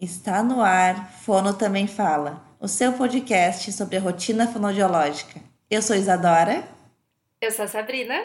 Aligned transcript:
Está 0.00 0.42
no 0.42 0.62
ar, 0.62 1.12
Fono 1.12 1.52
Também 1.52 1.86
Fala, 1.86 2.42
o 2.58 2.66
seu 2.66 2.94
podcast 2.94 3.70
sobre 3.70 3.98
a 3.98 4.00
rotina 4.00 4.50
fonodiológica. 4.50 5.38
Eu 5.70 5.82
sou 5.82 5.94
Isadora. 5.94 6.66
Eu 7.38 7.52
sou 7.52 7.66
a 7.66 7.68
Sabrina. 7.68 8.18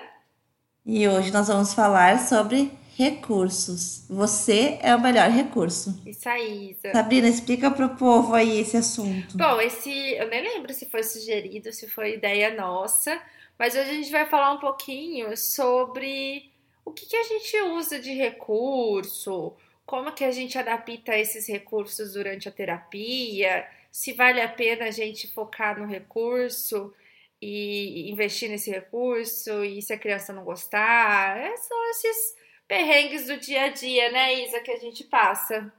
E 0.85 1.05
hoje 1.05 1.33
nós 1.33 1.49
vamos 1.49 1.73
falar 1.73 2.17
sobre 2.19 2.71
recursos. 2.97 4.05
Você 4.09 4.79
é 4.81 4.96
o 4.96 5.01
melhor 5.01 5.29
recurso. 5.29 6.01
Isso 6.05 6.29
aí, 6.29 6.71
Isa. 6.71 6.93
Sabrina, 6.93 7.27
explica 7.27 7.69
para 7.69 7.87
o 7.87 7.97
povo 7.97 8.33
aí 8.33 8.57
esse 8.62 8.78
assunto. 8.78 9.37
Bom, 9.37 9.60
esse 9.60 10.13
eu 10.13 10.29
nem 10.29 10.44
lembro 10.44 10.73
se 10.73 10.85
foi 10.85 11.03
sugerido, 11.03 11.73
se 11.73 11.89
foi 11.89 12.13
ideia 12.13 12.55
nossa, 12.55 13.21
mas 13.60 13.76
hoje 13.76 13.89
a 13.89 13.94
gente 13.96 14.12
vai 14.12 14.26
falar 14.26 14.53
um 14.53 14.60
pouquinho 14.60 15.35
sobre 15.35 16.49
o 16.85 16.91
que, 16.91 17.05
que 17.05 17.17
a 17.17 17.23
gente 17.23 17.62
usa 17.63 17.99
de 17.99 18.13
recurso, 18.13 19.53
como 19.86 20.12
que 20.12 20.23
a 20.23 20.31
gente 20.31 20.58
adapta 20.58 21.18
esses 21.18 21.48
recursos 21.48 22.13
durante 22.13 22.49
a 22.49 22.52
terapia, 22.52 23.68
se 23.92 24.14
vale 24.14 24.42
a 24.42 24.50
pena 24.50 24.86
a 24.86 24.92
gente 24.92 25.32
focar 25.32 25.80
no 25.80 25.86
recurso 25.86 26.94
e 27.42 28.09
investir 28.12 28.50
nesse 28.50 28.72
recurso, 28.72 29.64
e 29.64 29.82
se 29.82 29.94
a 29.94 30.00
criança 30.00 30.34
não 30.34 30.44
gostar, 30.44 31.38
é, 31.38 31.56
são 31.58 31.90
esses 31.92 32.36
perrengues 32.68 33.28
do 33.28 33.38
dia 33.38 33.66
a 33.66 33.70
dia, 33.70 34.12
né, 34.12 34.45
Isa, 34.45 34.59
que 34.59 34.72
a 34.72 34.80
gente 34.80 35.04
passa. 35.04 35.72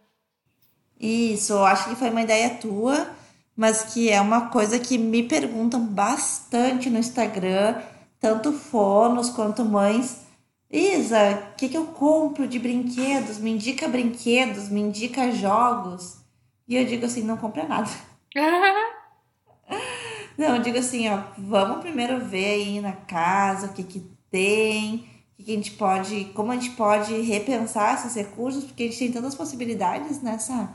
Isso, 0.99 1.53
eu 1.53 1.65
acho 1.65 1.91
que 1.91 1.97
foi 1.97 2.11
uma 2.11 2.23
ideia 2.23 2.57
tua, 2.57 3.11
mas 3.57 3.93
que 3.93 4.11
é 4.11 4.21
uma 4.21 4.51
coisa 4.51 4.79
que 4.79 4.97
me 4.97 5.23
perguntam 5.23 5.85
bastante 5.85 6.89
no 6.89 6.99
Instagram, 6.99 7.83
tanto 8.21 8.53
fonos 8.53 9.31
quanto 9.31 9.65
mães 9.65 10.26
Isa, 10.71 11.51
o 11.53 11.57
que, 11.57 11.69
que 11.69 11.77
eu 11.77 11.87
compro 11.87 12.47
de 12.47 12.59
brinquedos? 12.59 13.39
Me 13.39 13.51
indica 13.51 13.87
brinquedos, 13.87 14.69
me 14.69 14.81
indica 14.81 15.31
jogos. 15.31 16.19
E 16.67 16.77
eu 16.77 16.85
digo 16.85 17.07
assim, 17.07 17.23
não 17.23 17.37
compra 17.37 17.69
nada. 17.69 17.89
não, 20.37 20.57
eu 20.57 20.63
digo 20.63 20.79
assim, 20.79 21.09
ó, 21.09 21.23
vamos 21.39 21.81
primeiro 21.81 22.25
ver 22.25 22.55
aí 22.55 22.81
na 22.81 22.93
casa 22.93 23.69
o 23.69 23.73
que 23.73 23.85
que 23.85 24.01
tem, 24.31 25.09
o 25.35 25.37
que, 25.37 25.45
que 25.45 25.53
a 25.53 25.55
gente 25.55 25.71
pode, 25.73 26.25
como 26.35 26.51
a 26.51 26.57
gente 26.57 26.71
pode 26.71 27.21
repensar 27.21 27.95
esses 27.95 28.15
recursos, 28.15 28.65
porque 28.65 28.83
a 28.83 28.87
gente 28.87 28.99
tem 28.99 29.13
tantas 29.13 29.35
possibilidades 29.35 30.21
nessa 30.21 30.75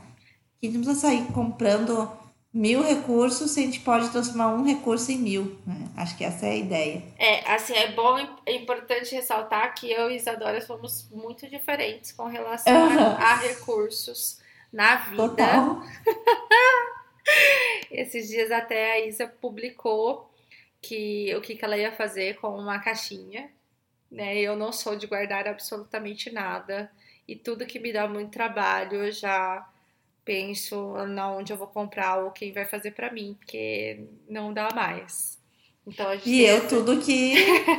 que 0.58 0.68
a 0.68 0.70
gente 0.70 0.78
não 0.78 0.84
precisa 0.84 1.08
sair 1.08 1.26
comprando 1.32 2.08
mil 2.52 2.82
recursos, 2.82 3.56
a 3.56 3.60
gente 3.60 3.80
pode 3.80 4.10
transformar 4.10 4.48
um 4.48 4.62
recurso 4.62 5.10
em 5.10 5.18
mil. 5.18 5.58
Né? 5.66 5.88
Acho 5.96 6.16
que 6.16 6.24
essa 6.24 6.46
é 6.46 6.50
a 6.50 6.56
ideia. 6.56 7.02
É, 7.18 7.52
assim, 7.52 7.72
é 7.72 7.92
bom, 7.92 8.18
é 8.44 8.54
importante 8.54 9.14
ressaltar 9.14 9.74
que 9.74 9.90
eu 9.90 10.10
e 10.10 10.16
Isadora 10.16 10.60
somos 10.60 11.08
muito 11.10 11.48
diferentes 11.48 12.12
com 12.12 12.26
relação 12.26 12.88
uhum. 12.88 12.98
a, 12.98 13.32
a, 13.32 13.36
recursos 13.36 14.38
na 14.70 14.96
vida. 14.96 15.16
Total. 15.16 15.82
Esses 17.90 18.28
dias 18.28 18.50
até 18.50 18.92
a 18.92 19.06
Isa 19.06 19.26
publicou 19.26 20.30
que 20.80 21.34
o 21.36 21.40
que, 21.40 21.54
que 21.54 21.64
ela 21.64 21.78
ia 21.78 21.92
fazer 21.92 22.36
com 22.36 22.48
uma 22.48 22.80
caixinha. 22.80 23.50
Né? 24.10 24.36
Eu 24.38 24.56
não 24.56 24.72
sou 24.72 24.94
de 24.94 25.06
guardar 25.06 25.48
absolutamente 25.48 26.30
nada. 26.30 26.90
E 27.26 27.34
tudo 27.34 27.64
que 27.64 27.78
me 27.78 27.92
dá 27.92 28.06
muito 28.06 28.32
trabalho, 28.32 29.04
eu 29.04 29.12
já 29.12 29.66
penso 30.24 30.94
na 31.06 31.30
onde 31.30 31.52
eu 31.52 31.56
vou 31.56 31.66
comprar 31.66 32.18
ou 32.18 32.30
quem 32.30 32.52
vai 32.52 32.64
fazer 32.64 32.92
para 32.92 33.12
mim, 33.12 33.36
porque 33.38 34.04
não 34.28 34.52
dá 34.52 34.68
mais. 34.74 35.40
Então, 35.86 36.06
e 36.24 36.44
eu 36.44 36.68
tudo 36.68 37.00
que 37.00 37.34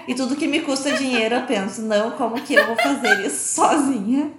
e 0.08 0.13
tudo 0.13 0.35
que 0.35 0.47
me 0.47 0.61
custa 0.61 0.91
dinheiro 0.97 1.35
eu 1.35 1.45
penso, 1.47 1.81
não, 1.81 2.11
como 2.11 2.41
que 2.41 2.53
eu 2.53 2.67
vou 2.67 2.75
fazer 2.75 3.25
isso 3.25 3.55
sozinha? 3.55 4.31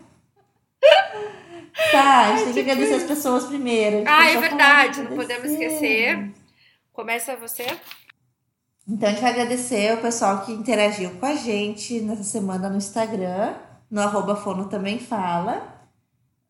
Tá, 1.90 2.34
a 2.34 2.36
gente 2.36 2.44
tem 2.44 2.64
que 2.64 2.70
agradecer 2.70 2.94
as 2.94 3.04
pessoas 3.04 3.44
primeiro. 3.46 4.04
Ah, 4.06 4.30
é 4.30 4.38
verdade, 4.38 5.02
não 5.02 5.16
podemos 5.16 5.50
esquecer. 5.50 6.30
Começa 6.92 7.34
você. 7.36 7.66
Então 8.86 9.08
a 9.08 9.12
gente 9.12 9.22
vai 9.22 9.30
agradecer 9.32 9.94
o 9.94 10.00
pessoal 10.02 10.44
que 10.44 10.52
interagiu 10.52 11.10
com 11.18 11.26
a 11.26 11.34
gente 11.34 12.00
nessa 12.00 12.22
semana 12.22 12.68
no 12.68 12.76
Instagram, 12.76 13.54
no 13.90 14.00
arroba 14.00 14.36
Fono 14.36 14.68
também 14.68 14.98
fala. 14.98 15.73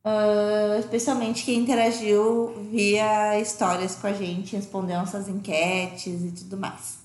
Uh, 0.04 0.78
especialmente 0.78 1.44
quem 1.44 1.60
interagiu 1.60 2.52
via 2.70 3.40
histórias 3.40 3.94
com 3.94 4.06
a 4.06 4.12
gente, 4.12 4.54
respondeu 4.54 4.98
nossas 4.98 5.28
enquetes 5.28 6.22
e 6.22 6.32
tudo 6.32 6.58
mais. 6.58 6.98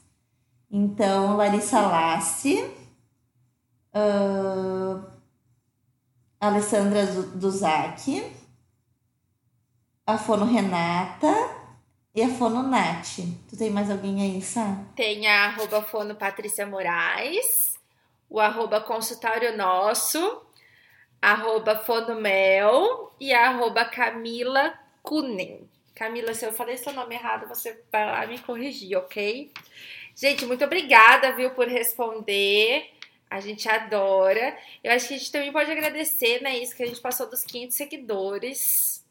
Então, 0.69 1.37
Larissa 1.37 1.79
Lassi, 1.79 2.61
uh, 3.95 5.01
Alessandra 6.41 7.05
Duzac, 7.05 8.21
a 10.05 10.17
Fono 10.17 10.45
Renata 10.45 11.33
e 12.13 12.21
a 12.21 12.29
Fono 12.29 12.63
Nath. 12.63 13.19
Tu 13.47 13.55
tem 13.57 13.69
mais 13.69 13.89
alguém 13.89 14.21
aí, 14.21 14.41
Sá? 14.41 14.77
Tem 14.95 15.25
a 15.25 15.45
arroba 15.45 15.81
Fono 15.81 16.16
Patrícia 16.16 16.67
Moraes, 16.67 17.79
o 18.29 18.39
arroba 18.39 18.81
Consultório 18.81 19.55
Nosso, 19.55 20.41
arroba 21.22 21.78
Fonomel 21.78 23.12
e 23.19 23.34
arroba 23.34 23.85
Camila 23.85 24.74
Kunen. 25.02 25.69
Camila, 25.96 26.34
se 26.34 26.46
eu 26.46 26.53
falei 26.53 26.78
seu 26.78 26.94
nome 26.94 27.16
errado, 27.16 27.47
você 27.47 27.84
vai 27.91 28.06
lá 28.06 28.25
me 28.25 28.40
corrigir, 28.40 28.97
ok? 28.97 29.52
Gente, 30.16 30.46
muito 30.46 30.63
obrigada, 30.63 31.35
viu, 31.35 31.52
por 31.52 31.68
responder. 31.68 32.90
A 33.29 33.40
gente 33.40 33.68
adora. 33.69 34.58
Eu 34.84 34.94
acho 34.94 35.08
que 35.08 35.13
a 35.13 35.18
gente 35.18 35.31
também 35.31 35.52
pode 35.52 35.69
agradecer, 35.72 36.41
né, 36.41 36.58
isso 36.58 36.75
que 36.75 36.84
a 36.84 36.88
gente 36.88 37.02
passou 37.02 37.29
dos 37.29 37.44
500 37.44 37.75
seguidores 37.75 39.06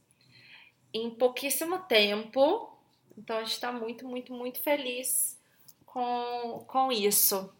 em 0.93 1.11
pouquíssimo 1.11 1.79
tempo. 1.81 2.73
Então 3.17 3.37
a 3.37 3.45
gente 3.45 3.61
tá 3.61 3.71
muito, 3.71 4.07
muito, 4.07 4.33
muito 4.33 4.61
feliz 4.63 5.39
com, 5.85 6.65
com 6.67 6.91
isso. 6.91 7.53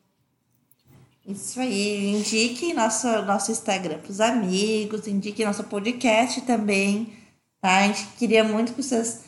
Isso 1.29 1.61
aí, 1.61 2.17
indique 2.17 2.73
nosso, 2.73 3.07
nosso 3.27 3.53
Instagram 3.53 3.99
para 3.99 4.11
os 4.11 4.19
amigos, 4.19 5.07
indique 5.07 5.45
nosso 5.45 5.63
podcast 5.65 6.41
também, 6.41 7.13
tá? 7.61 7.81
A 7.81 7.87
gente 7.87 8.07
queria 8.19 8.43
muito 8.43 8.73
que 8.73 8.83
vocês 8.83 9.25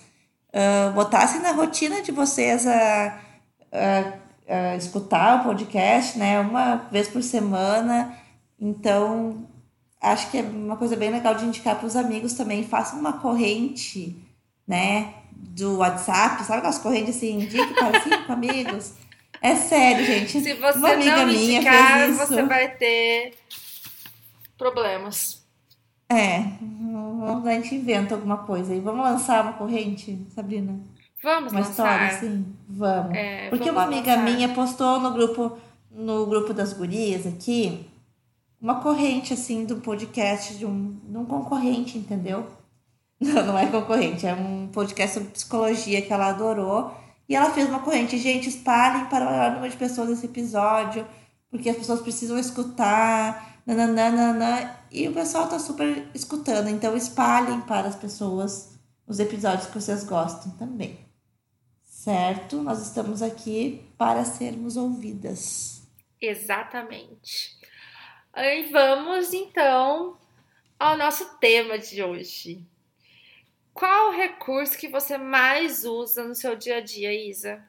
uh, 0.49 0.95
botassem 0.95 1.43
na 1.43 1.53
rotina 1.53 2.01
de 2.01 2.11
vocês 2.11 2.67
a, 2.67 3.21
a, 3.71 4.13
a, 4.49 4.77
escutar 4.77 5.41
o 5.41 5.45
podcast, 5.45 6.19
né? 6.19 6.41
Uma 6.41 6.77
vez 6.91 7.07
por 7.07 7.23
semana. 7.23 8.17
Então, 8.59 9.47
acho 10.01 10.31
que 10.31 10.39
é 10.39 10.43
uma 10.43 10.79
coisa 10.79 10.97
bem 10.97 11.11
legal 11.11 11.35
de 11.35 11.45
indicar 11.45 11.77
para 11.77 11.87
os 11.87 11.97
amigos 11.97 12.33
também. 12.33 12.65
Façam 12.65 12.99
uma 12.99 13.13
corrente, 13.13 14.17
né? 14.67 15.17
Do 15.33 15.77
WhatsApp, 15.77 16.45
sabe 16.45 16.61
aquelas 16.61 16.79
correntes 16.79 17.17
assim, 17.17 17.43
indique 17.43 17.75
para 17.75 18.01
cinco 18.01 18.33
amigos. 18.33 18.95
É 19.43 19.55
sério, 19.57 20.05
gente. 20.05 20.41
Se 20.41 20.55
você 20.55 20.79
Uma 20.79 20.93
amiga 20.93 21.25
não 21.25 21.33
indicar, 21.33 22.13
você 22.13 22.43
vai 22.43 22.69
ter 22.77 23.35
problemas. 24.59 25.45
É, 26.09 26.43
vamos, 26.61 27.47
a 27.47 27.53
gente 27.53 27.75
inventa 27.75 28.15
alguma 28.15 28.39
coisa 28.39 28.73
aí. 28.73 28.81
Vamos 28.81 29.05
lançar 29.05 29.43
uma 29.43 29.53
corrente, 29.55 30.19
Sabrina? 30.35 30.79
Vamos 31.23 31.53
uma 31.53 31.61
lançar. 31.61 31.71
história, 31.71 32.07
assim? 32.09 32.47
Vamos. 32.69 33.15
É, 33.15 33.49
Porque 33.49 33.71
vamos 33.71 33.81
uma 33.81 33.85
amiga 33.85 34.17
lançar. 34.17 34.25
minha 34.25 34.49
postou 34.51 35.01
no 35.01 35.13
grupo, 35.13 35.59
no 35.91 36.27
grupo 36.27 36.53
das 36.53 36.73
gurias 36.73 37.27
aqui 37.27 37.87
uma 38.61 38.81
corrente, 38.83 39.33
assim, 39.33 39.65
do 39.65 39.77
podcast 39.77 40.59
de 40.59 40.67
um, 40.67 40.99
de 41.03 41.17
um 41.17 41.25
concorrente, 41.25 41.97
entendeu? 41.97 42.47
Não, 43.19 43.47
não 43.49 43.59
é 43.59 43.67
concorrente, 43.67 44.27
é 44.27 44.33
um 44.33 44.69
podcast 44.69 45.13
sobre 45.19 45.29
psicologia 45.29 46.01
que 46.01 46.11
ela 46.11 46.29
adorou. 46.29 46.91
E 47.31 47.37
ela 47.37 47.55
fez 47.55 47.69
uma 47.69 47.79
corrente, 47.79 48.19
gente, 48.19 48.49
espalhem 48.49 49.05
para 49.05 49.25
o 49.25 49.31
maior 49.31 49.53
número 49.53 49.71
de 49.71 49.79
pessoas 49.79 50.11
esse 50.11 50.27
episódio, 50.27 51.07
porque 51.49 51.71
as 51.71 51.77
pessoas 51.77 52.01
precisam 52.01 52.37
escutar, 52.37 53.63
nananana, 53.65 54.77
e 54.91 55.07
o 55.07 55.13
pessoal 55.13 55.49
tá 55.49 55.57
super 55.61 56.09
escutando, 56.13 56.69
então 56.69 56.97
espalhem 56.97 57.61
para 57.61 57.87
as 57.87 57.95
pessoas 57.95 58.77
os 59.07 59.21
episódios 59.21 59.69
que 59.69 59.81
vocês 59.81 60.03
gostam 60.03 60.51
também. 60.57 60.99
Certo? 61.85 62.63
Nós 62.63 62.85
estamos 62.85 63.23
aqui 63.23 63.89
para 63.97 64.25
sermos 64.25 64.77
ouvidas. 64.77 65.83
Exatamente. 66.21 67.57
E 68.37 68.63
vamos 68.73 69.33
então 69.33 70.17
ao 70.77 70.97
nosso 70.97 71.39
tema 71.39 71.79
de 71.79 72.03
hoje. 72.03 72.67
Qual 73.73 74.09
o 74.09 74.17
recurso 74.17 74.77
que 74.77 74.89
você 74.89 75.17
mais 75.17 75.85
usa 75.85 76.25
no 76.25 76.35
seu 76.35 76.57
dia 76.57 76.79
a 76.79 76.81
dia, 76.81 77.13
Isa? 77.13 77.63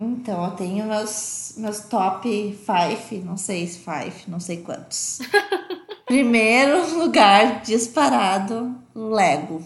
Então, 0.00 0.44
eu 0.44 0.50
tenho 0.52 0.86
meus, 0.86 1.54
meus 1.56 1.80
top 1.80 2.28
five, 2.52 3.18
não 3.24 3.36
sei 3.36 3.66
se 3.66 3.80
five, 3.80 4.24
não 4.28 4.38
sei 4.38 4.62
quantos. 4.62 5.18
Primeiro 6.06 6.98
lugar, 6.98 7.62
disparado, 7.62 8.74
Lego. 8.94 9.62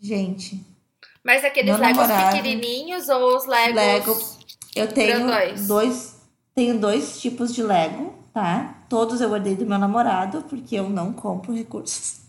Gente. 0.00 0.60
Mas 1.22 1.44
aqueles 1.44 1.78
Legos 1.78 1.96
namorado, 1.96 2.36
pequenininhos 2.36 3.08
ou 3.08 3.36
os 3.36 3.46
Legos? 3.46 3.74
Lego. 3.74 4.18
Eu 4.74 4.88
tenho 4.88 5.26
dois, 5.66 6.16
tenho 6.54 6.78
dois 6.78 7.20
tipos 7.20 7.54
de 7.54 7.62
Lego, 7.62 8.12
tá? 8.34 8.84
Todos 8.88 9.20
eu 9.20 9.28
guardei 9.28 9.54
do 9.54 9.64
meu 9.64 9.78
namorado, 9.78 10.42
porque 10.42 10.74
eu 10.74 10.90
não 10.90 11.12
compro 11.12 11.54
recursos. 11.54 12.21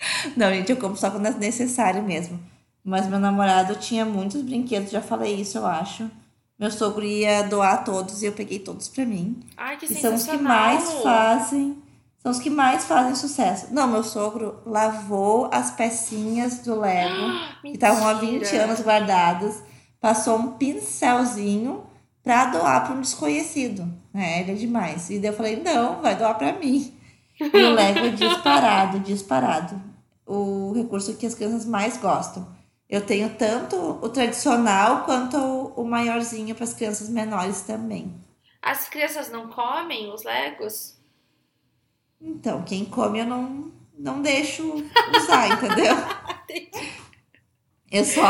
Não, 0.36 0.50
gente, 0.50 0.70
eu 0.70 0.76
compro 0.76 0.96
só 0.96 1.10
quando 1.10 1.26
é 1.26 1.30
necessário 1.34 2.02
mesmo. 2.02 2.38
Mas 2.84 3.06
meu 3.06 3.18
namorado 3.18 3.74
tinha 3.76 4.04
muitos 4.04 4.40
brinquedos, 4.42 4.90
já 4.90 5.00
falei 5.00 5.34
isso, 5.34 5.58
eu 5.58 5.66
acho. 5.66 6.10
Meu 6.58 6.70
sogro 6.70 7.04
ia 7.04 7.42
doar 7.42 7.84
todos 7.84 8.22
e 8.22 8.26
eu 8.26 8.32
peguei 8.32 8.58
todos 8.58 8.88
para 8.88 9.04
mim. 9.04 9.38
Ai, 9.56 9.76
que 9.76 9.86
e 9.86 9.94
são 9.94 10.14
os 10.14 10.26
que 10.26 10.36
mais 10.36 10.92
fazem. 11.02 11.76
São 12.18 12.32
os 12.32 12.40
que 12.40 12.50
mais 12.50 12.84
fazem 12.84 13.14
sucesso. 13.14 13.68
Não, 13.72 13.86
meu 13.86 14.02
sogro 14.02 14.60
lavou 14.66 15.48
as 15.52 15.70
pecinhas 15.70 16.58
do 16.60 16.80
Lego, 16.80 17.32
que 17.62 17.74
estavam 17.74 18.08
há 18.08 18.14
20 18.14 18.56
anos 18.56 18.80
guardadas, 18.80 19.62
passou 20.00 20.36
um 20.36 20.52
pincelzinho 20.52 21.84
pra 22.24 22.46
doar 22.46 22.86
para 22.86 22.96
um 22.96 23.00
desconhecido. 23.00 23.88
É, 24.12 24.40
ele 24.40 24.52
é 24.52 24.54
demais. 24.54 25.10
E 25.10 25.18
daí 25.18 25.30
eu 25.30 25.36
falei, 25.36 25.62
não, 25.62 26.02
vai 26.02 26.16
doar 26.16 26.36
para 26.36 26.52
mim. 26.54 26.92
E 27.40 27.56
o 27.56 27.72
Lego 27.72 28.00
é 28.00 28.10
disparado, 28.10 28.98
disparado. 28.98 29.87
O 30.28 30.72
recurso 30.74 31.16
que 31.16 31.26
as 31.26 31.34
crianças 31.34 31.64
mais 31.64 31.96
gostam. 31.96 32.46
Eu 32.88 33.04
tenho 33.04 33.34
tanto 33.36 33.76
o 33.76 34.08
tradicional 34.08 35.04
quanto 35.04 35.36
o 35.36 35.84
maiorzinho 35.84 36.54
para 36.54 36.64
as 36.64 36.74
crianças 36.74 37.08
menores 37.08 37.62
também. 37.62 38.14
As 38.62 38.88
crianças 38.88 39.30
não 39.30 39.48
comem 39.48 40.12
os 40.12 40.24
Legos? 40.24 40.98
Então, 42.20 42.62
quem 42.62 42.84
come 42.84 43.20
eu 43.20 43.26
não, 43.26 43.72
não 43.98 44.20
deixo 44.20 44.72
usar, 45.16 45.48
entendeu? 45.52 45.94
eu 47.90 48.04
só 48.04 48.22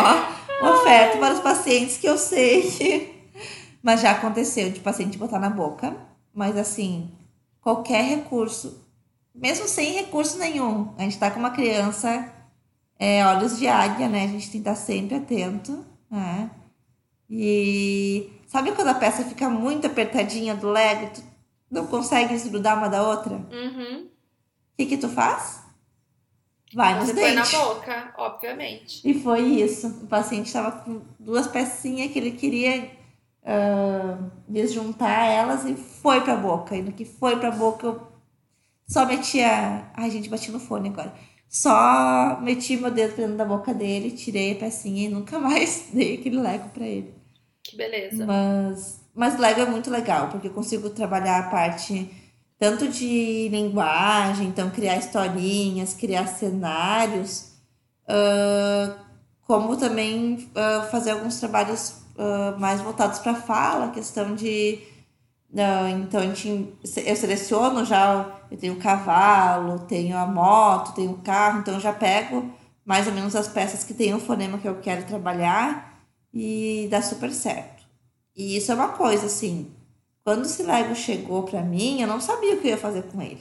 oferto 0.63 1.19
para 1.19 1.35
os 1.35 1.41
pacientes 1.41 1.97
que 1.97 2.09
eu 2.09 2.19
sei 2.19 2.71
que. 2.71 3.19
Mas 3.83 4.01
já 4.01 4.11
aconteceu 4.11 4.71
de 4.71 4.81
paciente 4.81 5.19
botar 5.19 5.39
na 5.39 5.51
boca. 5.51 5.97
Mas 6.35 6.57
assim, 6.57 7.11
qualquer 7.61 8.03
recurso, 8.03 8.88
mesmo 9.41 9.69
sem 9.69 9.93
recurso 9.93 10.39
nenhum, 10.39 10.93
a 10.99 11.03
gente 11.03 11.13
está 11.13 11.31
com 11.31 11.39
uma 11.39 11.51
criança 11.51 12.33
é, 12.99 13.25
olhos 13.25 13.59
de 13.59 13.69
águia, 13.69 14.09
né? 14.09 14.25
A 14.25 14.29
gente 14.29 14.51
tem 14.51 14.63
que 14.63 14.69
estar 14.69 14.75
sempre 14.75 15.17
atento, 15.17 15.87
né? 16.11 16.51
E 17.31 18.31
sabe 18.47 18.73
quando 18.73 18.89
a 18.89 18.95
peça 18.95 19.23
fica 19.25 19.49
muito 19.49 19.87
apertadinha 19.87 20.55
do 20.55 20.69
Lego, 20.69 21.11
tu 21.15 21.23
não 21.71 21.87
consegue 21.87 22.35
desgrudar 22.35 22.77
uma 22.77 22.89
da 22.89 23.07
outra? 23.07 23.35
Uhum. 23.35 24.07
O 24.07 24.77
que 24.77 24.87
que 24.87 24.97
tu 24.97 25.09
faz? 25.09 25.63
Vai 26.75 26.99
nos 26.99 27.13
dentes. 27.13 27.53
Na 27.53 27.59
boca, 27.59 28.15
obviamente. 28.19 29.01
E 29.09 29.15
foi 29.15 29.41
isso. 29.41 29.87
O 30.03 30.07
paciente 30.07 30.47
estava 30.47 30.73
com 30.73 31.03
duas 31.19 31.47
pecinhas 31.47 32.11
que 32.13 32.19
ele 32.19 32.33
queria 32.33 32.91
uh, 33.43 34.31
desjuntar 34.47 35.31
elas 35.31 35.65
e 35.65 35.75
foi 35.75 36.21
pra 36.21 36.37
boca. 36.37 36.77
E 36.77 36.83
no 36.83 36.93
que 36.93 37.05
foi 37.05 37.37
pra 37.37 37.51
boca, 37.51 37.87
eu 37.87 38.08
só 38.89 39.05
metia. 39.05 39.91
Ai, 39.95 40.11
gente, 40.11 40.29
bati 40.29 40.51
no 40.51 40.59
fone 40.59 40.89
agora. 40.89 41.13
Só 41.49 42.39
meti 42.41 42.77
meu 42.77 42.91
dedo 42.91 43.17
dentro 43.17 43.37
da 43.37 43.45
boca 43.45 43.73
dele, 43.73 44.11
tirei 44.11 44.53
a 44.53 44.57
pecinha 44.57 45.07
e 45.07 45.09
nunca 45.09 45.39
mais 45.41 45.89
dei 45.93 46.15
aquele 46.15 46.41
Lego 46.41 46.69
para 46.71 46.87
ele. 46.87 47.15
Que 47.63 47.77
beleza. 47.77 48.25
Mas, 48.27 49.01
mas 49.15 49.39
Lego 49.39 49.61
é 49.61 49.67
muito 49.67 49.91
legal, 49.91 50.29
porque 50.29 50.49
eu 50.49 50.53
consigo 50.53 50.89
trabalhar 50.91 51.39
a 51.39 51.51
parte 51.51 52.11
tanto 52.59 52.89
de 52.89 53.49
linguagem, 53.51 54.49
então 54.49 54.71
criar 54.71 54.97
historinhas, 54.97 55.95
criar 55.95 56.27
cenários, 56.27 57.53
uh, 58.05 58.95
como 59.43 59.77
também 59.77 60.51
uh, 60.51 60.91
fazer 60.91 61.13
alguns 61.13 61.39
trabalhos 61.39 62.03
uh, 62.17 62.59
mais 62.59 62.81
voltados 62.81 63.21
para 63.21 63.35
fala, 63.35 63.93
questão 63.93 64.35
de 64.35 64.81
então 65.51 66.23
eu 66.23 67.17
seleciono 67.17 67.85
já, 67.85 68.41
eu 68.51 68.59
tenho 68.59 68.75
o 68.75 68.79
cavalo, 68.79 69.81
tenho 69.81 70.17
a 70.17 70.27
moto, 70.27 70.95
tenho 70.95 71.13
o 71.13 71.19
carro, 71.19 71.61
então 71.61 71.75
eu 71.75 71.81
já 71.81 71.93
pego 71.93 72.51
mais 72.85 73.07
ou 73.07 73.13
menos 73.13 73.35
as 73.37 73.49
peças 73.49 73.85
que 73.85 73.95
tem 73.95 74.15
o 74.15 74.21
fonema 74.21 74.59
que 74.59 74.69
eu 74.69 74.81
quero 74.81 75.05
trabalhar 75.05 76.03
e 76.33 76.89
dá 76.91 77.03
super 77.03 77.33
certo. 77.33 77.85
E 78.35 78.57
isso 78.57 78.71
é 78.73 78.75
uma 78.75 78.89
coisa 78.89 79.27
assim, 79.27 79.71
quando 80.25 80.45
esse 80.45 80.63
Lego 80.63 80.95
chegou 80.95 81.43
para 81.43 81.63
mim, 81.63 82.01
eu 82.01 82.09
não 82.09 82.21
sabia 82.21 82.55
o 82.55 82.61
que 82.61 82.69
eu 82.69 82.73
ia 82.73 82.79
fazer 82.79 83.03
com 83.05 83.21
ele. 83.21 83.41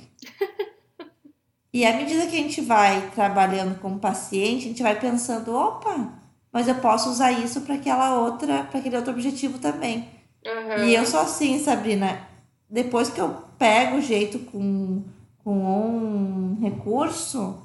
e 1.73 1.85
à 1.85 1.95
medida 1.95 2.25
que 2.27 2.35
a 2.35 2.41
gente 2.41 2.61
vai 2.61 3.11
trabalhando 3.11 3.79
com 3.79 3.93
o 3.93 3.99
paciente, 3.99 4.65
a 4.65 4.67
gente 4.69 4.83
vai 4.83 4.99
pensando, 4.99 5.53
opa, 5.53 6.13
mas 6.51 6.67
eu 6.67 6.75
posso 6.75 7.09
usar 7.09 7.31
isso 7.31 7.61
para 7.61 7.75
aquela 7.75 8.19
outra, 8.19 8.63
para 8.63 8.79
aquele 8.79 8.95
outro 8.95 9.11
objetivo 9.11 9.59
também. 9.59 10.16
Uhum. 10.47 10.85
E 10.85 10.95
eu 10.95 11.05
sou 11.05 11.19
assim, 11.19 11.59
Sabrina. 11.59 12.25
Depois 12.69 13.09
que 13.09 13.19
eu 13.19 13.29
pego 13.57 13.97
o 13.97 14.01
jeito 14.01 14.39
com, 14.39 15.03
com 15.43 15.51
um 15.51 16.59
recurso, 16.61 17.61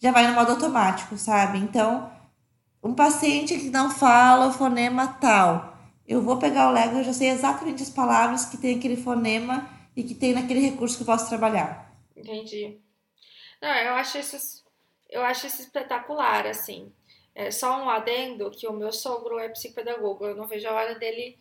já 0.00 0.10
vai 0.10 0.26
no 0.26 0.34
modo 0.34 0.52
automático, 0.52 1.16
sabe? 1.16 1.58
Então, 1.58 2.10
um 2.82 2.94
paciente 2.94 3.58
que 3.58 3.70
não 3.70 3.90
fala 3.90 4.48
o 4.48 4.52
fonema 4.52 5.06
tal, 5.20 5.76
eu 6.06 6.20
vou 6.20 6.38
pegar 6.38 6.68
o 6.68 6.72
Lego, 6.72 6.98
eu 6.98 7.04
já 7.04 7.12
sei 7.12 7.30
exatamente 7.30 7.82
as 7.82 7.90
palavras 7.90 8.44
que 8.44 8.56
tem 8.56 8.76
aquele 8.76 8.96
fonema 8.96 9.68
e 9.96 10.02
que 10.02 10.14
tem 10.14 10.34
naquele 10.34 10.60
recurso 10.60 10.96
que 10.96 11.02
eu 11.02 11.06
posso 11.06 11.28
trabalhar. 11.28 11.92
Entendi. 12.16 12.80
Não, 13.60 13.74
eu 13.74 13.94
acho 13.94 14.18
isso, 14.18 14.64
eu 15.08 15.22
acho 15.22 15.46
isso 15.46 15.62
espetacular, 15.62 16.46
assim. 16.46 16.92
É 17.34 17.50
só 17.50 17.82
um 17.82 17.90
adendo 17.90 18.50
que 18.50 18.66
o 18.66 18.72
meu 18.72 18.92
sogro 18.92 19.38
é 19.38 19.48
psicopedagogo, 19.48 20.26
eu 20.26 20.36
não 20.36 20.46
vejo 20.46 20.68
a 20.68 20.72
hora 20.72 20.94
dele 20.94 21.38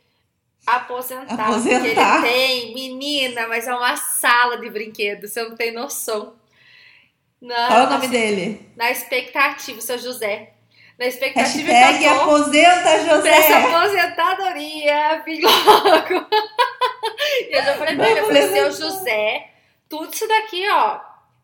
aposentar, 0.65 1.33
aposentar. 1.33 2.25
Ele 2.25 2.33
tem, 2.33 2.73
menina, 2.73 3.47
mas 3.47 3.67
é 3.67 3.73
uma 3.73 3.95
sala 3.95 4.57
de 4.57 4.69
brinquedos, 4.69 5.31
você 5.31 5.43
não 5.43 5.55
tem 5.55 5.71
noção. 5.71 6.33
Qual 7.39 7.79
é 7.79 7.85
o 7.85 7.89
nome 7.89 8.07
dele? 8.07 8.69
Na 8.75 8.89
expectativa, 8.89 9.79
seu 9.81 9.99
José. 9.99 10.53
Na 10.97 11.05
expectativa 11.05 11.71
Hashtag 11.71 11.99
que 11.99 12.05
eu 12.05 12.15
tô 12.15 12.21
aposenta 12.21 12.99
José. 13.03 13.21
Dessa 13.21 13.57
aposentadoria, 13.57 15.23
vim 15.25 15.41
logo. 15.41 16.27
e 17.49 17.57
eu 17.57 17.63
já 17.63 17.75
falei 17.75 17.95
pra 17.95 18.09
ele, 18.09 18.19
eu 18.21 18.25
falei, 18.25 18.47
seu 18.47 18.71
José, 18.71 19.49
tudo 19.89 20.13
isso 20.13 20.27
daqui, 20.27 20.67
ó, 20.69 20.99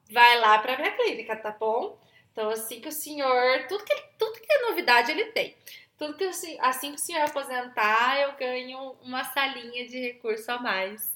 vai 0.10 0.40
lá 0.40 0.58
pra 0.60 0.78
minha 0.78 0.92
clínica, 0.92 1.36
tá 1.36 1.56
bom? 1.60 2.00
Então, 2.31 2.50
assim 2.50 2.80
que 2.80 2.88
o 2.88 2.94
senhor, 2.94 3.66
tudo 3.68 3.84
que, 3.84 3.94
tudo 4.18 4.40
que 4.40 4.52
é 4.52 4.69
novidade 4.69 5.12
ele 5.12 5.25
tem. 5.25 5.54
Tudo 6.01 6.15
que 6.15 6.24
assim, 6.24 6.57
assim 6.59 6.89
que 6.89 6.95
o 6.95 7.00
senhor 7.00 7.21
aposentar, 7.21 8.19
eu 8.21 8.33
ganho 8.33 8.95
uma 9.03 9.24
salinha 9.24 9.88
de 9.88 10.00
recurso 10.00 10.51
a 10.51 10.57
mais. 10.57 11.07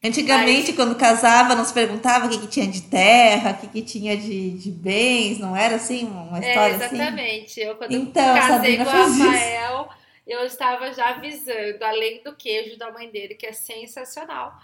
Antigamente, 0.00 0.68
Mas... 0.68 0.76
quando 0.76 0.94
casava, 0.94 1.56
nos 1.56 1.72
perguntava 1.72 2.26
o 2.26 2.30
que, 2.30 2.38
que 2.38 2.46
tinha 2.46 2.68
de 2.68 2.82
terra, 2.82 3.50
o 3.50 3.56
que, 3.56 3.66
que 3.66 3.82
tinha 3.82 4.16
de, 4.16 4.50
de 4.52 4.70
bens, 4.70 5.40
não 5.40 5.56
era 5.56 5.74
assim? 5.74 6.06
Uma 6.06 6.38
é, 6.38 6.48
história 6.48 6.72
é, 6.72 6.76
exatamente. 6.76 6.84
assim? 6.84 7.02
Exatamente. 7.02 7.60
Eu, 7.60 7.74
quando 7.74 7.92
então, 7.94 8.34
casei 8.36 8.48
Sabrina 8.48 8.84
com 8.84 8.90
o 8.90 8.94
Rafael, 8.94 9.88
eu 10.24 10.44
estava 10.44 10.92
já 10.92 11.08
avisando, 11.08 11.84
além 11.84 12.22
do 12.22 12.36
queijo 12.36 12.78
da 12.78 12.92
mãe 12.92 13.10
dele, 13.10 13.34
que 13.34 13.46
é 13.46 13.52
sensacional, 13.52 14.56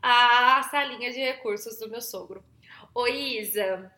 a 0.00 0.62
salinha 0.70 1.12
de 1.12 1.18
recursos 1.18 1.78
do 1.78 1.90
meu 1.90 2.00
sogro. 2.00 2.42
Ô, 2.94 3.06
Isa, 3.06 3.92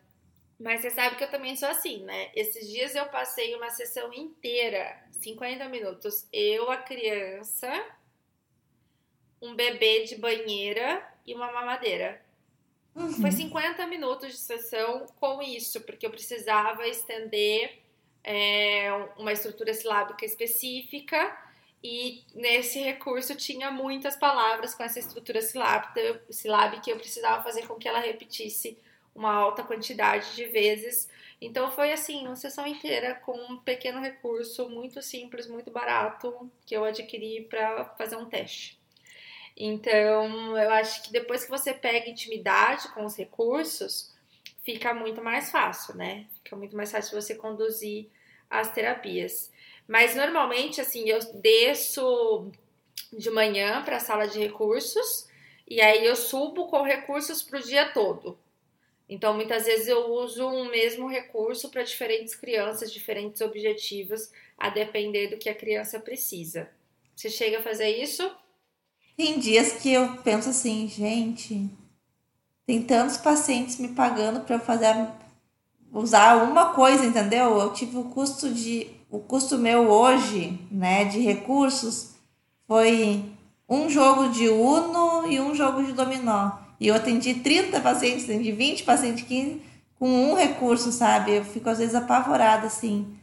mas 0.63 0.79
você 0.79 0.89
sabe 0.89 1.17
que 1.17 1.23
eu 1.25 1.29
também 1.29 1.57
sou 1.57 1.67
assim, 1.67 2.03
né? 2.05 2.31
Esses 2.33 2.69
dias 2.69 2.95
eu 2.95 3.05
passei 3.07 3.53
uma 3.53 3.69
sessão 3.69 4.13
inteira, 4.13 4.97
50 5.11 5.67
minutos, 5.67 6.25
eu, 6.31 6.71
a 6.71 6.77
criança, 6.77 7.69
um 9.41 9.53
bebê 9.53 10.05
de 10.05 10.15
banheira 10.15 11.05
e 11.27 11.35
uma 11.35 11.51
mamadeira. 11.51 12.23
Uhum. 12.95 13.11
Foi 13.11 13.29
50 13.29 13.85
minutos 13.87 14.31
de 14.31 14.37
sessão 14.37 15.05
com 15.19 15.41
isso, 15.41 15.81
porque 15.81 16.05
eu 16.05 16.11
precisava 16.11 16.87
estender 16.87 17.79
é, 18.23 18.87
uma 19.17 19.33
estrutura 19.33 19.73
silábica 19.73 20.23
específica 20.23 21.37
e 21.83 22.23
nesse 22.33 22.79
recurso 22.79 23.35
tinha 23.35 23.69
muitas 23.69 24.15
palavras 24.15 24.73
com 24.73 24.83
essa 24.83 24.99
estrutura 24.99 25.41
silábica, 25.41 26.23
silábica 26.29 26.89
e 26.89 26.93
eu 26.93 26.97
precisava 26.97 27.43
fazer 27.43 27.67
com 27.67 27.75
que 27.75 27.89
ela 27.89 27.99
repetisse 27.99 28.77
uma 29.15 29.33
alta 29.33 29.63
quantidade 29.63 30.35
de 30.35 30.45
vezes. 30.45 31.09
Então 31.41 31.71
foi 31.71 31.91
assim, 31.91 32.25
uma 32.25 32.35
sessão 32.35 32.65
inteira 32.65 33.15
com 33.15 33.33
um 33.33 33.57
pequeno 33.57 33.99
recurso 33.99 34.69
muito 34.69 35.01
simples, 35.01 35.47
muito 35.47 35.71
barato 35.71 36.49
que 36.65 36.75
eu 36.75 36.83
adquiri 36.83 37.41
para 37.49 37.85
fazer 37.97 38.15
um 38.15 38.25
teste. 38.25 38.81
Então, 39.55 40.57
eu 40.57 40.71
acho 40.71 41.03
que 41.03 41.11
depois 41.11 41.43
que 41.43 41.51
você 41.51 41.73
pega 41.73 42.09
intimidade 42.09 42.87
com 42.89 43.05
os 43.05 43.15
recursos, 43.15 44.11
fica 44.63 44.93
muito 44.93 45.23
mais 45.23 45.51
fácil, 45.51 45.95
né? 45.95 46.25
Fica 46.43 46.55
muito 46.55 46.75
mais 46.75 46.91
fácil 46.91 47.21
você 47.21 47.35
conduzir 47.35 48.09
as 48.49 48.71
terapias. 48.71 49.51
Mas 49.87 50.15
normalmente, 50.15 50.81
assim, 50.81 51.07
eu 51.07 51.19
desço 51.35 52.51
de 53.11 53.29
manhã 53.29 53.83
para 53.83 53.97
a 53.97 53.99
sala 53.99 54.27
de 54.27 54.39
recursos 54.39 55.27
e 55.67 55.81
aí 55.81 56.05
eu 56.05 56.15
subo 56.15 56.67
com 56.67 56.81
recursos 56.81 57.43
para 57.43 57.59
o 57.59 57.63
dia 57.63 57.89
todo. 57.91 58.37
Então, 59.13 59.35
muitas 59.35 59.65
vezes 59.65 59.87
eu 59.87 60.11
uso 60.11 60.43
um 60.47 60.71
mesmo 60.71 61.07
recurso 61.07 61.69
para 61.69 61.83
diferentes 61.83 62.33
crianças, 62.33 62.91
diferentes 62.91 63.41
objetivos, 63.41 64.31
a 64.57 64.71
depender 64.71 65.27
do 65.27 65.37
que 65.37 65.47
a 65.47 65.53
criança 65.53 65.99
precisa. 65.99 66.67
Você 67.15 67.29
chega 67.29 67.59
a 67.59 67.61
fazer 67.61 67.89
isso? 67.89 68.27
Tem 69.15 69.37
dias 69.37 69.73
que 69.73 69.93
eu 69.93 70.17
penso 70.23 70.49
assim, 70.49 70.87
gente, 70.87 71.69
tem 72.65 72.81
tantos 72.81 73.17
pacientes 73.17 73.77
me 73.77 73.89
pagando 73.89 74.39
para 74.39 74.55
eu 74.55 74.59
fazer 74.59 75.07
usar 75.91 76.43
uma 76.43 76.73
coisa, 76.73 77.05
entendeu? 77.05 77.59
Eu 77.59 77.71
tive 77.71 77.95
o 77.97 78.05
custo 78.05 78.51
de 78.51 78.89
o 79.11 79.19
custo 79.19 79.59
meu 79.59 79.91
hoje, 79.91 80.59
né, 80.71 81.05
de 81.05 81.19
recursos 81.19 82.15
foi 82.67 83.23
um 83.69 83.87
jogo 83.87 84.29
de 84.29 84.49
Uno 84.49 85.27
e 85.27 85.39
um 85.39 85.53
jogo 85.53 85.83
de 85.83 85.93
dominó. 85.93 86.62
E 86.83 86.87
eu 86.89 86.95
atendi 86.95 87.35
30 87.35 87.79
pacientes, 87.79 88.25
atendi 88.25 88.51
20 88.51 88.83
pacientes, 88.83 89.23
15 89.23 89.61
com 89.97 90.05
um 90.05 90.35
recurso, 90.35 90.91
sabe? 90.91 91.31
Eu 91.31 91.45
fico 91.45 91.69
às 91.69 91.77
vezes 91.77 91.95
apavorada 91.95 92.67
assim. 92.67 93.15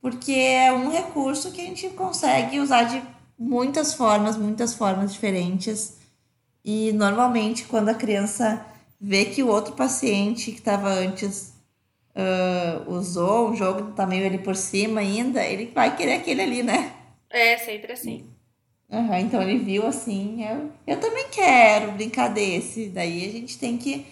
Porque 0.00 0.30
é 0.30 0.72
um 0.72 0.90
recurso 0.90 1.50
que 1.50 1.60
a 1.60 1.64
gente 1.64 1.88
consegue 1.88 2.60
usar 2.60 2.84
de 2.84 3.02
muitas 3.36 3.94
formas, 3.94 4.36
muitas 4.36 4.74
formas 4.74 5.12
diferentes. 5.12 5.96
E 6.64 6.92
normalmente 6.92 7.64
quando 7.64 7.88
a 7.88 7.94
criança 7.94 8.64
vê 9.00 9.24
que 9.24 9.42
o 9.42 9.48
outro 9.48 9.72
paciente 9.72 10.52
que 10.52 10.58
estava 10.58 10.88
antes 10.90 11.52
uh, 12.14 12.88
usou 12.92 13.50
um 13.50 13.56
jogo 13.56 13.90
tá 13.90 14.06
meio 14.06 14.24
ali 14.24 14.38
por 14.38 14.54
cima 14.54 15.00
ainda, 15.00 15.44
ele 15.44 15.72
vai 15.74 15.96
querer 15.96 16.12
aquele 16.12 16.42
ali, 16.42 16.62
né? 16.62 16.92
É, 17.28 17.58
sempre 17.58 17.92
assim. 17.92 18.33
Uhum, 18.94 19.16
então 19.18 19.42
ele 19.42 19.58
viu 19.58 19.86
assim, 19.86 20.44
eu, 20.46 20.72
eu 20.86 21.00
também 21.00 21.28
quero 21.30 21.92
brincar 21.92 22.28
desse. 22.28 22.88
Daí 22.88 23.28
a 23.28 23.32
gente 23.32 23.58
tem 23.58 23.76
que. 23.76 24.06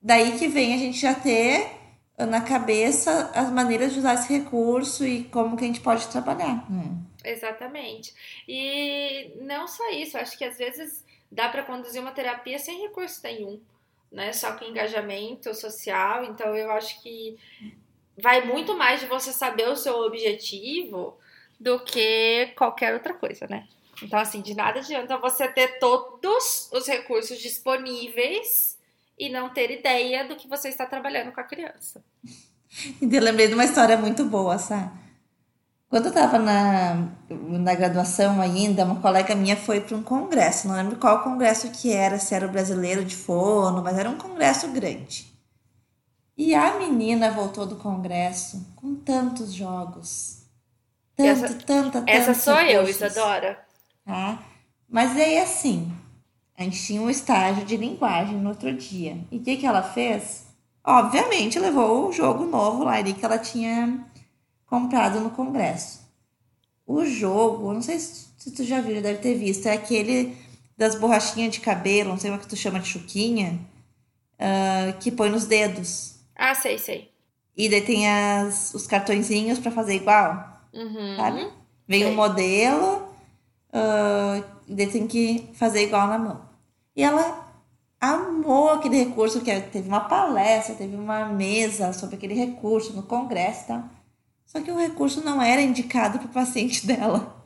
Daí 0.00 0.38
que 0.38 0.48
vem 0.48 0.74
a 0.74 0.78
gente 0.78 0.98
já 0.98 1.14
ter 1.14 1.70
na 2.18 2.40
cabeça 2.40 3.30
as 3.34 3.50
maneiras 3.50 3.92
de 3.92 4.00
usar 4.00 4.14
esse 4.14 4.32
recurso 4.32 5.06
e 5.06 5.24
como 5.24 5.56
que 5.56 5.64
a 5.64 5.66
gente 5.66 5.80
pode 5.80 6.06
trabalhar. 6.08 6.66
Hum. 6.70 7.02
Exatamente. 7.24 8.12
E 8.46 9.32
não 9.40 9.66
só 9.66 9.90
isso, 9.90 10.18
acho 10.18 10.36
que 10.36 10.44
às 10.44 10.58
vezes 10.58 11.04
dá 11.30 11.48
para 11.48 11.62
conduzir 11.62 12.02
uma 12.02 12.12
terapia 12.12 12.58
sem 12.58 12.82
recurso 12.82 13.20
nenhum 13.22 13.60
né? 14.12 14.32
Só 14.32 14.52
com 14.56 14.66
engajamento 14.66 15.54
social. 15.54 16.24
Então 16.24 16.54
eu 16.54 16.70
acho 16.72 17.02
que 17.02 17.38
vai 18.20 18.44
muito 18.44 18.76
mais 18.76 19.00
de 19.00 19.06
você 19.06 19.32
saber 19.32 19.68
o 19.68 19.76
seu 19.76 19.94
objetivo 20.00 21.16
do 21.58 21.80
que 21.80 22.52
qualquer 22.56 22.92
outra 22.92 23.14
coisa, 23.14 23.46
né? 23.48 23.66
Então, 24.02 24.18
assim, 24.18 24.40
de 24.40 24.54
nada 24.54 24.80
adianta 24.80 25.16
você 25.18 25.48
ter 25.48 25.78
todos 25.78 26.68
os 26.72 26.86
recursos 26.86 27.38
disponíveis 27.38 28.76
e 29.18 29.28
não 29.28 29.48
ter 29.50 29.70
ideia 29.70 30.26
do 30.26 30.36
que 30.36 30.48
você 30.48 30.68
está 30.68 30.84
trabalhando 30.86 31.32
com 31.32 31.40
a 31.40 31.44
criança. 31.44 32.02
E 33.00 33.06
eu 33.14 33.22
lembrei 33.22 33.48
de 33.48 33.54
uma 33.54 33.64
história 33.64 33.96
muito 33.96 34.24
boa, 34.24 34.58
sabe? 34.58 34.90
Quando 35.88 36.06
eu 36.06 36.08
estava 36.08 36.38
na, 36.38 37.06
na 37.28 37.74
graduação 37.74 38.40
ainda, 38.40 38.84
uma 38.84 39.00
colega 39.00 39.34
minha 39.34 39.56
foi 39.56 39.78
para 39.78 39.94
um 39.94 40.02
congresso, 40.02 40.66
não 40.66 40.74
lembro 40.74 40.96
qual 40.96 41.22
congresso 41.22 41.70
que 41.70 41.92
era, 41.92 42.18
se 42.18 42.34
era 42.34 42.46
o 42.46 42.50
brasileiro 42.50 43.04
de 43.04 43.14
fono, 43.14 43.82
mas 43.82 43.98
era 43.98 44.08
um 44.08 44.16
congresso 44.16 44.68
grande. 44.68 45.30
E 46.36 46.54
a 46.54 46.78
menina 46.78 47.30
voltou 47.30 47.66
do 47.66 47.76
congresso 47.76 48.66
com 48.74 48.94
tantos 48.94 49.52
jogos. 49.52 50.46
Tanto, 51.14 51.28
essa, 51.28 51.54
tanta, 51.56 51.90
tanta. 52.00 52.10
Essa 52.10 52.34
sou 52.34 52.58
eu, 52.62 52.88
Isadora. 52.88 53.62
Tá? 54.12 54.42
Mas 54.90 55.16
aí 55.16 55.38
assim, 55.38 55.90
a 56.54 56.62
gente 56.64 56.84
tinha 56.84 57.00
um 57.00 57.08
estágio 57.08 57.64
de 57.64 57.78
linguagem 57.78 58.36
no 58.36 58.50
outro 58.50 58.70
dia. 58.76 59.16
E 59.30 59.38
o 59.38 59.40
que, 59.40 59.56
que 59.56 59.64
ela 59.64 59.82
fez? 59.82 60.48
Obviamente 60.84 61.58
levou 61.58 62.10
o 62.10 62.12
jogo 62.12 62.44
novo 62.44 62.84
lá 62.84 62.96
ali 62.96 63.14
que 63.14 63.24
ela 63.24 63.38
tinha 63.38 64.04
comprado 64.66 65.18
no 65.18 65.30
Congresso. 65.30 66.02
O 66.86 67.06
jogo, 67.06 67.72
não 67.72 67.80
sei 67.80 67.98
se 67.98 68.50
tu 68.54 68.62
já 68.64 68.82
viu, 68.82 69.00
deve 69.00 69.20
ter 69.20 69.34
visto, 69.34 69.64
é 69.64 69.72
aquele 69.72 70.36
das 70.76 70.94
borrachinhas 70.94 71.54
de 71.54 71.60
cabelo, 71.60 72.10
não 72.10 72.18
sei 72.18 72.30
o 72.30 72.38
que 72.38 72.46
tu 72.46 72.54
chama 72.54 72.80
de 72.80 72.88
chuquinha, 72.88 73.58
uh, 74.34 74.98
que 75.00 75.10
põe 75.10 75.30
nos 75.30 75.46
dedos. 75.46 76.16
Ah, 76.36 76.54
sei, 76.54 76.76
sei. 76.76 77.10
E 77.56 77.66
daí 77.66 77.80
tem 77.80 78.06
as, 78.06 78.74
os 78.74 78.86
cartõezinhos 78.86 79.58
para 79.58 79.72
fazer 79.72 79.94
igual, 79.94 80.60
uhum. 80.70 81.16
sabe? 81.16 81.50
Vem 81.88 82.04
o 82.04 82.08
um 82.10 82.14
modelo, 82.14 83.11
uh, 83.72 84.44
e 84.66 84.74
daí 84.74 84.86
tem 84.86 85.06
que 85.06 85.48
fazer 85.54 85.82
igual 85.82 86.06
na 86.08 86.18
mão. 86.18 86.42
E 86.94 87.02
ela 87.02 87.52
amou 88.00 88.70
aquele 88.70 89.04
recurso, 89.04 89.40
que 89.40 89.60
teve 89.60 89.88
uma 89.88 90.00
palestra, 90.00 90.74
teve 90.74 90.96
uma 90.96 91.26
mesa 91.26 91.92
sobre 91.92 92.16
aquele 92.16 92.34
recurso 92.34 92.92
no 92.94 93.04
congresso 93.04 93.68
tá? 93.68 93.88
Só 94.44 94.60
que 94.60 94.70
o 94.70 94.76
recurso 94.76 95.24
não 95.24 95.40
era 95.40 95.62
indicado 95.62 96.18
para 96.18 96.26
o 96.26 96.32
paciente 96.32 96.84
dela 96.86 97.42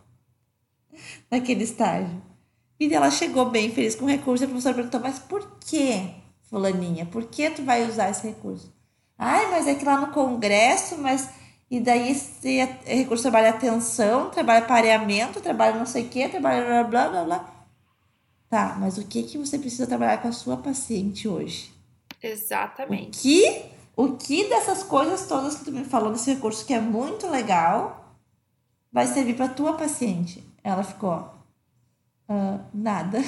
naquele 1.30 1.62
estágio. 1.62 2.22
E 2.80 2.92
ela 2.92 3.10
chegou 3.10 3.50
bem 3.50 3.70
feliz 3.70 3.94
com 3.94 4.04
o 4.04 4.08
recurso 4.08 4.44
e 4.44 4.46
a 4.46 4.48
professora 4.48 4.74
perguntou: 4.74 5.00
Mas 5.00 5.18
por 5.18 5.58
que, 5.60 6.10
Fulaninha? 6.42 7.06
Por 7.06 7.24
que 7.24 7.48
tu 7.50 7.62
vai 7.62 7.88
usar 7.88 8.10
esse 8.10 8.26
recurso? 8.26 8.74
Ai, 9.18 9.50
mas 9.50 9.66
é 9.66 9.74
que 9.74 9.84
lá 9.84 9.98
no 10.00 10.08
congresso, 10.08 10.98
mas. 10.98 11.28
E 11.70 11.80
daí 11.80 12.10
esse 12.10 12.64
recurso 12.84 13.22
trabalha 13.22 13.50
atenção, 13.50 14.30
trabalha 14.30 14.64
pareamento, 14.64 15.40
trabalha 15.40 15.76
não 15.76 15.86
sei 15.86 16.04
o 16.04 16.08
quê, 16.08 16.28
trabalha 16.28 16.84
blá 16.84 17.08
blá 17.08 17.08
blá 17.08 17.24
blá. 17.24 17.56
Tá, 18.48 18.76
mas 18.78 18.96
o 18.96 19.06
que, 19.06 19.24
que 19.24 19.36
você 19.36 19.58
precisa 19.58 19.86
trabalhar 19.86 20.18
com 20.18 20.28
a 20.28 20.32
sua 20.32 20.56
paciente 20.56 21.26
hoje? 21.26 21.72
Exatamente. 22.22 23.18
O 23.18 23.22
que 23.22 23.76
o 23.96 24.12
que 24.12 24.46
dessas 24.48 24.82
coisas 24.82 25.26
todas 25.26 25.56
que 25.56 25.64
tu 25.64 25.72
me 25.72 25.84
falou 25.84 26.12
desse 26.12 26.34
recurso 26.34 26.66
que 26.66 26.74
é 26.74 26.80
muito 26.80 27.26
legal 27.28 28.14
vai 28.92 29.06
servir 29.06 29.34
para 29.34 29.48
tua 29.48 29.72
paciente? 29.72 30.44
Ela 30.62 30.84
ficou 30.84 31.28
nada. 32.74 33.18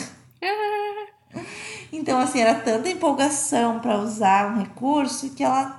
então 1.90 2.18
assim 2.18 2.40
era 2.40 2.60
tanta 2.60 2.88
empolgação 2.88 3.80
para 3.80 3.98
usar 3.98 4.52
um 4.52 4.60
recurso 4.60 5.30
que 5.30 5.42
ela 5.42 5.77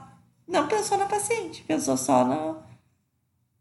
não 0.49 0.67
pensou 0.67 0.97
na 0.97 1.05
paciente, 1.05 1.63
pensou 1.63 1.95
só 1.95 2.25
no, 2.25 2.57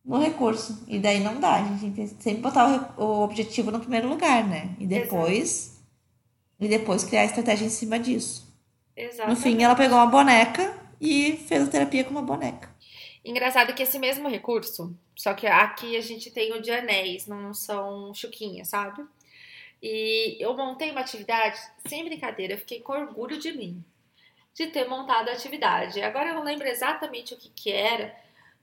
no 0.04 0.18
recurso. 0.18 0.84
E 0.88 0.98
daí 0.98 1.20
não 1.20 1.38
dá, 1.38 1.56
a 1.56 1.64
gente 1.64 1.80
tem 1.80 1.92
que 1.92 2.22
sempre 2.22 2.40
botar 2.40 2.94
o, 2.96 3.02
o 3.02 3.22
objetivo 3.24 3.70
no 3.70 3.78
primeiro 3.78 4.08
lugar, 4.08 4.42
né? 4.46 4.74
E 4.80 4.86
depois 4.86 5.38
Exato. 5.38 5.84
e 6.60 6.68
depois 6.68 7.04
criar 7.04 7.22
a 7.22 7.26
estratégia 7.26 7.66
em 7.66 7.70
cima 7.70 7.98
disso. 7.98 8.48
Exatamente. 8.96 9.28
No 9.28 9.36
fim, 9.36 9.62
ela 9.62 9.76
pegou 9.76 9.98
uma 9.98 10.06
boneca 10.06 10.76
e 11.00 11.36
fez 11.46 11.68
a 11.68 11.70
terapia 11.70 12.04
com 12.04 12.10
uma 12.10 12.22
boneca. 12.22 12.74
Engraçado 13.24 13.74
que 13.74 13.82
esse 13.82 13.98
mesmo 13.98 14.28
recurso, 14.28 14.96
só 15.14 15.34
que 15.34 15.46
aqui 15.46 15.96
a 15.96 16.00
gente 16.00 16.30
tem 16.30 16.52
o 16.54 16.62
de 16.62 16.70
anéis, 16.70 17.26
não 17.26 17.52
são 17.52 18.12
chuquinhas, 18.14 18.68
sabe? 18.68 19.04
E 19.82 20.36
eu 20.40 20.56
montei 20.56 20.90
uma 20.90 21.02
atividade, 21.02 21.58
sem 21.86 22.04
brincadeira, 22.04 22.54
eu 22.54 22.58
fiquei 22.58 22.80
com 22.80 22.92
orgulho 22.92 23.38
de 23.38 23.52
mim, 23.52 23.84
de 24.58 24.66
ter 24.66 24.88
montado 24.88 25.28
a 25.28 25.32
atividade. 25.32 26.02
Agora 26.02 26.30
eu 26.30 26.34
não 26.34 26.42
lembro 26.42 26.66
exatamente 26.66 27.32
o 27.32 27.36
que, 27.36 27.48
que 27.50 27.70
era, 27.70 28.14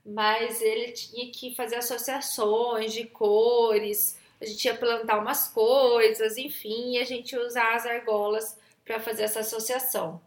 mas 0.04 0.60
ele 0.60 0.92
tinha 0.92 1.30
que 1.32 1.54
fazer 1.54 1.76
associações 1.76 2.92
de 2.92 3.06
cores, 3.06 4.18
a 4.40 4.44
gente 4.44 4.64
ia 4.66 4.76
plantar 4.76 5.18
umas 5.18 5.48
coisas, 5.48 6.36
enfim, 6.36 6.92
e 6.92 6.98
a 6.98 7.04
gente 7.04 7.36
usar 7.36 7.74
as 7.74 7.86
argolas 7.86 8.58
para 8.84 9.00
fazer 9.00 9.24
essa 9.24 9.40
associação. 9.40 10.20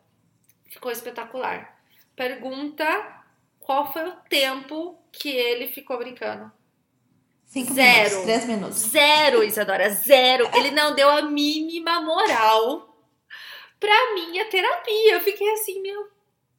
Ficou 0.66 0.92
espetacular 0.92 1.80
pergunta 2.20 2.86
qual 3.62 3.94
foi 3.94 4.10
o 4.10 4.16
tempo 4.30 5.00
que 5.10 5.30
ele 5.30 5.70
ficou 5.70 5.98
brincando. 5.98 6.52
Cinco 7.46 7.74
zero. 7.74 8.10
Minutos, 8.10 8.24
três 8.26 8.46
minutos. 8.46 8.78
Zero, 8.80 9.42
Isadora, 9.42 9.90
zero. 9.90 10.50
Ele 10.54 10.70
não 10.72 10.94
deu 10.94 11.10
a 11.10 11.22
mínima 11.22 12.02
moral 12.02 12.89
pra 13.80 14.14
minha 14.14 14.46
terapia. 14.50 15.14
Eu 15.14 15.22
fiquei 15.22 15.50
assim, 15.54 15.82
meu 15.82 16.10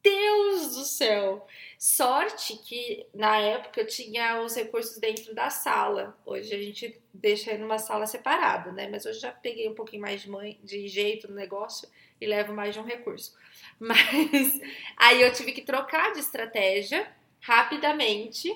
Deus 0.03 0.75
do 0.75 0.83
céu. 0.83 1.45
Sorte 1.77 2.57
que 2.57 3.05
na 3.13 3.37
época 3.37 3.81
eu 3.81 3.87
tinha 3.87 4.41
os 4.41 4.55
recursos 4.55 4.97
dentro 4.97 5.33
da 5.33 5.49
sala. 5.49 6.17
Hoje 6.25 6.53
a 6.53 6.57
gente 6.57 6.99
deixa 7.13 7.57
numa 7.57 7.77
sala 7.77 8.07
separada, 8.07 8.71
né? 8.71 8.89
Mas 8.89 9.05
hoje 9.05 9.19
já 9.19 9.31
peguei 9.31 9.69
um 9.69 9.75
pouquinho 9.75 10.01
mais 10.01 10.21
de, 10.21 10.29
mãe, 10.29 10.59
de 10.63 10.87
jeito 10.87 11.27
no 11.27 11.35
negócio 11.35 11.87
e 12.19 12.25
levo 12.25 12.53
mais 12.53 12.73
de 12.73 12.79
um 12.79 12.85
recurso. 12.85 13.35
Mas 13.79 14.61
aí 14.97 15.21
eu 15.21 15.33
tive 15.33 15.51
que 15.51 15.61
trocar 15.61 16.13
de 16.13 16.19
estratégia 16.19 17.11
rapidamente, 17.39 18.55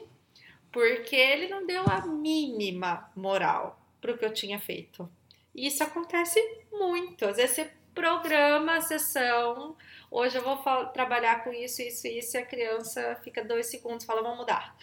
porque 0.72 1.16
ele 1.16 1.48
não 1.48 1.66
deu 1.66 1.84
a 1.88 2.06
mínima 2.06 3.12
moral 3.16 3.80
para 4.00 4.12
o 4.12 4.18
que 4.18 4.26
eu 4.26 4.34
tinha 4.34 4.60
feito. 4.60 5.10
E 5.54 5.68
isso 5.68 5.84
acontece 5.84 6.40
muito. 6.72 7.26
Às 7.26 7.38
vezes 7.38 7.56
você 7.56 7.72
programa 7.96 8.76
a 8.76 8.82
sessão, 8.82 9.76
hoje 10.12 10.38
eu 10.38 10.44
vou 10.44 10.58
trabalhar 10.88 11.44
com 11.44 11.52
isso, 11.52 11.82
isso, 11.82 12.06
isso, 12.06 12.38
e 12.38 12.40
a 12.40 12.46
criança 12.46 13.20
fica 13.24 13.44
dois 13.44 13.66
segundos 13.68 14.06
fala, 14.06 14.22
vamos 14.22 14.40
mudar. 14.40 14.76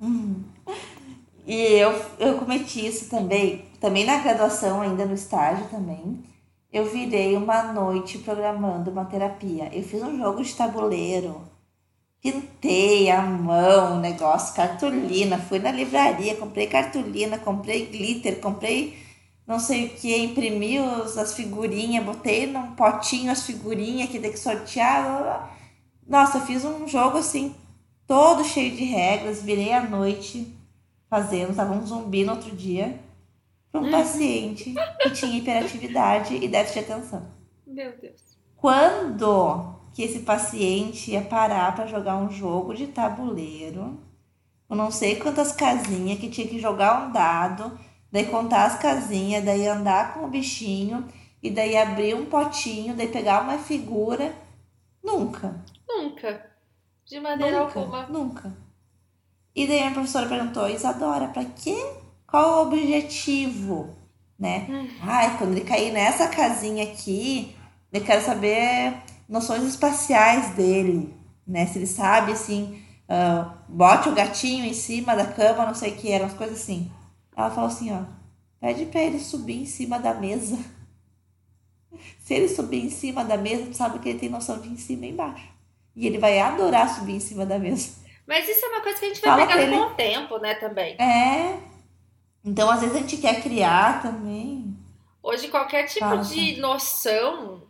Hum. 0.00 0.44
E 1.46 1.62
eu, 1.78 1.90
eu 2.18 2.36
cometi 2.36 2.86
isso 2.86 3.08
também, 3.08 3.64
também 3.80 4.04
na 4.04 4.18
graduação, 4.18 4.82
ainda 4.82 5.06
no 5.06 5.14
estágio 5.14 5.66
também 5.70 6.22
eu 6.72 6.84
virei 6.84 7.36
uma 7.36 7.72
noite 7.72 8.18
programando 8.18 8.90
uma 8.90 9.04
terapia. 9.04 9.70
Eu 9.72 9.82
fiz 9.82 10.02
um 10.02 10.18
jogo 10.18 10.42
de 10.42 10.54
tabuleiro, 10.54 11.40
pintei 12.20 13.10
a 13.10 13.22
mão, 13.22 13.98
negócio, 14.00 14.54
cartolina, 14.54 15.38
fui 15.38 15.58
na 15.58 15.70
livraria, 15.70 16.36
comprei 16.36 16.66
cartolina, 16.66 17.38
comprei 17.38 17.86
glitter, 17.86 18.40
comprei 18.40 18.98
não 19.48 19.58
sei 19.58 19.86
o 19.86 19.88
que, 19.88 20.14
imprimi 20.14 20.78
os, 20.78 21.16
as 21.16 21.32
figurinhas, 21.32 22.04
botei 22.04 22.46
num 22.46 22.74
potinho 22.74 23.32
as 23.32 23.46
figurinhas 23.46 24.10
que 24.10 24.20
tem 24.20 24.30
que 24.30 24.38
sortear. 24.38 25.58
Nossa, 26.06 26.36
eu 26.36 26.42
fiz 26.42 26.66
um 26.66 26.86
jogo 26.86 27.16
assim, 27.16 27.54
todo 28.06 28.44
cheio 28.44 28.76
de 28.76 28.84
regras, 28.84 29.42
virei 29.42 29.72
à 29.72 29.80
noite 29.80 30.54
fazendo, 31.08 31.56
tava 31.56 31.72
um 31.72 31.86
zumbi 31.86 32.24
no 32.24 32.32
outro 32.32 32.54
dia, 32.54 33.00
para 33.72 33.80
um 33.80 33.84
uhum. 33.84 33.90
paciente 33.90 34.74
que 35.00 35.10
tinha 35.12 35.38
hiperatividade 35.38 36.34
e 36.34 36.46
déficit 36.46 36.84
de 36.84 36.92
atenção. 36.92 37.26
Meu 37.66 37.96
Deus. 37.98 38.20
Quando 38.54 39.76
que 39.94 40.02
esse 40.02 40.20
paciente 40.20 41.12
ia 41.12 41.22
parar 41.22 41.74
para 41.74 41.86
jogar 41.86 42.16
um 42.16 42.30
jogo 42.30 42.74
de 42.74 42.86
tabuleiro, 42.86 43.98
eu 44.68 44.76
não 44.76 44.90
sei 44.90 45.16
quantas 45.16 45.52
casinhas, 45.52 46.18
que 46.18 46.28
tinha 46.28 46.46
que 46.46 46.60
jogar 46.60 47.08
um 47.08 47.12
dado, 47.12 47.78
daí 48.10 48.26
contar 48.26 48.64
as 48.64 48.78
casinhas, 48.78 49.44
daí 49.44 49.66
andar 49.66 50.14
com 50.14 50.24
o 50.24 50.28
bichinho, 50.28 51.06
e 51.42 51.50
daí 51.50 51.76
abrir 51.76 52.14
um 52.14 52.26
potinho, 52.26 52.94
daí 52.94 53.08
pegar 53.08 53.42
uma 53.42 53.58
figura. 53.58 54.34
Nunca. 55.02 55.64
Nunca. 55.86 56.46
De 57.04 57.20
maneira 57.20 57.60
nunca, 57.60 57.78
alguma. 57.78 58.06
Nunca. 58.06 58.52
E 59.54 59.66
daí 59.66 59.82
a 59.82 59.90
professora 59.90 60.28
perguntou, 60.28 60.68
Isadora, 60.68 61.28
para 61.28 61.44
quê? 61.44 61.76
Qual 62.26 62.58
o 62.58 62.66
objetivo? 62.68 63.96
Né? 64.38 64.66
Hum. 64.68 64.88
Ai, 65.02 65.36
quando 65.36 65.52
ele 65.52 65.62
cair 65.62 65.92
nessa 65.92 66.28
casinha 66.28 66.84
aqui, 66.84 67.56
eu 67.92 68.04
quero 68.04 68.22
saber 68.22 68.94
noções 69.28 69.64
espaciais 69.64 70.54
dele, 70.54 71.14
né? 71.46 71.66
Se 71.66 71.78
ele 71.78 71.86
sabe, 71.86 72.32
assim, 72.32 72.82
uh, 73.08 73.50
bote 73.68 74.08
o 74.08 74.14
gatinho 74.14 74.64
em 74.64 74.74
cima 74.74 75.16
da 75.16 75.26
cama, 75.26 75.66
não 75.66 75.74
sei 75.74 75.92
o 75.92 75.96
que, 75.96 76.12
eram 76.12 76.26
as 76.26 76.34
coisas 76.34 76.60
assim. 76.60 76.90
Ela 77.38 77.50
falou 77.52 77.68
assim, 77.68 77.92
ó, 77.92 78.02
pede 78.60 78.86
pra 78.86 79.00
ele 79.00 79.20
subir 79.20 79.62
em 79.62 79.64
cima 79.64 80.00
da 80.00 80.12
mesa. 80.12 80.58
Se 82.18 82.34
ele 82.34 82.48
subir 82.48 82.84
em 82.84 82.90
cima 82.90 83.24
da 83.24 83.36
mesa, 83.36 83.66
tu 83.66 83.76
sabe 83.76 84.00
que 84.00 84.08
ele 84.08 84.18
tem 84.18 84.28
noção 84.28 84.60
de 84.60 84.68
em 84.68 84.76
cima 84.76 85.06
e 85.06 85.10
embaixo. 85.10 85.48
E 85.94 86.04
ele 86.04 86.18
vai 86.18 86.40
adorar 86.40 86.92
subir 86.92 87.14
em 87.14 87.20
cima 87.20 87.46
da 87.46 87.56
mesa. 87.56 87.96
Mas 88.26 88.48
isso 88.48 88.64
é 88.64 88.68
uma 88.68 88.80
coisa 88.80 88.98
que 88.98 89.04
a 89.04 89.08
gente 89.08 89.20
vai 89.20 89.30
Fala 89.30 89.46
pegando 89.46 89.76
com 89.76 89.92
o 89.92 89.94
tempo, 89.94 90.38
né, 90.38 90.54
também. 90.56 90.96
É. 91.00 91.60
Então, 92.44 92.68
às 92.68 92.80
vezes, 92.80 92.96
a 92.96 92.98
gente 92.98 93.16
quer 93.18 93.40
criar 93.40 94.02
também. 94.02 94.76
Hoje, 95.22 95.46
qualquer 95.46 95.84
tipo 95.84 96.16
de 96.18 96.60
noção 96.60 97.62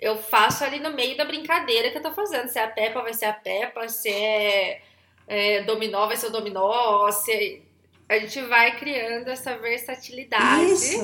eu 0.00 0.16
faço 0.16 0.64
ali 0.64 0.80
no 0.80 0.92
meio 0.92 1.16
da 1.16 1.24
brincadeira 1.24 1.90
que 1.90 1.98
eu 1.98 2.02
tô 2.02 2.10
fazendo. 2.10 2.48
Se 2.48 2.58
é 2.58 2.64
a 2.64 2.68
Peppa, 2.68 3.02
vai 3.02 3.14
ser 3.14 3.26
a 3.26 3.32
Peppa. 3.32 3.88
Se 3.88 4.08
é, 4.08 4.82
é 5.26 5.62
dominó, 5.62 6.06
vai 6.06 6.16
ser 6.16 6.26
o 6.26 6.32
dominó. 6.32 7.10
Se 7.10 7.62
a 8.08 8.18
gente 8.18 8.40
vai 8.42 8.78
criando 8.78 9.28
essa 9.28 9.56
versatilidade 9.58 10.98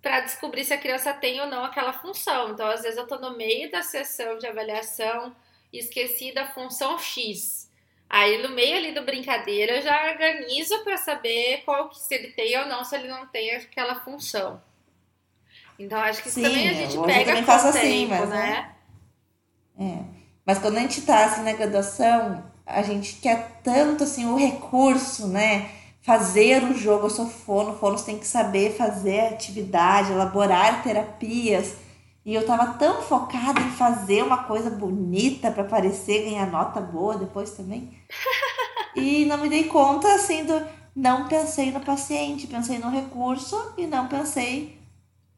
para 0.00 0.20
descobrir 0.20 0.64
se 0.64 0.72
a 0.72 0.78
criança 0.78 1.12
tem 1.12 1.40
ou 1.40 1.46
não 1.46 1.64
aquela 1.64 1.92
função. 1.92 2.50
Então, 2.50 2.66
às 2.66 2.82
vezes, 2.82 2.96
eu 2.96 3.06
tô 3.06 3.18
no 3.18 3.36
meio 3.36 3.70
da 3.70 3.82
sessão 3.82 4.38
de 4.38 4.46
avaliação 4.46 5.34
e 5.72 5.78
esqueci 5.78 6.32
da 6.32 6.46
função 6.46 6.98
X. 6.98 7.68
Aí, 8.08 8.40
no 8.42 8.48
meio 8.50 8.76
ali 8.76 8.92
do 8.92 9.04
brincadeira, 9.04 9.76
eu 9.76 9.82
já 9.82 10.10
organizo 10.10 10.82
para 10.82 10.96
saber 10.96 11.62
qual 11.64 11.90
que, 11.90 11.98
se 11.98 12.14
ele 12.14 12.28
tem 12.28 12.58
ou 12.58 12.66
não, 12.66 12.82
se 12.82 12.94
ele 12.94 13.08
não 13.08 13.26
tem 13.26 13.54
aquela 13.54 13.96
função. 13.96 14.62
Então 15.78 16.00
acho 16.00 16.22
que 16.22 16.30
Sim, 16.30 16.42
também 16.42 16.68
a 16.68 16.72
gente 16.72 16.98
pega 17.06 17.42
com 17.42 17.50
o 17.50 17.54
assim, 17.54 17.80
tempo, 17.80 18.10
mas, 18.10 18.28
né? 18.30 18.74
É. 19.78 19.98
Mas 20.44 20.58
quando 20.58 20.78
a 20.78 20.80
gente 20.80 21.02
tá 21.02 21.26
assim 21.26 21.42
na 21.42 21.52
graduação, 21.52 22.50
a 22.66 22.82
gente 22.82 23.16
quer 23.16 23.60
tanto 23.62 24.02
assim 24.02 24.26
o 24.26 24.36
recurso, 24.36 25.28
né? 25.28 25.70
Fazer 26.08 26.64
o 26.64 26.72
jogo, 26.72 27.04
eu 27.04 27.10
sou 27.10 27.26
fono, 27.26 27.76
fonos 27.76 28.00
tem 28.00 28.18
que 28.18 28.26
saber 28.26 28.74
fazer 28.78 29.34
atividade, 29.34 30.10
elaborar 30.10 30.82
terapias. 30.82 31.76
E 32.24 32.32
eu 32.34 32.46
tava 32.46 32.78
tão 32.78 33.02
focada 33.02 33.60
em 33.60 33.70
fazer 33.72 34.24
uma 34.24 34.44
coisa 34.44 34.70
bonita 34.70 35.50
para 35.50 35.64
parecer 35.64 36.24
ganhar 36.24 36.50
nota 36.50 36.80
boa 36.80 37.18
depois 37.18 37.50
também. 37.50 37.92
e 38.96 39.26
não 39.26 39.36
me 39.36 39.50
dei 39.50 39.64
conta 39.64 40.10
assim 40.14 40.46
do 40.46 40.66
não 40.96 41.28
pensei 41.28 41.70
no 41.70 41.80
paciente, 41.80 42.46
pensei 42.46 42.78
no 42.78 42.88
recurso 42.88 43.74
e 43.76 43.86
não 43.86 44.08
pensei 44.08 44.80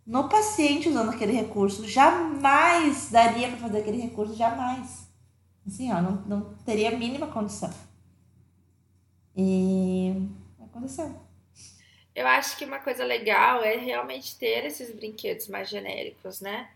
no 0.06 0.28
paciente 0.28 0.88
usando 0.88 1.10
aquele 1.10 1.32
recurso. 1.32 1.84
Jamais 1.88 3.10
daria 3.10 3.48
para 3.48 3.56
fazer 3.56 3.78
aquele 3.78 4.00
recurso, 4.00 4.36
jamais. 4.36 5.10
Assim, 5.66 5.92
ó, 5.92 6.00
não, 6.00 6.22
não 6.28 6.54
teria 6.64 6.90
a 6.90 6.96
mínima 6.96 7.26
condição. 7.26 7.70
E 9.36 10.28
aconteceu. 10.80 11.20
Eu 12.14 12.26
acho 12.26 12.56
que 12.56 12.64
uma 12.64 12.80
coisa 12.80 13.04
legal 13.04 13.62
é 13.62 13.76
realmente 13.76 14.36
ter 14.36 14.64
esses 14.64 14.94
brinquedos 14.94 15.48
mais 15.48 15.68
genéricos, 15.68 16.40
né? 16.40 16.70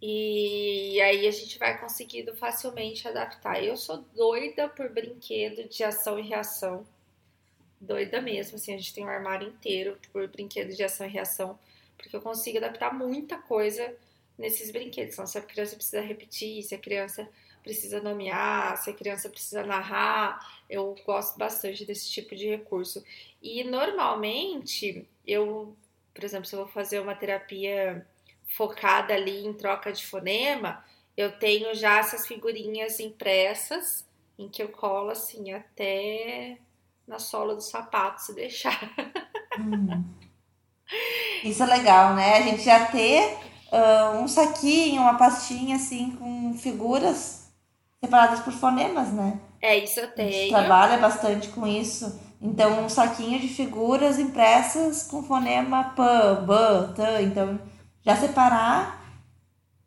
E 0.00 1.00
aí 1.00 1.26
a 1.26 1.30
gente 1.30 1.58
vai 1.58 1.78
conseguindo 1.78 2.36
facilmente 2.36 3.08
adaptar. 3.08 3.62
Eu 3.62 3.76
sou 3.76 3.98
doida 4.14 4.68
por 4.68 4.88
brinquedo 4.90 5.68
de 5.68 5.82
ação 5.82 6.18
e 6.18 6.22
reação. 6.22 6.86
Doida 7.80 8.20
mesmo, 8.20 8.56
assim, 8.56 8.74
a 8.74 8.76
gente 8.76 8.94
tem 8.94 9.04
um 9.04 9.08
armário 9.08 9.48
inteiro 9.48 9.98
por 10.12 10.28
brinquedo 10.28 10.74
de 10.74 10.84
ação 10.84 11.06
e 11.06 11.10
reação 11.10 11.58
porque 11.96 12.16
eu 12.16 12.20
consigo 12.20 12.58
adaptar 12.58 12.92
muita 12.92 13.38
coisa 13.38 13.94
nesses 14.38 14.70
brinquedos. 14.70 15.14
Então, 15.14 15.26
se 15.26 15.38
a 15.38 15.42
criança 15.42 15.76
precisa 15.76 16.00
repetir, 16.00 16.62
se 16.62 16.74
a 16.74 16.78
criança 16.78 17.28
precisa 17.62 18.00
nomear, 18.00 18.76
se 18.76 18.90
a 18.90 18.92
criança 18.92 19.28
precisa 19.28 19.64
narrar, 19.64 20.63
eu 20.74 20.94
gosto 21.06 21.38
bastante 21.38 21.84
desse 21.84 22.10
tipo 22.10 22.34
de 22.34 22.48
recurso. 22.48 23.02
E 23.42 23.62
normalmente, 23.64 25.06
eu, 25.26 25.76
por 26.12 26.24
exemplo, 26.24 26.46
se 26.46 26.54
eu 26.54 26.60
vou 26.60 26.68
fazer 26.68 27.00
uma 27.00 27.14
terapia 27.14 28.06
focada 28.46 29.14
ali 29.14 29.46
em 29.46 29.52
troca 29.52 29.92
de 29.92 30.04
fonema, 30.06 30.84
eu 31.16 31.38
tenho 31.38 31.74
já 31.74 31.98
essas 31.98 32.26
figurinhas 32.26 33.00
impressas 33.00 34.04
em 34.38 34.48
que 34.48 34.62
eu 34.62 34.68
colo 34.68 35.10
assim 35.10 35.52
até 35.52 36.58
na 37.06 37.18
sola 37.18 37.54
do 37.54 37.60
sapato, 37.60 38.22
se 38.22 38.34
deixar. 38.34 38.92
Hum. 39.58 40.04
Isso 41.44 41.62
é 41.62 41.66
legal, 41.66 42.14
né? 42.14 42.38
A 42.38 42.40
gente 42.42 42.62
já 42.62 42.86
ter 42.86 43.38
uh, 43.70 44.18
um 44.18 44.26
saquinho, 44.26 45.02
uma 45.02 45.16
pastinha 45.16 45.76
assim 45.76 46.16
com 46.16 46.54
figuras 46.54 47.43
separadas 48.02 48.40
por 48.40 48.52
fonemas, 48.52 49.12
né? 49.12 49.38
É, 49.60 49.76
isso 49.76 50.00
eu 50.00 50.08
tenho. 50.12 50.28
A 50.28 50.32
gente 50.32 50.50
trabalha 50.50 50.98
bastante 50.98 51.48
com 51.48 51.66
isso. 51.66 52.20
Então, 52.40 52.84
um 52.84 52.88
saquinho 52.88 53.40
de 53.40 53.48
figuras 53.48 54.18
impressas 54.18 55.04
com 55.04 55.22
fonema 55.22 55.94
P, 55.96 56.02
B, 56.46 56.94
T. 56.94 57.22
Então, 57.22 57.58
já 58.04 58.14
separar 58.14 59.02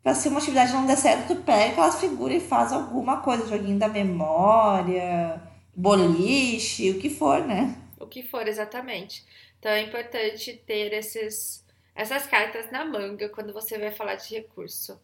para 0.02 0.14
se 0.14 0.28
uma 0.28 0.38
atividade 0.38 0.72
não 0.72 0.86
der 0.86 0.96
certo, 0.96 1.28
tu 1.28 1.42
pega 1.42 1.72
aquelas 1.72 2.00
figuras 2.00 2.42
e 2.42 2.46
faz 2.46 2.72
alguma 2.72 3.20
coisa, 3.20 3.46
joguinho 3.46 3.78
da 3.78 3.88
memória, 3.88 5.40
boliche, 5.74 6.90
o 6.90 6.98
que 6.98 7.10
for, 7.10 7.46
né? 7.46 7.76
O 8.00 8.06
que 8.06 8.22
for, 8.22 8.48
exatamente. 8.48 9.24
Então 9.58 9.70
é 9.70 9.82
importante 9.82 10.54
ter 10.66 10.92
esses, 10.92 11.64
essas 11.94 12.26
cartas 12.26 12.70
na 12.70 12.84
manga 12.84 13.28
quando 13.28 13.52
você 13.52 13.78
vai 13.78 13.90
falar 13.90 14.14
de 14.14 14.34
recurso. 14.34 15.00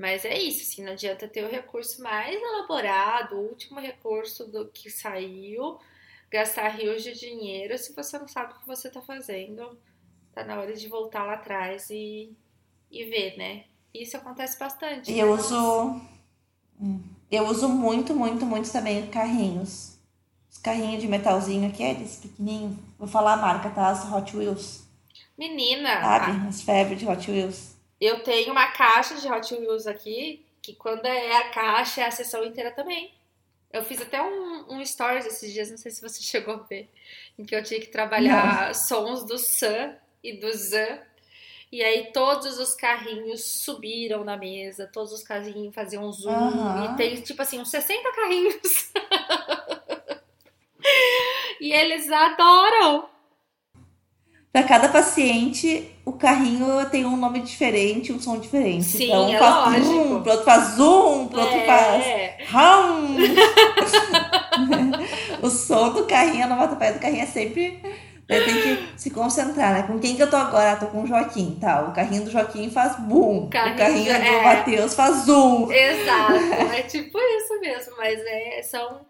Mas 0.00 0.24
é 0.24 0.38
isso, 0.38 0.62
assim, 0.62 0.82
não 0.82 0.92
adianta 0.92 1.28
ter 1.28 1.44
o 1.44 1.50
recurso 1.50 2.02
mais 2.02 2.34
elaborado, 2.34 3.36
o 3.36 3.48
último 3.50 3.78
recurso 3.78 4.50
do 4.50 4.66
que 4.68 4.88
saiu, 4.88 5.78
gastar 6.30 6.68
rios 6.68 7.02
de 7.02 7.12
dinheiro 7.12 7.76
se 7.76 7.92
você 7.92 8.18
não 8.18 8.26
sabe 8.26 8.54
o 8.54 8.58
que 8.60 8.66
você 8.66 8.88
está 8.88 9.02
fazendo. 9.02 9.78
Tá 10.32 10.42
na 10.42 10.58
hora 10.58 10.72
de 10.74 10.88
voltar 10.88 11.26
lá 11.26 11.34
atrás 11.34 11.90
e, 11.90 12.32
e 12.90 13.04
ver, 13.04 13.36
né? 13.36 13.64
Isso 13.92 14.16
acontece 14.16 14.58
bastante. 14.58 15.10
E 15.10 15.16
né? 15.16 15.22
eu 15.22 15.32
uso. 15.32 16.00
Hum, 16.80 17.02
eu 17.30 17.46
uso 17.46 17.68
muito, 17.68 18.14
muito, 18.14 18.46
muito 18.46 18.72
também 18.72 19.06
carrinhos 19.08 20.00
carrinhos 20.62 21.00
de 21.00 21.08
metalzinho 21.08 21.68
aqueles 21.68 22.16
pequenininhos. 22.16 22.76
Vou 22.98 23.08
falar 23.08 23.34
a 23.34 23.36
marca, 23.36 23.70
tá? 23.70 23.88
As 23.88 24.10
Hot 24.10 24.36
Wheels. 24.36 24.82
Menina. 25.38 26.00
Sabe? 26.00 26.32
A... 26.32 26.48
As 26.48 26.60
febres 26.62 26.98
de 26.98 27.06
Hot 27.06 27.30
Wheels. 27.30 27.79
Eu 28.00 28.22
tenho 28.22 28.52
uma 28.52 28.68
caixa 28.68 29.14
de 29.16 29.30
Hot 29.30 29.54
Wheels 29.54 29.86
aqui, 29.86 30.44
que 30.62 30.74
quando 30.74 31.04
é 31.06 31.36
a 31.36 31.50
caixa 31.50 32.00
é 32.00 32.06
a 32.06 32.10
sessão 32.10 32.44
inteira 32.44 32.70
também. 32.70 33.12
Eu 33.72 33.84
fiz 33.84 34.00
até 34.00 34.20
um, 34.20 34.74
um 34.74 34.84
stories 34.84 35.26
esses 35.26 35.52
dias, 35.52 35.70
não 35.70 35.76
sei 35.76 35.90
se 35.90 36.00
você 36.00 36.22
chegou 36.22 36.54
a 36.54 36.58
ver, 36.58 36.88
em 37.38 37.44
que 37.44 37.54
eu 37.54 37.62
tinha 37.62 37.80
que 37.80 37.88
trabalhar 37.88 38.68
não. 38.68 38.74
sons 38.74 39.24
do 39.24 39.38
Sam 39.38 39.94
e 40.22 40.32
do 40.32 40.52
Zan. 40.52 40.98
E 41.72 41.84
aí 41.84 42.10
todos 42.12 42.58
os 42.58 42.74
carrinhos 42.74 43.44
subiram 43.44 44.24
na 44.24 44.36
mesa, 44.36 44.90
todos 44.92 45.12
os 45.12 45.22
carrinhos 45.22 45.72
faziam 45.72 46.10
zoom. 46.10 46.32
Uhum. 46.32 46.84
E 46.84 46.96
tem, 46.96 47.20
tipo 47.20 47.40
assim, 47.40 47.60
uns 47.60 47.70
60 47.70 48.12
carrinhos. 48.12 48.92
E 51.60 51.72
eles 51.72 52.10
adoram. 52.10 53.09
Para 54.52 54.64
cada 54.64 54.88
paciente, 54.88 55.88
o 56.04 56.12
carrinho 56.12 56.84
tem 56.90 57.04
um 57.04 57.16
nome 57.16 57.40
diferente, 57.40 58.12
um 58.12 58.18
som 58.18 58.36
diferente. 58.38 58.84
Sim, 58.84 59.04
então, 59.04 59.32
é 59.32 59.38
faz 59.38 59.54
lógico. 59.54 59.84
Zoom, 59.84 60.22
pro 60.22 60.30
outro 60.32 60.44
faz 60.44 60.64
zoom, 60.74 61.28
pro 61.28 61.40
outro 61.40 61.56
é. 61.56 61.66
faz 61.66 62.04
hum. 62.52 63.16
o 65.46 65.50
som 65.50 65.90
do 65.92 66.04
carrinho, 66.04 66.42
a 66.42 66.46
onomatopeia 66.46 66.94
do 66.94 66.98
carrinho 66.98 67.22
é 67.22 67.26
sempre 67.26 67.80
Daí 68.30 68.44
tem 68.44 68.62
que 68.62 68.88
se 68.96 69.10
concentrar, 69.10 69.74
né? 69.74 69.82
Com 69.82 69.98
quem 69.98 70.14
que 70.14 70.22
eu 70.22 70.30
tô 70.30 70.36
agora? 70.36 70.76
tô 70.76 70.86
com 70.86 71.02
o 71.02 71.06
Joaquim, 71.06 71.58
tá? 71.60 71.82
O 71.82 71.92
carrinho 71.92 72.24
do 72.24 72.30
Joaquim 72.30 72.70
faz 72.70 72.96
boom. 73.00 73.48
Carrinho, 73.50 73.74
o 73.74 73.78
carrinho 73.78 74.04
do 74.04 74.24
é... 74.24 74.42
Matheus 74.42 74.94
faz 74.94 75.24
zoom. 75.24 75.68
Exato, 75.72 76.34
é 76.72 76.82
tipo 76.82 77.18
isso 77.18 77.60
mesmo, 77.60 77.96
mas 77.98 78.20
é, 78.20 78.62
são, 78.62 79.00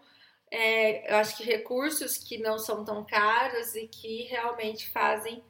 é, 0.51 1.09
eu 1.09 1.15
acho 1.15 1.37
que 1.37 1.43
recursos 1.43 2.17
que 2.17 2.37
não 2.37 2.59
são 2.59 2.83
tão 2.83 3.05
caros 3.05 3.73
e 3.73 3.87
que 3.87 4.23
realmente 4.23 4.89
fazem 4.89 5.41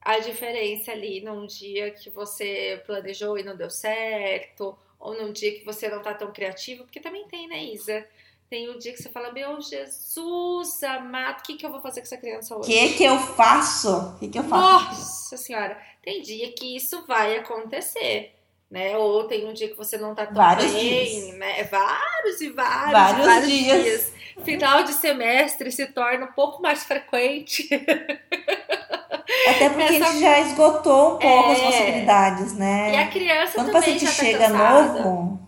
a 0.00 0.18
diferença 0.18 0.90
ali 0.90 1.20
num 1.20 1.46
dia 1.46 1.90
que 1.90 2.08
você 2.08 2.82
planejou 2.86 3.38
e 3.38 3.44
não 3.44 3.54
deu 3.54 3.70
certo, 3.70 4.76
ou 4.98 5.14
num 5.14 5.32
dia 5.32 5.52
que 5.52 5.64
você 5.64 5.88
não 5.88 6.00
tá 6.00 6.14
tão 6.14 6.32
criativo, 6.32 6.84
porque 6.84 6.98
também 6.98 7.28
tem, 7.28 7.46
né, 7.46 7.62
Isa? 7.62 8.04
Tem 8.48 8.68
o 8.68 8.74
um 8.74 8.78
dia 8.78 8.92
que 8.92 9.02
você 9.02 9.08
fala, 9.08 9.32
meu 9.32 9.60
Jesus 9.60 10.82
amado, 10.82 11.40
o 11.40 11.42
que, 11.42 11.54
que 11.54 11.64
eu 11.64 11.70
vou 11.70 11.80
fazer 11.80 12.00
com 12.00 12.06
essa 12.06 12.16
criança 12.16 12.56
hoje? 12.56 12.70
O 12.70 12.72
que, 12.72 12.94
que 12.94 13.04
eu 13.04 13.18
faço? 13.18 14.14
O 14.14 14.18
que, 14.18 14.28
que 14.28 14.38
eu 14.38 14.44
faço? 14.44 15.00
Nossa 15.00 15.36
senhora, 15.36 15.80
tem 16.02 16.20
dia 16.22 16.52
que 16.52 16.76
isso 16.76 17.06
vai 17.06 17.36
acontecer. 17.36 18.34
Né? 18.70 18.96
Ou 18.96 19.24
tem 19.24 19.46
um 19.46 19.52
dia 19.52 19.68
que 19.68 19.76
você 19.76 19.98
não 19.98 20.14
tá 20.14 20.26
tão 20.26 20.34
vários 20.34 20.72
bem, 20.72 21.26
dias. 21.26 21.38
né? 21.38 21.64
Vários 21.64 22.40
e 22.40 22.48
vários, 22.48 22.92
vários, 22.92 23.26
vários 23.26 23.48
dias. 23.50 23.82
dias. 23.82 24.12
Final 24.44 24.84
de 24.84 24.92
semestre 24.94 25.70
se 25.70 25.86
torna 25.86 26.26
um 26.26 26.32
pouco 26.32 26.62
mais 26.62 26.84
frequente. 26.84 27.68
Até 29.48 29.68
porque 29.70 29.94
Essa... 29.94 30.04
a 30.04 30.12
gente 30.12 30.20
já 30.20 30.40
esgotou 30.40 31.14
um 31.14 31.18
pouco 31.18 31.50
é... 31.50 31.52
as 31.52 31.60
possibilidades, 31.60 32.52
né? 32.54 32.92
E 32.92 32.96
a 32.96 33.08
criança 33.08 33.54
Quando 33.54 33.72
também 33.72 33.80
o 33.80 33.94
paciente 33.94 34.04
tá 34.04 34.12
chega 34.12 34.38
cansada. 34.38 35.02
novo, 35.02 35.42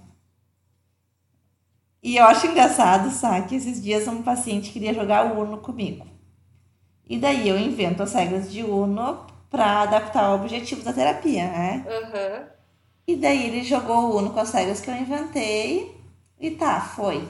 e 2.05 2.19
eu 2.19 2.27
acho 2.27 2.47
engraçado, 2.47 3.11
sabe, 3.11 3.49
que 3.49 3.57
esses 3.57 3.83
dias 3.83 4.07
um 4.07 4.23
paciente 4.23 4.71
queria 4.71 4.93
jogar 4.93 5.35
Uno 5.35 5.57
comigo. 5.57 6.07
E 7.09 7.19
daí 7.19 7.49
eu 7.49 7.59
invento 7.59 8.03
as 8.03 8.13
regras 8.13 8.53
de 8.53 8.63
Uno 8.63 9.27
para 9.49 9.81
adaptar 9.81 10.31
o 10.31 10.35
objetivo 10.35 10.83
da 10.83 10.93
terapia, 10.93 11.45
né? 11.49 11.87
Uhum. 11.87 12.47
E 13.07 13.17
daí 13.17 13.47
ele 13.47 13.65
jogou 13.65 13.97
o 13.97 14.19
Uno 14.19 14.35
com 14.35 14.41
as 14.41 14.53
regras 14.53 14.83
que 14.83 14.91
eu 14.91 14.95
inventei 14.95 15.97
e 16.39 16.51
tá, 16.51 16.79
foi. 16.79 17.27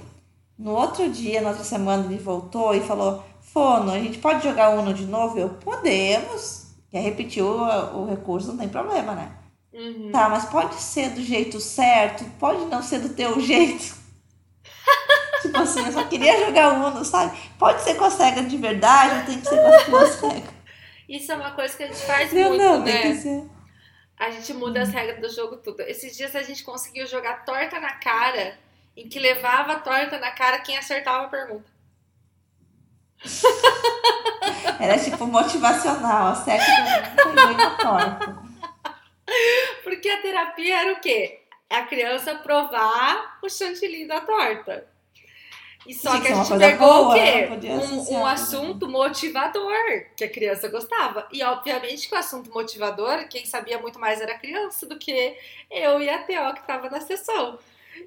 No 0.58 0.72
outro 0.72 1.10
dia, 1.10 1.40
na 1.40 1.50
outra 1.50 1.64
semana, 1.64 2.04
ele 2.04 2.22
voltou 2.22 2.74
e 2.74 2.80
falou: 2.80 3.24
Fono, 3.40 3.90
a 3.92 3.98
gente 3.98 4.18
pode 4.18 4.42
jogar 4.42 4.70
Uno 4.70 4.94
de 4.94 5.06
novo? 5.06 5.38
Eu, 5.38 5.50
podemos. 5.50 6.64
Quer 6.90 7.00
repetir 7.00 7.42
o, 7.42 8.02
o 8.02 8.06
recurso, 8.06 8.48
não 8.48 8.58
tem 8.58 8.68
problema, 8.68 9.14
né? 9.14 9.32
Uhum. 9.72 10.12
Tá, 10.12 10.28
mas 10.28 10.44
pode 10.44 10.76
ser 10.76 11.10
do 11.10 11.20
jeito 11.20 11.60
certo, 11.60 12.24
pode 12.38 12.64
não 12.66 12.80
ser 12.80 13.00
do 13.00 13.08
teu 13.08 13.38
jeito. 13.40 13.96
Tipo 15.42 15.58
assim, 15.58 15.84
eu 15.84 15.92
só 15.92 16.04
queria 16.04 16.46
jogar 16.46 16.72
Uno, 16.72 17.04
sabe? 17.04 17.36
Pode 17.58 17.82
ser 17.82 17.94
com 17.94 18.04
a 18.04 18.10
cega 18.10 18.42
de 18.44 18.56
verdade, 18.56 19.20
ou 19.20 19.26
tem 19.26 19.40
que 19.40 19.48
ser 19.48 19.56
com 19.56 19.90
duas 19.90 20.10
cegas. 20.14 20.54
Isso 21.08 21.32
é 21.32 21.34
uma 21.34 21.50
coisa 21.50 21.76
que 21.76 21.82
a 21.82 21.86
gente 21.86 22.00
faz 22.00 22.32
não, 22.32 22.48
muito, 22.48 22.62
não, 22.62 22.84
né? 22.84 23.02
Tem 23.02 23.12
que 23.12 23.18
ser. 23.18 23.44
A 24.16 24.30
gente 24.30 24.54
muda 24.54 24.80
as 24.80 24.90
regras 24.90 25.20
do 25.20 25.28
jogo 25.28 25.56
tudo. 25.56 25.82
Esses 25.82 26.16
dias 26.16 26.34
a 26.36 26.42
gente 26.42 26.62
conseguiu 26.62 27.06
jogar 27.06 27.44
torta 27.44 27.80
na 27.80 27.94
cara, 27.94 28.56
em 28.96 29.08
que 29.08 29.18
levava 29.18 29.72
a 29.72 29.80
torta 29.80 30.18
na 30.18 30.30
cara 30.30 30.60
quem 30.60 30.76
acertava 30.76 31.24
a 31.24 31.28
pergunta. 31.28 31.74
Era 34.80 34.98
tipo 34.98 35.26
motivacional, 35.26 36.32
acerta 36.32 36.64
a 36.66 37.70
torta. 37.76 38.44
Porque 39.82 40.08
a 40.08 40.20
terapia 40.20 40.80
era 40.80 40.92
o 40.92 41.00
quê? 41.00 41.40
A 41.70 41.82
criança 41.82 42.34
provar 42.34 43.38
o 43.42 43.48
chantilly 43.48 44.06
da 44.06 44.20
torta. 44.20 44.86
E 45.86 45.92
só 45.92 46.18
que 46.18 46.28
a 46.28 46.34
gente 46.34 46.58
pegou 46.58 47.04
boa, 47.04 47.08
o 47.10 47.14
quê? 47.14 47.68
Um, 47.68 48.14
um, 48.14 48.26
assunto 48.26 48.88
motivador, 48.88 49.74
que 50.16 50.24
a 50.24 50.30
criança 50.30 50.68
gostava. 50.68 51.28
E 51.30 51.42
obviamente 51.42 52.08
que 52.08 52.14
o 52.14 52.18
assunto 52.18 52.50
motivador, 52.50 53.28
quem 53.28 53.44
sabia 53.44 53.78
muito 53.78 53.98
mais 53.98 54.20
era 54.20 54.32
a 54.32 54.38
criança 54.38 54.86
do 54.86 54.98
que 54.98 55.36
eu 55.70 56.00
e 56.00 56.08
a 56.08 56.22
Teo 56.22 56.54
que 56.54 56.60
estava 56.60 56.88
na 56.88 57.00
sessão. 57.00 57.58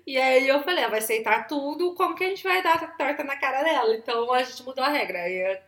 E 0.06 0.17
aí 0.17 0.47
eu 0.47 0.63
falei, 0.63 0.84
ah, 0.84 0.89
vai 0.89 1.00
aceitar 1.00 1.47
tudo, 1.47 1.93
como 1.93 2.15
que 2.15 2.23
a 2.23 2.30
gente 2.30 2.43
vai 2.43 2.62
dar 2.62 2.76
a 2.76 2.88
torta 2.88 3.23
na 3.23 3.36
cara 3.36 3.63
dela? 3.63 3.95
Então 3.95 4.32
a 4.32 4.43
gente 4.43 4.63
mudou 4.63 4.84
a 4.84 4.89
regra. 4.89 5.19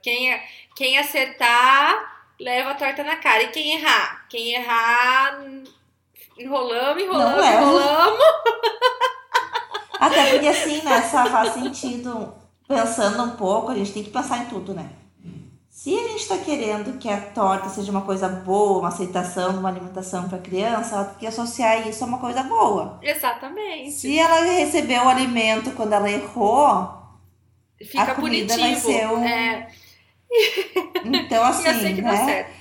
Quem, 0.02 0.40
quem 0.76 0.98
acertar, 0.98 2.26
leva 2.40 2.72
a 2.72 2.76
torta 2.76 3.04
na 3.04 3.18
cara. 3.18 3.44
E 3.44 3.48
quem 3.50 3.76
errar? 3.76 4.26
Quem 4.30 4.54
errar, 4.54 5.42
enrolamos, 6.38 7.04
enrolamos, 7.04 7.46
enrolamos. 7.46 8.20
Até 10.00 10.32
porque 10.32 10.48
assim, 10.48 10.82
né, 10.84 11.02
só 11.02 11.26
faz 11.26 11.54
sentido, 11.54 12.34
pensando 12.68 13.24
um 13.24 13.36
pouco, 13.36 13.72
a 13.72 13.76
gente 13.76 13.92
tem 13.92 14.04
que 14.04 14.12
pensar 14.12 14.38
em 14.40 14.46
tudo, 14.46 14.74
né? 14.74 14.90
Se 15.80 15.96
a 15.98 16.08
gente 16.10 16.24
está 16.24 16.38
querendo 16.38 16.98
que 17.00 17.08
a 17.08 17.22
torta 17.22 17.70
seja 17.70 17.90
uma 17.90 18.02
coisa 18.02 18.28
boa, 18.28 18.80
uma 18.80 18.90
aceitação, 18.90 19.58
uma 19.58 19.70
alimentação 19.70 20.28
para 20.28 20.38
a 20.38 20.42
criança, 20.42 20.94
ela 20.94 21.06
tem 21.06 21.20
que 21.20 21.28
associar 21.28 21.88
isso 21.88 22.04
a 22.04 22.08
uma 22.08 22.18
coisa 22.18 22.44
boa. 22.44 23.00
Exatamente. 23.02 23.94
Se 23.94 24.20
ela 24.20 24.42
recebeu 24.42 25.06
o 25.06 25.08
alimento 25.08 25.72
quando 25.72 25.94
ela 25.94 26.12
errou, 26.12 27.02
Fica 27.78 28.12
a 28.12 28.16
comida 28.16 28.54
punitivo. 28.54 28.60
vai 28.60 28.76
ser 28.76 29.08
um... 29.08 29.24
É. 29.24 29.70
Então, 31.06 31.46
assim, 31.46 31.70
assim 31.70 32.02
né? 32.02 32.52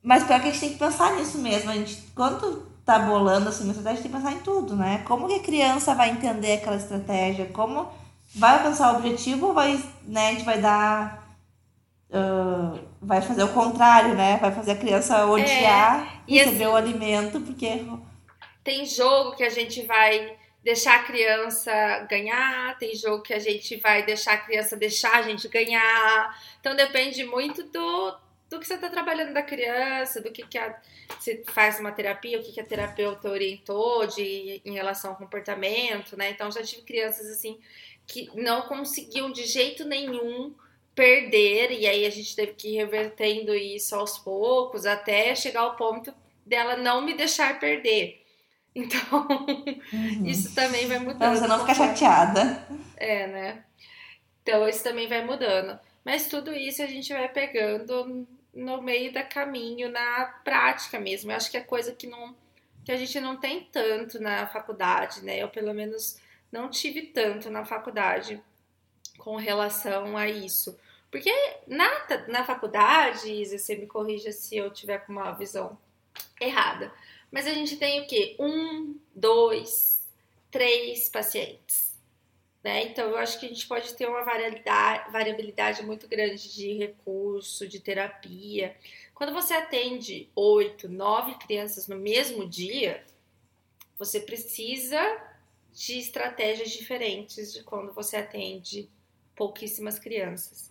Mas 0.00 0.22
pior 0.22 0.40
que 0.40 0.46
a 0.46 0.50
gente 0.52 0.60
tem 0.60 0.72
que 0.74 0.78
pensar 0.78 1.16
nisso 1.16 1.38
mesmo. 1.38 1.68
A 1.68 1.74
gente, 1.74 1.96
quando 2.14 2.64
tá 2.84 3.00
bolando 3.00 3.48
assim 3.48 3.64
uma 3.64 3.72
estratégia, 3.72 4.04
tem 4.04 4.12
que 4.12 4.16
pensar 4.16 4.32
em 4.34 4.38
tudo, 4.38 4.76
né? 4.76 5.02
Como 5.04 5.26
que 5.26 5.34
a 5.34 5.42
criança 5.42 5.96
vai 5.96 6.10
entender 6.10 6.52
aquela 6.52 6.76
estratégia? 6.76 7.46
Como 7.46 7.88
vai 8.36 8.54
alcançar 8.54 8.94
o 8.94 8.98
objetivo 8.98 9.48
ou 9.48 9.52
vai, 9.52 9.82
né, 10.04 10.28
a 10.28 10.30
gente 10.30 10.44
vai 10.44 10.60
dar. 10.60 11.27
Uh, 12.10 12.88
vai 13.02 13.20
fazer 13.20 13.42
o 13.42 13.52
contrário, 13.52 14.14
né? 14.14 14.38
Vai 14.38 14.50
fazer 14.50 14.72
a 14.72 14.76
criança 14.76 15.26
odiar 15.26 16.22
é, 16.26 16.32
receber 16.32 16.64
assim, 16.64 16.72
o 16.72 16.76
alimento, 16.76 17.40
porque. 17.40 17.84
Tem 18.64 18.86
jogo 18.86 19.36
que 19.36 19.44
a 19.44 19.50
gente 19.50 19.82
vai 19.82 20.36
deixar 20.64 20.96
a 20.96 21.02
criança 21.02 21.70
ganhar, 22.10 22.78
tem 22.78 22.94
jogo 22.94 23.22
que 23.22 23.34
a 23.34 23.38
gente 23.38 23.76
vai 23.76 24.04
deixar 24.04 24.34
a 24.34 24.38
criança 24.38 24.76
deixar 24.76 25.14
a 25.16 25.22
gente 25.22 25.48
ganhar. 25.48 26.38
Então 26.60 26.74
depende 26.74 27.24
muito 27.24 27.62
do, 27.64 28.16
do 28.50 28.58
que 28.58 28.66
você 28.66 28.74
está 28.74 28.88
trabalhando 28.88 29.32
da 29.32 29.42
criança, 29.42 30.20
do 30.20 30.30
que, 30.30 30.46
que 30.46 30.58
a, 30.58 30.78
você 31.18 31.42
faz 31.48 31.78
uma 31.78 31.92
terapia, 31.92 32.38
o 32.38 32.42
que, 32.42 32.52
que 32.52 32.60
a 32.60 32.64
terapeuta 32.64 33.30
orientou 33.30 34.06
de, 34.06 34.60
em 34.64 34.72
relação 34.72 35.10
ao 35.10 35.16
comportamento, 35.16 36.16
né? 36.16 36.30
Então 36.30 36.50
já 36.50 36.62
tive 36.62 36.82
crianças 36.82 37.26
assim 37.26 37.58
que 38.06 38.30
não 38.34 38.62
conseguiam 38.62 39.30
de 39.30 39.44
jeito 39.44 39.84
nenhum 39.84 40.54
perder, 40.98 41.70
e 41.70 41.86
aí 41.86 42.04
a 42.04 42.10
gente 42.10 42.34
teve 42.34 42.54
que 42.54 42.74
ir 42.74 42.78
revertendo 42.78 43.54
isso 43.54 43.94
aos 43.94 44.18
poucos 44.18 44.84
até 44.84 45.32
chegar 45.32 45.60
ao 45.60 45.76
ponto 45.76 46.12
dela 46.44 46.76
não 46.76 47.02
me 47.02 47.14
deixar 47.14 47.60
perder. 47.60 48.24
Então, 48.74 49.26
uhum. 49.26 50.24
isso 50.24 50.54
também 50.54 50.86
vai 50.86 51.00
mudando. 51.00 51.18
Pra 51.18 51.34
você 51.34 51.48
não 51.48 51.58
ficar 51.60 51.74
chateada. 51.74 52.64
É, 52.96 53.26
né? 53.26 53.64
Então, 54.40 54.68
isso 54.68 54.84
também 54.84 55.08
vai 55.08 55.24
mudando. 55.24 55.76
Mas 56.04 56.28
tudo 56.28 56.52
isso 56.52 56.80
a 56.80 56.86
gente 56.86 57.12
vai 57.12 57.28
pegando 57.28 58.28
no 58.54 58.80
meio 58.80 59.12
da 59.12 59.24
caminho, 59.24 59.90
na 59.90 60.26
prática 60.44 61.00
mesmo. 61.00 61.32
Eu 61.32 61.36
acho 61.36 61.50
que 61.50 61.56
é 61.56 61.60
coisa 61.60 61.92
que 61.92 62.06
não 62.06 62.36
que 62.84 62.92
a 62.92 62.96
gente 62.96 63.18
não 63.18 63.36
tem 63.36 63.64
tanto 63.72 64.20
na 64.20 64.46
faculdade, 64.46 65.24
né? 65.24 65.42
Eu 65.42 65.48
pelo 65.48 65.74
menos 65.74 66.20
não 66.52 66.70
tive 66.70 67.02
tanto 67.02 67.50
na 67.50 67.64
faculdade 67.64 68.40
com 69.18 69.34
relação 69.34 70.16
a 70.16 70.28
isso. 70.28 70.78
Porque 71.10 71.32
na, 71.66 71.88
na 72.28 72.44
faculdade, 72.44 73.32
Isa, 73.32 73.58
você 73.58 73.76
me 73.76 73.86
corrija 73.86 74.30
se 74.30 74.56
eu 74.56 74.70
tiver 74.70 74.98
com 74.98 75.12
uma 75.12 75.32
visão 75.32 75.78
errada. 76.40 76.92
Mas 77.30 77.46
a 77.46 77.54
gente 77.54 77.76
tem 77.76 78.02
o 78.02 78.06
quê? 78.06 78.36
Um, 78.38 78.98
dois, 79.14 80.06
três 80.50 81.08
pacientes. 81.08 81.96
Né? 82.62 82.84
Então, 82.84 83.08
eu 83.08 83.16
acho 83.16 83.38
que 83.38 83.46
a 83.46 83.48
gente 83.48 83.66
pode 83.66 83.94
ter 83.94 84.06
uma 84.06 84.24
variabilidade, 84.24 85.10
variabilidade 85.10 85.82
muito 85.84 86.08
grande 86.08 86.52
de 86.52 86.72
recurso, 86.72 87.66
de 87.68 87.80
terapia. 87.80 88.76
Quando 89.14 89.32
você 89.32 89.54
atende 89.54 90.28
oito, 90.34 90.88
nove 90.88 91.34
crianças 91.36 91.86
no 91.88 91.96
mesmo 91.96 92.46
dia, 92.48 93.04
você 93.98 94.20
precisa 94.20 95.00
de 95.72 95.98
estratégias 95.98 96.70
diferentes 96.70 97.52
de 97.52 97.62
quando 97.62 97.92
você 97.92 98.16
atende 98.16 98.88
pouquíssimas 99.36 99.98
crianças. 99.98 100.67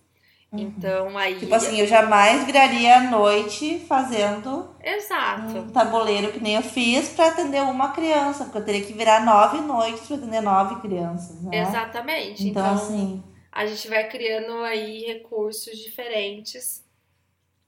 Uhum. 0.51 0.59
Então 0.59 1.17
aí. 1.17 1.37
Tipo 1.39 1.53
assim, 1.53 1.79
eu 1.79 1.87
jamais 1.87 2.45
viraria 2.45 2.97
à 2.97 3.03
noite 3.03 3.79
fazendo 3.87 4.73
Exato. 4.81 5.57
um 5.57 5.69
tabuleiro 5.69 6.31
que 6.31 6.39
nem 6.39 6.55
eu 6.55 6.61
fiz 6.61 7.09
para 7.09 7.27
atender 7.27 7.61
uma 7.61 7.91
criança, 7.91 8.45
porque 8.45 8.57
eu 8.59 8.65
teria 8.65 8.85
que 8.85 8.93
virar 8.93 9.25
nove 9.25 9.59
noites 9.61 10.07
para 10.07 10.17
atender 10.17 10.41
nove 10.41 10.81
crianças. 10.81 11.41
Né? 11.41 11.61
Exatamente. 11.61 12.47
Então, 12.47 12.63
então, 12.63 12.75
assim. 12.75 13.23
A 13.51 13.65
gente 13.65 13.87
vai 13.87 14.07
criando 14.07 14.53
aí 14.63 15.03
recursos 15.05 15.77
diferentes 15.77 16.85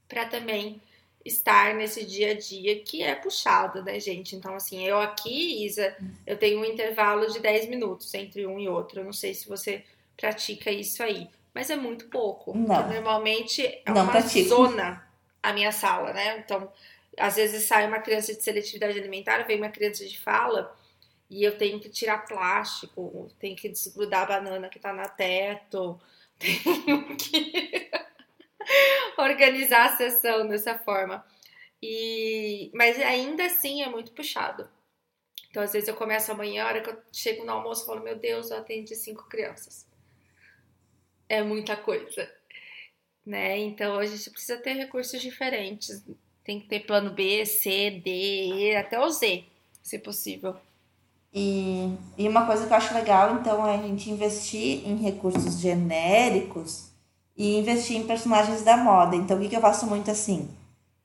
para 0.07 0.25
também 0.25 0.81
estar 1.25 1.75
nesse 1.75 2.05
dia 2.05 2.31
a 2.31 2.33
dia 2.33 2.79
que 2.79 3.03
é 3.03 3.15
puxado, 3.15 3.83
né, 3.83 3.99
gente? 3.99 4.35
Então, 4.35 4.55
assim, 4.55 4.85
eu 4.85 4.99
aqui, 4.99 5.65
Isa, 5.65 5.95
eu 6.25 6.37
tenho 6.37 6.59
um 6.59 6.65
intervalo 6.65 7.27
de 7.27 7.39
10 7.39 7.69
minutos 7.69 8.13
entre 8.13 8.47
um 8.47 8.59
e 8.59 8.69
outro. 8.69 8.99
Eu 9.01 9.05
não 9.05 9.13
sei 9.13 9.33
se 9.33 9.47
você 9.47 9.83
pratica 10.15 10.71
isso 10.71 11.03
aí. 11.03 11.27
Mas 11.53 11.69
é 11.69 11.75
muito 11.75 12.07
pouco. 12.09 12.55
Não. 12.57 12.87
normalmente 12.89 13.65
é 13.65 13.83
Não 13.87 14.03
uma 14.03 14.11
pratico. 14.11 14.49
zona 14.49 15.07
a 15.41 15.53
minha 15.53 15.71
sala, 15.71 16.13
né? 16.13 16.39
Então, 16.39 16.71
às 17.17 17.35
vezes 17.35 17.65
sai 17.65 17.87
uma 17.87 17.99
criança 17.99 18.33
de 18.33 18.41
seletividade 18.43 18.97
alimentar, 18.99 19.43
vem 19.43 19.57
uma 19.57 19.69
criança 19.69 20.05
de 20.05 20.19
fala 20.19 20.75
e 21.29 21.43
eu 21.43 21.57
tenho 21.57 21.79
que 21.79 21.89
tirar 21.89 22.25
plástico, 22.25 23.29
tenho 23.39 23.55
que 23.55 23.69
desgrudar 23.69 24.23
a 24.23 24.39
banana 24.41 24.69
que 24.69 24.79
tá 24.79 24.91
na 24.93 25.07
teto, 25.07 25.99
tenho 26.39 27.15
que 27.17 27.89
organizar 29.17 29.87
a 29.93 29.97
sessão 29.97 30.47
dessa 30.47 30.77
forma. 30.79 31.25
E 31.81 32.69
mas 32.73 32.99
ainda 32.99 33.45
assim 33.45 33.81
é 33.81 33.89
muito 33.89 34.11
puxado. 34.11 34.69
Então, 35.49 35.63
às 35.63 35.73
vezes 35.73 35.89
eu 35.89 35.95
começo 35.95 36.31
amanhã, 36.31 36.63
a 36.63 36.67
hora 36.67 36.81
que 36.81 36.89
eu 36.89 37.01
chego 37.11 37.43
no 37.43 37.51
almoço, 37.53 37.81
eu 37.81 37.87
falo, 37.87 38.03
meu 38.03 38.15
Deus, 38.15 38.51
eu 38.51 38.57
atendi 38.57 38.95
cinco 38.95 39.27
crianças. 39.27 39.87
É 41.29 41.41
muita 41.43 41.77
coisa. 41.77 42.29
Né? 43.25 43.59
Então 43.59 43.97
a 43.97 44.05
gente 44.05 44.29
precisa 44.31 44.57
ter 44.57 44.73
recursos 44.73 45.21
diferentes. 45.21 46.03
Tem 46.43 46.59
que 46.59 46.67
ter 46.67 46.79
plano 46.81 47.11
B, 47.11 47.45
C, 47.45 48.01
D, 48.03 48.09
E, 48.09 48.75
até 48.75 48.99
o 48.99 49.09
Z, 49.09 49.45
se 49.83 49.99
possível. 49.99 50.55
E, 51.33 51.93
e 52.17 52.27
uma 52.27 52.45
coisa 52.45 52.65
que 52.65 52.73
eu 52.73 52.77
acho 52.77 52.93
legal, 52.93 53.35
então, 53.35 53.67
é 53.67 53.75
a 53.75 53.81
gente 53.81 54.09
investir 54.09 54.87
em 54.87 54.97
recursos 54.97 55.59
genéricos 55.59 56.89
e 57.37 57.57
investir 57.57 57.97
em 57.97 58.07
personagens 58.07 58.63
da 58.63 58.75
moda. 58.75 59.15
Então, 59.15 59.37
o 59.37 59.41
que, 59.41 59.49
que 59.49 59.55
eu 59.55 59.61
faço 59.61 59.85
muito 59.85 60.09
assim? 60.09 60.49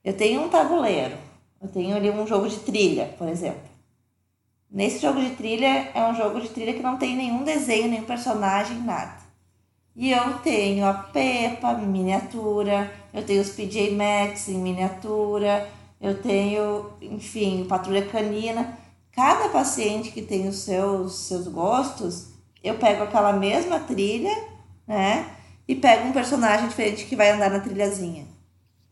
Eu 0.03 0.17
tenho 0.17 0.41
um 0.41 0.49
tabuleiro, 0.49 1.17
eu 1.61 1.67
tenho 1.67 1.95
ali 1.95 2.09
um 2.09 2.27
jogo 2.27 2.49
de 2.49 2.59
trilha, 2.59 3.13
por 3.17 3.27
exemplo. 3.27 3.61
Nesse 4.69 4.99
jogo 4.99 5.21
de 5.21 5.35
trilha, 5.35 5.91
é 5.93 6.03
um 6.07 6.15
jogo 6.15 6.41
de 6.41 6.49
trilha 6.49 6.73
que 6.73 6.81
não 6.81 6.97
tem 6.97 7.15
nenhum 7.15 7.43
desenho, 7.43 7.87
nenhum 7.87 8.03
personagem, 8.05 8.77
nada. 8.79 9.24
E 9.95 10.11
eu 10.11 10.39
tenho 10.39 10.85
a 10.85 10.93
Peppa 10.93 11.71
em 11.71 11.87
miniatura, 11.87 12.91
eu 13.13 13.25
tenho 13.25 13.41
os 13.41 13.51
PJ 13.51 13.91
Masks 13.95 14.49
em 14.49 14.57
miniatura, 14.57 15.69
eu 16.01 16.21
tenho, 16.21 16.91
enfim, 17.01 17.65
Patrulha 17.67 18.05
Canina. 18.05 18.77
Cada 19.13 19.47
paciente 19.47 20.11
que 20.11 20.21
tem 20.21 20.49
os 20.49 20.59
seus, 20.59 21.27
seus 21.27 21.47
gostos, 21.47 22.27
eu 22.61 22.75
pego 22.75 23.03
aquela 23.03 23.31
mesma 23.31 23.79
trilha, 23.79 24.35
né? 24.85 25.31
E 25.65 25.73
pego 25.73 26.09
um 26.09 26.11
personagem 26.11 26.67
diferente 26.67 27.05
que 27.05 27.15
vai 27.15 27.31
andar 27.31 27.49
na 27.49 27.61
trilhazinha. 27.61 28.27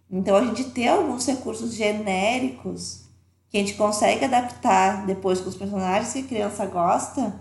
Então 0.09 0.37
a 0.37 0.45
gente 0.45 0.63
tem 0.71 0.87
alguns 0.87 1.25
recursos 1.25 1.73
genéricos 1.73 3.03
que 3.49 3.57
a 3.57 3.59
gente 3.59 3.73
consegue 3.73 4.23
adaptar 4.23 5.05
depois 5.05 5.41
com 5.41 5.49
os 5.49 5.55
personagens 5.55 6.13
que 6.13 6.19
a 6.19 6.23
criança 6.23 6.65
gosta 6.65 7.33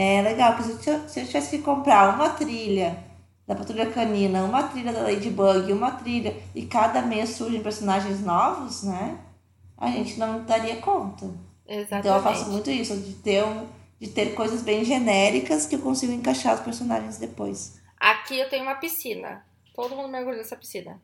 é 0.00 0.22
legal, 0.22 0.54
porque 0.54 0.74
se 0.74 0.88
eu, 0.88 1.08
se 1.08 1.20
eu 1.20 1.26
tivesse 1.26 1.56
que 1.56 1.62
comprar 1.64 2.14
uma 2.14 2.30
trilha 2.30 2.96
da 3.44 3.56
Patrulha 3.56 3.90
Canina, 3.90 4.44
uma 4.44 4.62
trilha 4.62 4.92
da 4.92 5.00
Ladybug, 5.00 5.72
uma 5.72 5.90
trilha, 5.90 6.36
e 6.54 6.64
cada 6.66 7.02
mês 7.02 7.30
surgem 7.30 7.60
personagens 7.60 8.20
novos, 8.20 8.84
né? 8.84 9.18
A 9.76 9.90
gente 9.90 10.16
não 10.16 10.44
daria 10.44 10.76
conta. 10.76 11.28
Exatamente. 11.66 11.98
Então 11.98 12.16
eu 12.16 12.22
faço 12.22 12.48
muito 12.48 12.70
isso, 12.70 12.96
de 12.96 13.14
ter, 13.14 13.42
um, 13.42 13.66
de 13.98 14.08
ter 14.08 14.36
coisas 14.36 14.62
bem 14.62 14.84
genéricas 14.84 15.66
que 15.66 15.74
eu 15.74 15.80
consigo 15.80 16.12
encaixar 16.12 16.54
os 16.54 16.60
personagens 16.60 17.18
depois. 17.18 17.80
Aqui 17.98 18.38
eu 18.38 18.48
tenho 18.48 18.62
uma 18.62 18.76
piscina. 18.76 19.44
Todo 19.74 19.96
mundo 19.96 20.10
mergulha 20.10 20.36
nessa 20.36 20.56
piscina. 20.56 21.02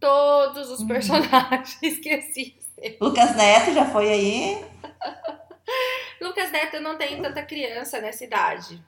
Todos 0.00 0.68
os 0.68 0.82
personagens 0.82 1.78
que 2.02 2.08
existem. 2.08 2.96
Lucas 3.00 3.36
Neto 3.36 3.72
já 3.72 3.84
foi 3.84 4.10
aí. 4.10 4.64
Lucas 6.22 6.50
Neto, 6.50 6.80
não 6.80 6.96
tenho 6.96 7.20
tanta 7.20 7.42
criança 7.42 8.00
nessa 8.00 8.24
idade 8.24 8.82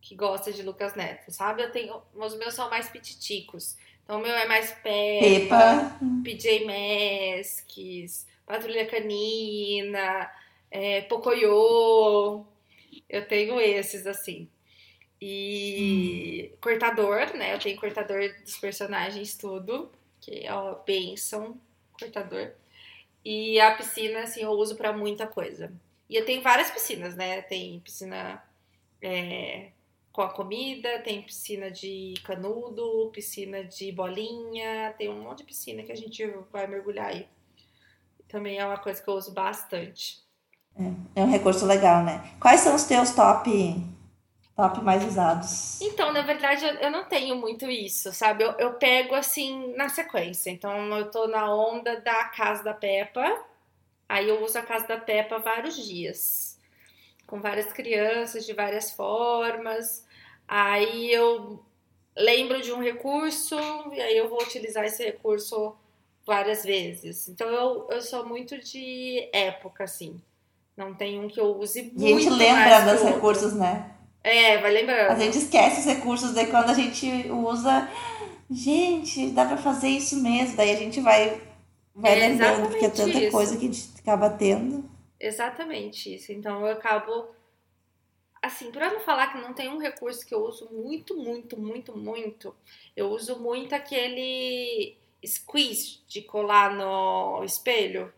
que 0.00 0.14
gosta 0.14 0.52
de 0.52 0.62
Lucas 0.62 0.94
Neto, 0.94 1.30
sabe? 1.30 1.62
Eu 1.62 1.70
tenho, 1.70 2.00
os 2.14 2.36
meus 2.36 2.54
são 2.54 2.70
mais 2.70 2.88
pititicos. 2.88 3.76
Então 4.02 4.18
o 4.18 4.22
meu 4.22 4.34
é 4.34 4.46
mais 4.46 4.72
Peppa. 4.72 5.98
PJ 6.24 6.64
Masks, 6.64 8.26
Patrulha 8.46 8.86
Canina, 8.86 10.30
é, 10.70 11.02
Pocoyo. 11.02 12.46
Eu 13.08 13.26
tenho 13.28 13.60
esses 13.60 14.06
assim. 14.06 14.48
E 15.20 16.52
cortador, 16.60 17.34
né? 17.36 17.54
Eu 17.54 17.58
tenho 17.58 17.78
cortador 17.78 18.34
dos 18.42 18.56
personagens, 18.56 19.36
tudo. 19.36 19.90
Que 20.20 20.46
é 20.46 20.54
o 20.54 20.76
Benson, 20.84 21.58
cortador. 21.98 22.52
E 23.24 23.60
a 23.60 23.74
piscina, 23.74 24.20
assim, 24.20 24.42
eu 24.42 24.50
uso 24.50 24.76
pra 24.76 24.92
muita 24.92 25.26
coisa. 25.26 25.72
E 26.08 26.16
eu 26.16 26.24
tenho 26.24 26.42
várias 26.42 26.70
piscinas, 26.70 27.14
né? 27.14 27.42
Tem 27.42 27.80
piscina 27.80 28.42
é, 29.02 29.70
com 30.12 30.22
a 30.22 30.28
comida, 30.28 30.98
tem 31.00 31.22
piscina 31.22 31.70
de 31.70 32.14
canudo, 32.24 33.10
piscina 33.12 33.62
de 33.62 33.92
bolinha, 33.92 34.94
tem 34.96 35.08
um 35.08 35.22
monte 35.22 35.38
de 35.38 35.44
piscina 35.44 35.82
que 35.82 35.92
a 35.92 35.96
gente 35.96 36.26
vai 36.50 36.66
mergulhar 36.66 37.08
aí. 37.08 37.28
Também 38.26 38.58
é 38.58 38.66
uma 38.66 38.78
coisa 38.78 39.02
que 39.02 39.08
eu 39.08 39.14
uso 39.14 39.32
bastante. 39.32 40.18
É, 40.76 41.20
é 41.20 41.24
um 41.24 41.30
recurso 41.30 41.64
legal, 41.66 42.04
né? 42.04 42.32
Quais 42.40 42.60
são 42.60 42.74
os 42.74 42.84
teus 42.84 43.14
top, 43.14 43.50
top 44.56 44.80
mais 44.80 45.04
usados? 45.04 45.80
Então, 45.80 46.12
na 46.12 46.22
verdade, 46.22 46.64
eu, 46.64 46.74
eu 46.74 46.90
não 46.90 47.04
tenho 47.04 47.36
muito 47.36 47.66
isso, 47.66 48.12
sabe? 48.12 48.44
Eu, 48.44 48.52
eu 48.52 48.74
pego 48.74 49.14
assim 49.14 49.74
na 49.76 49.88
sequência. 49.88 50.50
Então, 50.50 50.96
eu 50.96 51.10
tô 51.10 51.26
na 51.26 51.52
onda 51.54 52.00
da 52.00 52.24
casa 52.24 52.62
da 52.62 52.74
Peppa. 52.74 53.44
Aí 54.08 54.28
eu 54.28 54.42
uso 54.42 54.58
a 54.58 54.62
casa 54.62 54.86
da 54.86 54.96
Peppa 54.96 55.38
vários 55.38 55.76
dias. 55.76 56.58
Com 57.26 57.40
várias 57.40 57.72
crianças 57.72 58.46
de 58.46 58.52
várias 58.52 58.92
formas. 58.92 60.06
Aí 60.46 61.12
eu 61.12 61.62
lembro 62.16 62.60
de 62.62 62.72
um 62.72 62.80
recurso 62.80 63.56
e 63.92 64.00
aí 64.00 64.16
eu 64.16 64.28
vou 64.28 64.42
utilizar 64.42 64.84
esse 64.84 65.04
recurso 65.04 65.76
várias 66.26 66.64
vezes. 66.64 67.28
Então 67.28 67.48
eu, 67.48 67.86
eu 67.90 68.02
sou 68.02 68.26
muito 68.26 68.58
de 68.58 69.28
época, 69.32 69.84
assim. 69.84 70.20
Não 70.76 70.94
tem 70.94 71.18
um 71.18 71.26
que 71.26 71.40
eu 71.40 71.56
use 71.56 71.82
muito. 71.82 72.04
A 72.04 72.20
gente 72.20 72.30
lembra 72.30 72.80
dos 72.92 73.02
recursos, 73.02 73.52
né? 73.52 73.90
É, 74.22 74.58
vai 74.58 74.72
lembrando. 74.72 75.10
A 75.10 75.18
gente 75.18 75.38
esquece 75.38 75.80
os 75.80 75.86
recursos, 75.86 76.34
daí 76.34 76.46
quando 76.46 76.70
a 76.70 76.74
gente 76.74 77.30
usa, 77.30 77.88
gente, 78.50 79.30
dá 79.30 79.44
pra 79.46 79.56
fazer 79.56 79.88
isso 79.88 80.22
mesmo. 80.22 80.56
Daí 80.56 80.70
a 80.70 80.76
gente 80.76 81.00
vai, 81.00 81.40
vai 82.00 82.12
É 82.12 82.28
lembrando, 82.28 82.68
porque 82.68 82.86
é 82.86 82.90
tanta 82.90 83.18
isso. 83.18 83.30
coisa 83.32 83.56
que 83.58 83.66
a 83.68 83.72
gente 83.72 84.00
acaba 84.00 84.30
tendo. 84.30 84.88
Exatamente 85.20 86.14
isso. 86.14 86.32
Então 86.32 86.64
eu 86.66 86.72
acabo. 86.72 87.28
Assim, 88.40 88.70
pra 88.70 88.92
não 88.92 89.00
falar 89.00 89.32
que 89.32 89.38
não 89.38 89.52
tem 89.52 89.68
um 89.68 89.78
recurso 89.78 90.24
que 90.24 90.32
eu 90.32 90.40
uso 90.44 90.68
muito, 90.72 91.16
muito, 91.16 91.58
muito, 91.58 91.96
muito, 91.96 92.54
eu 92.96 93.10
uso 93.10 93.40
muito 93.40 93.74
aquele 93.74 94.96
squeeze 95.26 95.98
de 96.06 96.22
colar 96.22 96.72
no 96.72 97.42
espelho. 97.44 98.12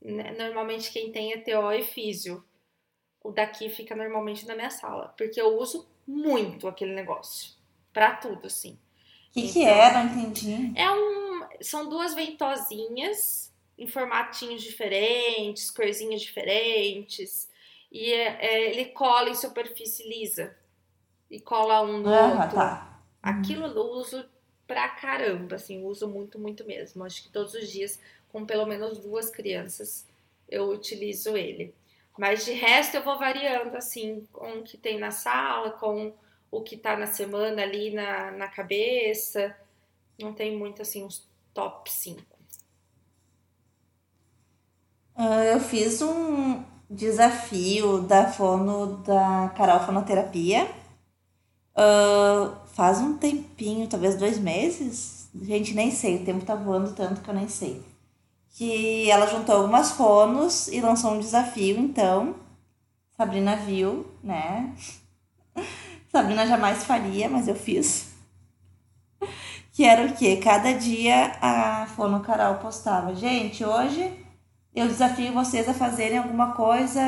Né? 0.00 0.34
Normalmente 0.38 0.90
quem 0.90 1.12
tem 1.12 1.32
é 1.34 1.38
TO 1.38 1.70
e 1.72 1.82
físio. 1.82 2.42
O 3.22 3.30
daqui 3.30 3.68
fica 3.68 3.94
normalmente 3.94 4.46
na 4.46 4.54
minha 4.54 4.70
sala, 4.70 5.12
porque 5.18 5.38
eu 5.40 5.58
uso 5.58 5.86
muito 6.06 6.66
aquele 6.66 6.94
negócio. 6.94 7.52
Pra 7.92 8.14
tudo, 8.14 8.46
assim. 8.46 8.78
O 9.28 9.32
que, 9.32 9.52
que 9.52 9.60
Então. 9.60 9.74
é? 9.74 9.92
Não 9.92 10.04
entendi. 10.22 10.72
É 10.74 10.90
um, 10.90 11.27
são 11.60 11.88
duas 11.88 12.14
ventosinhas 12.14 13.52
em 13.76 13.86
formatinhos 13.86 14.62
diferentes, 14.62 15.70
corzinhas 15.70 16.20
diferentes. 16.22 17.48
E 17.92 18.12
é- 18.12 18.38
é, 18.44 18.70
ele 18.70 18.86
cola 18.86 19.30
em 19.30 19.34
superfície 19.34 20.08
lisa. 20.08 20.56
E 21.30 21.40
cola 21.40 21.82
um 21.82 21.98
no 21.98 22.10
Ah, 22.10 22.18
outro. 22.18 22.50
tá. 22.54 22.98
Aquilo 23.22 23.66
eu 23.66 23.82
uso 23.92 24.24
pra 24.66 24.88
caramba, 24.88 25.56
assim, 25.56 25.84
uso 25.84 26.08
muito, 26.08 26.38
muito 26.38 26.64
mesmo. 26.66 27.04
Acho 27.04 27.22
que 27.22 27.30
todos 27.30 27.54
os 27.54 27.70
dias, 27.70 28.00
com 28.30 28.44
pelo 28.46 28.66
menos 28.66 28.98
duas 28.98 29.30
crianças, 29.30 30.06
eu 30.48 30.68
utilizo 30.70 31.36
ele. 31.36 31.74
Mas 32.18 32.44
de 32.44 32.52
resto 32.52 32.96
eu 32.96 33.04
vou 33.04 33.18
variando, 33.18 33.76
assim, 33.76 34.26
com 34.32 34.58
o 34.58 34.62
que 34.62 34.76
tem 34.76 34.98
na 34.98 35.10
sala, 35.10 35.70
com 35.72 36.14
o 36.50 36.62
que 36.62 36.76
tá 36.76 36.96
na 36.96 37.06
semana 37.06 37.62
ali 37.62 37.90
na, 37.92 38.30
na 38.32 38.48
cabeça. 38.48 39.56
Não 40.18 40.34
tem 40.34 40.56
muito, 40.56 40.82
assim, 40.82 41.04
uns 41.04 41.27
top 41.58 41.90
5. 41.90 42.22
Ah, 45.16 45.44
Eu 45.44 45.58
fiz 45.58 46.00
um 46.00 46.62
desafio 46.88 48.02
da 48.02 48.30
fono 48.30 48.98
da 48.98 49.52
Carol 49.56 49.80
Fonoterapia. 49.80 50.70
Ah, 51.74 52.62
faz 52.74 53.00
um 53.00 53.18
tempinho, 53.18 53.88
talvez 53.88 54.14
dois 54.14 54.38
meses. 54.38 55.28
Gente, 55.42 55.74
nem 55.74 55.90
sei, 55.90 56.22
o 56.22 56.24
tempo 56.24 56.44
tá 56.44 56.54
voando 56.54 56.94
tanto 56.94 57.22
que 57.22 57.28
eu 57.28 57.34
nem 57.34 57.48
sei. 57.48 57.82
Que 58.50 59.10
ela 59.10 59.26
juntou 59.26 59.56
algumas 59.56 59.90
fonos 59.90 60.68
e 60.68 60.80
lançou 60.80 61.12
um 61.12 61.18
desafio, 61.18 61.76
então. 61.76 62.36
Sabrina 63.16 63.56
viu, 63.56 64.06
né? 64.22 64.76
Sabrina 66.12 66.46
jamais 66.46 66.84
faria, 66.84 67.28
mas 67.28 67.48
eu 67.48 67.56
fiz. 67.56 68.07
Que 69.78 69.84
era 69.84 70.06
o 70.06 70.12
quê? 70.12 70.38
Cada 70.38 70.74
dia 70.74 71.36
a 71.40 71.86
Fono 71.94 72.18
Carol 72.18 72.56
postava. 72.56 73.14
Gente, 73.14 73.64
hoje 73.64 74.12
eu 74.74 74.88
desafio 74.88 75.32
vocês 75.32 75.68
a 75.68 75.72
fazerem 75.72 76.18
alguma 76.18 76.50
coisa 76.50 77.00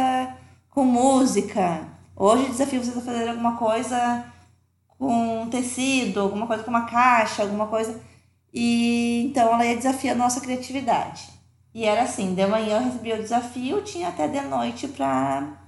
com 0.70 0.84
música. 0.84 1.88
Hoje 2.14 2.44
eu 2.44 2.50
desafio 2.50 2.80
vocês 2.80 2.96
a 2.96 3.00
fazerem 3.00 3.30
alguma 3.30 3.56
coisa 3.56 4.24
com 4.86 5.48
tecido, 5.50 6.20
alguma 6.20 6.46
coisa 6.46 6.62
com 6.62 6.70
uma 6.70 6.86
caixa, 6.86 7.42
alguma 7.42 7.66
coisa. 7.66 8.00
E 8.54 9.24
então 9.26 9.52
ela 9.52 9.66
ia 9.66 9.76
desafiar 9.76 10.14
a 10.14 10.18
nossa 10.18 10.40
criatividade. 10.40 11.28
E 11.74 11.84
era 11.84 12.02
assim, 12.02 12.36
de 12.36 12.46
manhã 12.46 12.76
eu 12.76 12.84
recebia 12.84 13.16
o 13.16 13.22
desafio, 13.22 13.82
tinha 13.82 14.10
até 14.10 14.28
de 14.28 14.42
noite 14.42 14.86
para 14.86 15.58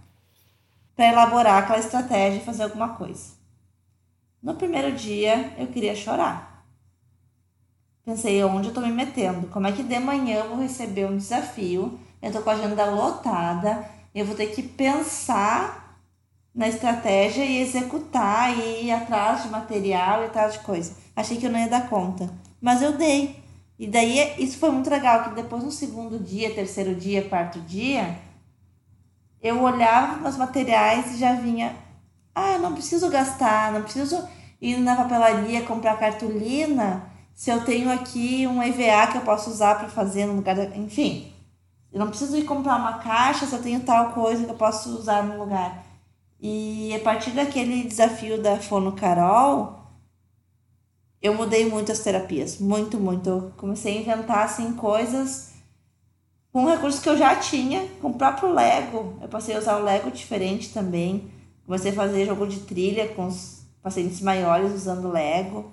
para 0.94 1.08
elaborar 1.08 1.64
aquela 1.64 1.80
estratégia 1.80 2.38
e 2.38 2.44
fazer 2.44 2.62
alguma 2.62 2.90
coisa. 2.90 3.32
No 4.40 4.54
primeiro 4.54 4.92
dia 4.92 5.52
eu 5.58 5.66
queria 5.66 5.96
chorar. 5.96 6.51
Pensei, 8.04 8.42
onde 8.42 8.68
eu 8.68 8.74
tô 8.74 8.80
me 8.80 8.90
metendo? 8.90 9.46
Como 9.46 9.64
é 9.64 9.70
que 9.70 9.82
de 9.84 9.98
manhã 10.00 10.38
eu 10.38 10.48
vou 10.48 10.58
receber 10.58 11.06
um 11.06 11.16
desafio? 11.16 12.00
Eu 12.20 12.32
tô 12.32 12.42
com 12.42 12.50
a 12.50 12.54
agenda 12.54 12.84
lotada, 12.86 13.88
eu 14.12 14.26
vou 14.26 14.34
ter 14.34 14.48
que 14.48 14.60
pensar 14.60 16.00
na 16.52 16.66
estratégia 16.66 17.44
e 17.44 17.58
executar 17.60 18.58
e 18.58 18.86
ir 18.86 18.90
atrás 18.90 19.44
de 19.44 19.50
material 19.50 20.22
e 20.22 20.26
atrás 20.26 20.54
de 20.54 20.58
coisa. 20.60 20.96
Achei 21.14 21.36
que 21.36 21.46
eu 21.46 21.52
não 21.52 21.60
ia 21.60 21.68
dar 21.68 21.88
conta, 21.88 22.28
mas 22.60 22.82
eu 22.82 22.92
dei. 22.98 23.40
E 23.78 23.86
daí 23.86 24.34
isso 24.36 24.58
foi 24.58 24.72
muito 24.72 24.90
legal, 24.90 25.22
que 25.22 25.36
depois 25.36 25.62
no 25.62 25.70
segundo 25.70 26.18
dia, 26.18 26.52
terceiro 26.52 26.96
dia, 26.96 27.28
quarto 27.28 27.60
dia, 27.60 28.18
eu 29.40 29.62
olhava 29.62 30.16
nos 30.16 30.36
materiais 30.36 31.14
e 31.14 31.18
já 31.18 31.34
vinha, 31.34 31.76
ah, 32.34 32.58
não 32.58 32.74
preciso 32.74 33.08
gastar, 33.08 33.72
não 33.72 33.82
preciso 33.82 34.28
ir 34.60 34.78
na 34.78 34.96
papelaria 34.96 35.62
comprar 35.62 35.98
cartolina, 35.98 37.11
se 37.34 37.50
eu 37.50 37.64
tenho 37.64 37.90
aqui 37.90 38.46
um 38.46 38.62
EVA 38.62 39.06
que 39.10 39.18
eu 39.18 39.22
posso 39.22 39.50
usar 39.50 39.78
para 39.78 39.88
fazer 39.88 40.26
no 40.26 40.34
lugar, 40.34 40.58
enfim. 40.76 41.32
Eu 41.92 42.00
não 42.00 42.08
preciso 42.08 42.36
ir 42.36 42.44
comprar 42.44 42.76
uma 42.76 42.98
caixa 42.98 43.46
se 43.46 43.54
eu 43.54 43.62
tenho 43.62 43.80
tal 43.80 44.12
coisa 44.12 44.44
que 44.44 44.50
eu 44.50 44.56
posso 44.56 44.90
usar 44.90 45.22
no 45.22 45.38
lugar. 45.38 45.84
E 46.40 46.94
a 46.94 47.00
partir 47.00 47.30
daquele 47.30 47.84
desafio 47.84 48.42
da 48.42 48.56
Fono 48.56 48.92
Carol, 48.92 49.82
eu 51.20 51.34
mudei 51.34 51.68
muito 51.68 51.92
as 51.92 52.00
terapias, 52.00 52.58
muito, 52.58 52.98
muito. 52.98 53.28
Eu 53.28 53.52
comecei 53.56 53.96
a 53.96 54.00
inventar 54.00 54.44
assim 54.44 54.72
coisas 54.72 55.52
com 56.52 56.66
recursos 56.66 57.00
que 57.00 57.08
eu 57.08 57.16
já 57.16 57.36
tinha, 57.36 57.86
com 58.00 58.08
o 58.08 58.14
próprio 58.14 58.52
Lego. 58.52 59.16
Eu 59.22 59.28
passei 59.28 59.54
a 59.54 59.58
usar 59.58 59.76
o 59.76 59.84
Lego 59.84 60.10
diferente 60.10 60.72
também. 60.72 61.30
Comecei 61.64 61.92
a 61.92 61.94
fazer 61.94 62.26
jogo 62.26 62.46
de 62.46 62.60
trilha 62.60 63.08
com 63.08 63.26
os 63.26 63.64
pacientes 63.82 64.20
maiores 64.20 64.72
usando 64.72 65.12
Lego. 65.12 65.70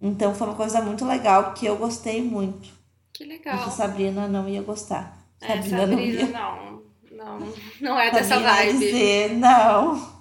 Então 0.00 0.34
foi 0.34 0.46
uma 0.46 0.56
coisa 0.56 0.80
muito 0.80 1.04
legal 1.04 1.52
que 1.52 1.66
eu 1.66 1.76
gostei 1.76 2.22
muito. 2.22 2.70
Que 3.12 3.24
legal. 3.24 3.68
E 3.68 3.70
Sabrina 3.70 4.26
não 4.26 4.48
ia 4.48 4.62
gostar. 4.62 5.18
É, 5.40 5.60
Sabrina, 5.60 5.78
Sabrina 5.78 6.26
não, 6.26 6.82
ia... 7.10 7.24
não, 7.24 7.38
não, 7.40 7.52
não 7.80 8.00
é 8.00 8.10
dessa 8.10 8.38
vibe. 8.38 8.78
Dizer, 8.78 9.36
não. 9.36 10.20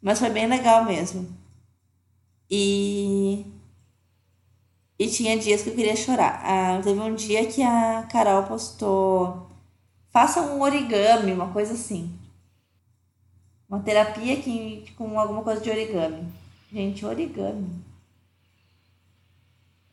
Mas 0.00 0.18
foi 0.18 0.30
bem 0.30 0.46
legal 0.46 0.84
mesmo. 0.84 1.28
E 2.48 3.46
e 5.00 5.08
tinha 5.08 5.38
dias 5.38 5.62
que 5.62 5.70
eu 5.70 5.74
queria 5.74 5.96
chorar. 5.96 6.42
Ah, 6.44 6.78
teve 6.84 7.00
um 7.00 7.14
dia 7.14 7.46
que 7.46 7.62
a 7.62 8.06
Carol 8.12 8.42
postou: 8.42 9.50
faça 10.10 10.42
um 10.42 10.60
origami, 10.60 11.32
uma 11.32 11.50
coisa 11.50 11.72
assim. 11.72 12.14
Uma 13.66 13.80
terapia 13.80 14.36
que, 14.36 14.84
com 14.98 15.18
alguma 15.18 15.42
coisa 15.42 15.58
de 15.62 15.70
origami. 15.70 16.30
Gente, 16.70 17.06
origami. 17.06 17.82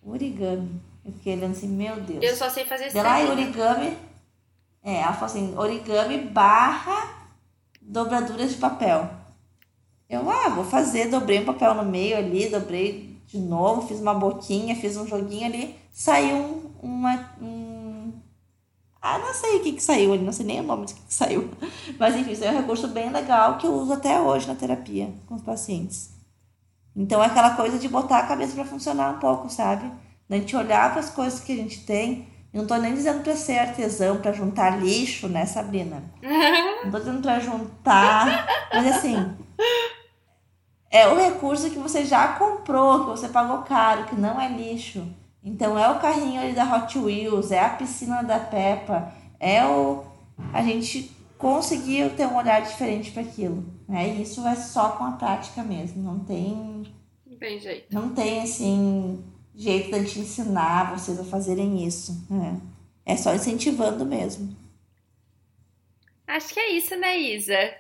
Origami. 0.08 0.82
Eu 1.06 1.12
fiquei 1.12 1.34
olhando 1.34 1.52
assim, 1.52 1.68
meu 1.68 2.00
Deus. 2.02 2.24
Eu 2.24 2.36
só 2.36 2.50
sei 2.50 2.66
fazer 2.66 2.88
isso. 2.88 2.98
Lá 2.98 3.20
origami. 3.20 3.98
É, 4.84 5.02
ela 5.02 5.14
falou 5.14 5.26
assim: 5.26 5.58
origami 5.58 6.18
barra 6.20 7.30
dobraduras 7.82 8.52
de 8.52 8.58
papel. 8.58 9.10
Eu, 10.10 10.30
ah, 10.30 10.50
vou 10.50 10.64
fazer, 10.64 11.10
dobrei 11.10 11.42
um 11.42 11.46
papel 11.46 11.74
no 11.74 11.84
meio 11.84 12.18
ali, 12.18 12.48
dobrei 12.48 13.18
de 13.28 13.38
novo, 13.38 13.86
fiz 13.86 14.00
uma 14.00 14.14
boquinha, 14.14 14.76
fiz 14.76 14.96
um 14.96 15.06
joguinho 15.06 15.46
ali, 15.46 15.76
saiu 15.92 16.72
uma. 16.82 17.30
Um... 17.42 18.14
Ah, 19.02 19.20
não 19.20 19.34
sei 19.34 19.58
o 19.58 19.64
que, 19.64 19.74
que 19.74 19.84
saiu 19.84 20.14
ali, 20.14 20.24
não 20.24 20.32
sei 20.32 20.46
nem 20.46 20.62
o 20.62 20.64
nome 20.64 20.86
do 20.86 20.94
que, 20.94 21.02
que 21.02 21.14
saiu. 21.14 21.50
Mas 22.00 22.16
enfim, 22.16 22.32
isso 22.32 22.46
é 22.46 22.52
um 22.52 22.58
recurso 22.58 22.88
bem 22.88 23.12
legal 23.12 23.58
que 23.58 23.68
eu 23.68 23.74
uso 23.74 23.94
até 23.94 24.20
hoje 24.22 24.48
na 24.48 24.56
terapia 24.56 25.14
com 25.28 25.36
os 25.36 25.42
pacientes. 25.42 26.17
Então 26.98 27.24
é 27.24 27.28
aquela 27.28 27.52
coisa 27.52 27.78
de 27.78 27.88
botar 27.88 28.18
a 28.18 28.26
cabeça 28.26 28.56
para 28.56 28.66
funcionar 28.66 29.12
um 29.12 29.20
pouco, 29.20 29.50
sabe? 29.52 29.90
Da 30.28 30.36
gente 30.36 30.56
olhar 30.56 30.90
para 30.90 31.00
as 31.00 31.12
coisas 31.12 31.40
que 31.40 31.54
a 31.54 31.56
gente 31.56 31.86
tem. 31.86 32.28
Eu 32.52 32.62
não 32.62 32.68
tô 32.68 32.76
nem 32.78 32.96
dizendo 32.96 33.22
para 33.22 33.36
ser 33.36 33.60
artesão, 33.60 34.18
para 34.18 34.34
juntar 34.34 34.82
lixo, 34.82 35.28
né, 35.28 35.46
Sabrina? 35.46 36.04
Não 36.84 36.92
tô 36.92 37.00
dizendo 37.00 37.22
para 37.22 37.40
juntar, 37.40 38.48
mas 38.72 38.88
assim, 38.88 39.36
é 40.90 41.08
o 41.08 41.18
recurso 41.18 41.70
que 41.70 41.78
você 41.78 42.06
já 42.06 42.30
comprou, 42.30 43.02
que 43.02 43.10
você 43.10 43.28
pagou 43.28 43.60
caro, 43.64 44.06
que 44.06 44.16
não 44.16 44.40
é 44.40 44.48
lixo. 44.48 45.06
Então 45.44 45.78
é 45.78 45.90
o 45.90 46.00
carrinho 46.00 46.40
ali 46.40 46.54
da 46.54 46.64
Hot 46.64 46.98
Wheels, 46.98 47.52
é 47.52 47.60
a 47.60 47.70
piscina 47.70 48.24
da 48.24 48.40
Peppa, 48.40 49.12
é 49.40 49.66
o 49.66 50.06
a 50.54 50.62
gente 50.62 51.12
conseguir 51.38 52.10
ter 52.12 52.26
um 52.28 52.38
olhar 52.38 52.62
diferente 52.62 53.12
para 53.12 53.24
aquilo, 53.24 53.66
né? 53.88 54.16
E 54.16 54.22
isso 54.22 54.46
é 54.46 54.56
só 54.56 54.92
com 54.92 55.04
a 55.04 55.12
prática 55.14 55.64
mesmo, 55.64 56.04
não 56.04 56.20
tem 56.20 56.84
não 57.26 57.38
tem 57.38 57.60
jeito. 57.60 57.94
Não 57.94 58.10
tem 58.14 58.42
assim 58.42 59.24
jeito 59.54 59.92
de 59.92 60.12
te 60.12 60.20
ensinar 60.20 60.98
vocês 60.98 61.20
a 61.20 61.24
fazerem 61.24 61.86
isso, 61.86 62.26
né? 62.30 62.60
É 63.06 63.16
só 63.16 63.34
incentivando 63.34 64.06
mesmo. 64.06 64.56
Acho 66.28 66.54
que 66.54 66.60
é 66.60 66.72
isso, 66.72 66.96
né, 66.98 67.18
Isa? 67.18 67.74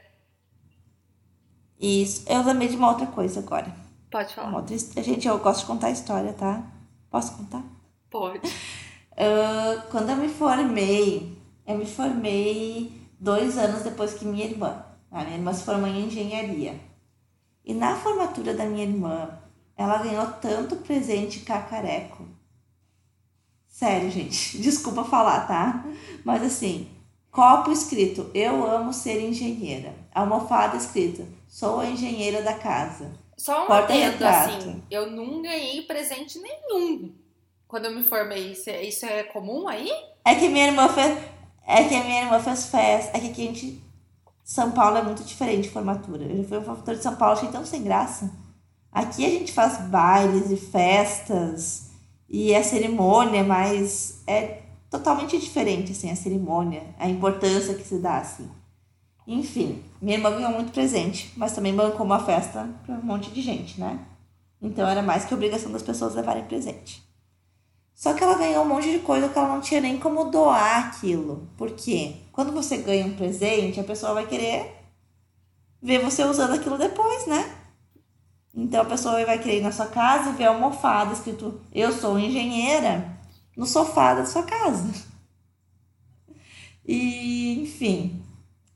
Isso. 1.80 2.24
Eu 2.28 2.44
lembrei 2.44 2.70
de 2.70 2.78
uma 2.78 2.90
outra 2.90 3.08
coisa 3.08 3.40
agora. 3.40 3.76
Pode 4.10 4.34
falar. 4.34 4.50
Uma 4.50 4.60
outra... 4.60 4.78
Gente, 4.78 5.28
eu 5.28 5.38
gosto 5.40 5.62
de 5.62 5.66
contar 5.66 5.92
história, 5.92 6.34
tá? 6.34 6.66
Posso 7.10 7.36
contar? 7.36 7.64
Pode. 8.10 8.48
Uh, 9.18 9.82
quando 9.90 10.12
eu 10.12 10.16
me 10.16 10.30
formei, 10.30 11.36
eu 11.66 11.76
me 11.76 11.88
formei 11.88 12.92
dois 13.20 13.58
anos 13.58 13.82
depois 13.82 14.14
que 14.14 14.24
minha 14.24 14.46
irmã. 14.46 14.86
A 15.12 15.24
minha 15.24 15.38
irmã 15.38 15.54
se 15.54 15.64
formou 15.64 15.90
em 15.90 16.06
engenharia. 16.06 16.80
E 17.64 17.74
na 17.74 17.96
formatura 17.96 18.54
da 18.54 18.66
minha 18.66 18.84
irmã, 18.84 19.40
ela 19.76 19.98
ganhou 20.00 20.26
tanto 20.42 20.78
presente 20.78 21.42
cacareco. 21.42 22.26
Sério, 23.68 24.10
gente. 24.10 24.58
Desculpa 24.62 25.04
falar, 25.04 25.48
tá? 25.48 25.86
Mas 26.24 26.44
assim, 26.44 26.90
copo 27.30 27.72
escrito: 27.72 28.32
Eu 28.34 28.66
amo 28.66 28.92
ser 28.92 29.22
engenheira. 29.22 29.94
Almofada 30.14 30.78
escrito: 30.78 31.28
Sou 31.48 31.80
a 31.80 31.86
engenheira 31.90 32.42
da 32.42 32.54
casa. 32.54 33.12
Só 33.38 33.68
um 33.68 33.72
adendo, 33.72 34.26
assim, 34.26 34.82
eu 34.90 35.12
não 35.12 35.44
ganhei 35.44 35.84
presente 35.84 36.40
nenhum 36.40 37.14
quando 37.68 37.86
eu 37.86 37.96
me 37.96 38.02
formei. 38.02 38.52
Isso 38.54 38.70
é, 38.70 38.84
isso 38.84 39.06
é 39.06 39.24
comum 39.24 39.68
aí? 39.68 39.92
É 40.26 40.34
que 40.34 40.50
minha 40.50 40.68
irmã 40.68 40.90
fez. 40.90 41.20
É 41.68 41.84
que 41.84 41.96
a 41.96 42.04
minha 42.04 42.24
irmã 42.24 42.40
fez 42.40 42.66
festa. 42.68 43.16
É 43.16 43.20
que 43.20 43.30
a 43.30 43.34
gente. 43.34 43.84
São 44.48 44.72
Paulo 44.72 44.96
é 44.96 45.04
muito 45.04 45.26
diferente 45.26 45.64
de 45.64 45.72
formatura. 45.72 46.24
Eu 46.24 46.38
já 46.38 46.44
fui 46.46 46.58
uma 46.58 46.64
formatura 46.64 46.96
de 46.96 47.04
São 47.04 47.18
Paulo, 47.18 47.36
achei 47.36 47.50
tão 47.50 47.66
sem 47.66 47.84
graça. 47.84 48.32
Aqui 48.90 49.26
a 49.26 49.30
gente 49.30 49.52
faz 49.52 49.78
bailes 49.90 50.50
e 50.50 50.56
festas 50.56 51.90
e 52.30 52.56
a 52.56 52.64
cerimônia, 52.64 53.44
mas 53.44 54.24
é 54.26 54.62
totalmente 54.90 55.38
diferente 55.38 55.92
assim 55.92 56.10
a 56.10 56.16
cerimônia, 56.16 56.82
a 56.98 57.10
importância 57.10 57.74
que 57.74 57.86
se 57.86 58.00
dá 58.00 58.20
assim. 58.20 58.50
Enfim, 59.28 59.84
minha 60.02 60.16
irmã 60.16 60.32
ganhou 60.32 60.54
muito 60.54 60.72
presente, 60.72 61.30
mas 61.36 61.52
também 61.52 61.76
bancou 61.76 62.06
uma 62.06 62.24
festa 62.24 62.70
para 62.86 62.96
um 62.96 63.04
monte 63.04 63.30
de 63.30 63.42
gente, 63.42 63.78
né? 63.78 64.00
Então 64.62 64.88
era 64.88 65.02
mais 65.02 65.26
que 65.26 65.34
obrigação 65.34 65.74
das 65.74 65.84
pessoas 65.84 66.16
levarem 66.16 66.46
presente. 66.46 67.06
Só 67.98 68.14
que 68.14 68.24
ela 68.24 68.38
ganhou 68.38 68.64
um 68.64 68.68
monte 68.68 68.92
de 68.92 69.00
coisa 69.00 69.28
que 69.28 69.40
ela 69.40 69.48
não 69.48 69.60
tinha 69.60 69.82
nem 69.82 69.98
como 69.98 70.26
doar 70.26 70.88
aquilo. 70.88 71.50
Por 71.58 71.72
quê? 71.72 72.18
Quando 72.32 72.52
você 72.52 72.78
ganha 72.78 73.08
um 73.08 73.16
presente, 73.16 73.80
a 73.80 73.84
pessoa 73.84 74.14
vai 74.14 74.28
querer 74.28 74.72
ver 75.82 75.98
você 76.04 76.24
usando 76.24 76.54
aquilo 76.54 76.78
depois, 76.78 77.26
né? 77.26 77.58
Então 78.54 78.84
a 78.84 78.86
pessoa 78.86 79.26
vai 79.26 79.40
querer 79.40 79.58
ir 79.58 79.64
na 79.64 79.72
sua 79.72 79.88
casa 79.88 80.30
e 80.30 80.34
ver 80.34 80.46
a 80.46 80.50
almofada 80.50 81.12
escrito 81.12 81.60
Eu 81.74 81.92
sou 81.92 82.20
engenheira 82.20 83.18
no 83.58 83.66
sofá 83.66 84.14
da 84.14 84.28
sua 84.28 84.44
casa. 84.44 84.88
E, 86.86 87.64
enfim, 87.64 88.24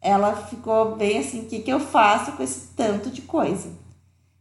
ela 0.02 0.36
ficou 0.48 0.96
bem 0.96 1.20
assim, 1.20 1.42
o 1.42 1.46
que, 1.46 1.60
que 1.60 1.72
eu 1.72 1.80
faço 1.80 2.32
com 2.32 2.42
esse 2.42 2.70
tanto 2.76 3.12
de 3.12 3.22
coisa? 3.22 3.70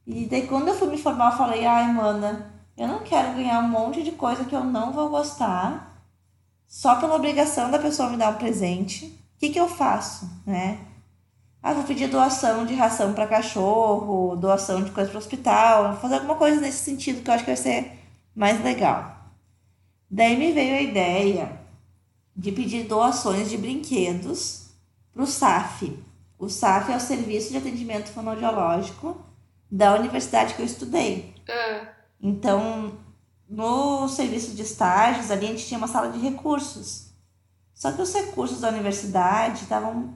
E 0.06 0.24
daí 0.24 0.46
quando 0.46 0.68
eu 0.68 0.74
fui 0.74 0.88
me 0.88 0.96
formar, 0.96 1.32
eu 1.32 1.36
falei, 1.36 1.66
ai, 1.66 1.92
mana, 1.92 2.49
eu 2.80 2.88
não 2.88 3.00
quero 3.00 3.34
ganhar 3.34 3.60
um 3.60 3.68
monte 3.68 4.02
de 4.02 4.12
coisa 4.12 4.46
que 4.46 4.56
eu 4.56 4.64
não 4.64 4.90
vou 4.90 5.10
gostar, 5.10 6.02
só 6.66 6.98
pela 6.98 7.14
obrigação 7.14 7.70
da 7.70 7.78
pessoa 7.78 8.08
me 8.08 8.16
dar 8.16 8.30
um 8.30 8.38
presente. 8.38 9.04
O 9.04 9.38
que, 9.38 9.50
que 9.50 9.60
eu 9.60 9.68
faço, 9.68 10.26
né? 10.46 10.78
Ah, 11.62 11.74
vou 11.74 11.84
pedir 11.84 12.08
doação 12.08 12.64
de 12.64 12.72
ração 12.74 13.12
para 13.12 13.26
cachorro, 13.26 14.34
doação 14.34 14.82
de 14.82 14.90
coisa 14.92 15.10
para 15.10 15.18
hospital, 15.18 15.98
fazer 15.98 16.14
alguma 16.14 16.36
coisa 16.36 16.58
nesse 16.58 16.78
sentido 16.78 17.22
que 17.22 17.28
eu 17.28 17.34
acho 17.34 17.44
que 17.44 17.50
vai 17.50 17.56
ser 17.56 17.98
mais 18.34 18.64
legal. 18.64 19.14
Daí 20.10 20.34
me 20.38 20.50
veio 20.50 20.78
a 20.78 20.80
ideia 20.80 21.60
de 22.34 22.50
pedir 22.50 22.84
doações 22.84 23.50
de 23.50 23.58
brinquedos 23.58 24.70
para 25.12 25.22
o 25.22 25.26
SAF. 25.26 26.02
O 26.38 26.48
SAF 26.48 26.92
é 26.92 26.96
o 26.96 27.00
Serviço 27.00 27.50
de 27.50 27.58
Atendimento 27.58 28.10
Fonoaudiológico 28.10 29.22
da 29.70 29.94
universidade 29.94 30.54
que 30.54 30.62
eu 30.62 30.66
estudei. 30.66 31.34
Ah. 31.46 31.99
Então, 32.22 32.92
no 33.48 34.08
serviço 34.08 34.54
de 34.54 34.62
estágios, 34.62 35.30
ali 35.30 35.46
a 35.46 35.48
gente 35.48 35.66
tinha 35.66 35.78
uma 35.78 35.88
sala 35.88 36.10
de 36.10 36.18
recursos. 36.18 37.10
Só 37.74 37.90
que 37.92 38.02
os 38.02 38.12
recursos 38.12 38.60
da 38.60 38.68
universidade 38.68 39.62
estavam 39.62 40.12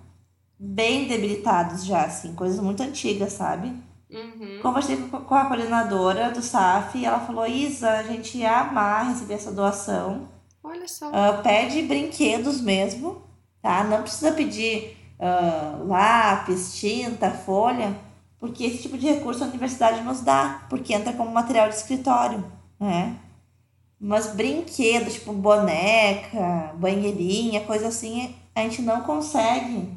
bem 0.59 1.09
debilitados 1.09 1.85
já, 1.85 2.05
assim, 2.05 2.35
coisas 2.35 2.61
muito 2.61 2.83
antigas, 2.83 3.33
sabe? 3.33 3.73
Uhum. 4.11 4.61
Conversei 4.63 4.97
com 4.97 5.17
a 5.35 5.45
coordenadora 5.45 6.31
do 6.31 6.43
SAF 6.43 6.99
e 6.99 7.05
ela 7.05 7.21
falou: 7.21 7.47
Isa, 7.47 7.91
a 7.91 8.03
gente 8.03 8.39
ia 8.39 8.61
amar 8.61 9.09
receber 9.09 9.35
essa 9.35 9.51
doação. 9.51 10.29
Olha 10.63 10.87
só. 10.87 11.09
Uh, 11.09 11.43
pede 11.43 11.83
brinquedos 11.83 12.61
mesmo, 12.61 13.23
tá? 13.61 13.83
Não 13.83 14.03
precisa 14.03 14.33
pedir 14.33 14.97
uh, 15.19 15.87
lápis, 15.87 16.77
tinta, 16.77 17.31
folha, 17.31 17.97
porque 18.45 18.65
esse 18.65 18.83
tipo 18.83 18.99
de 18.99 19.07
recurso 19.07 19.43
a 19.43 19.47
universidade 19.47 20.03
nos 20.03 20.21
dá, 20.21 20.67
porque 20.69 20.93
entra 20.93 21.15
como 21.15 21.33
material 21.33 21.71
de 21.71 21.77
escritório, 21.77 22.45
né? 22.79 23.17
Mas 23.99 24.35
brinquedos, 24.35 25.15
tipo 25.15 25.33
boneca, 25.33 26.75
banheirinha, 26.75 27.63
coisa 27.63 27.89
assim, 27.89 28.35
a 28.55 28.61
gente 28.61 28.83
não 28.83 29.01
consegue 29.01 29.89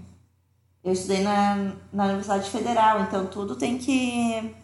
eu 0.87 0.93
estudei 0.93 1.19
na, 1.19 1.73
na 1.91 2.05
Universidade 2.05 2.49
Federal, 2.49 3.01
então 3.01 3.27
tudo 3.27 3.57
tem 3.57 3.77
que. 3.77 4.55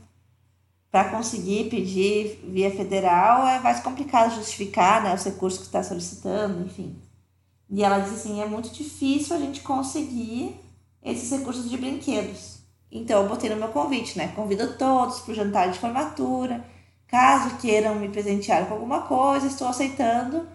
Para 0.89 1.09
conseguir 1.09 1.69
pedir 1.69 2.39
via 2.47 2.71
federal 2.71 3.45
é 3.45 3.59
mais 3.59 3.81
complicado 3.81 4.35
justificar 4.35 5.03
né, 5.03 5.13
os 5.13 5.25
recursos 5.25 5.59
que 5.59 5.65
está 5.65 5.83
solicitando, 5.83 6.65
enfim. 6.65 6.95
E 7.69 7.83
ela 7.83 7.99
disse 7.99 8.15
assim: 8.15 8.41
é 8.41 8.45
muito 8.45 8.69
difícil 8.69 9.35
a 9.35 9.39
gente 9.39 9.59
conseguir 9.59 10.55
esses 11.03 11.29
recursos 11.29 11.69
de 11.69 11.75
brinquedos. 11.75 12.52
Então 12.95 13.23
eu 13.23 13.27
botei 13.27 13.49
no 13.49 13.55
meu 13.55 13.69
convite, 13.69 14.17
né? 14.19 14.31
Convido 14.35 14.77
todos 14.77 15.19
para 15.21 15.31
o 15.31 15.35
jantar 15.35 15.71
de 15.71 15.79
formatura. 15.79 16.63
Caso 17.07 17.57
queiram 17.57 17.95
me 17.95 18.07
presentear 18.07 18.67
com 18.67 18.75
alguma 18.75 19.01
coisa, 19.01 19.47
estou 19.47 19.67
aceitando 19.67 20.47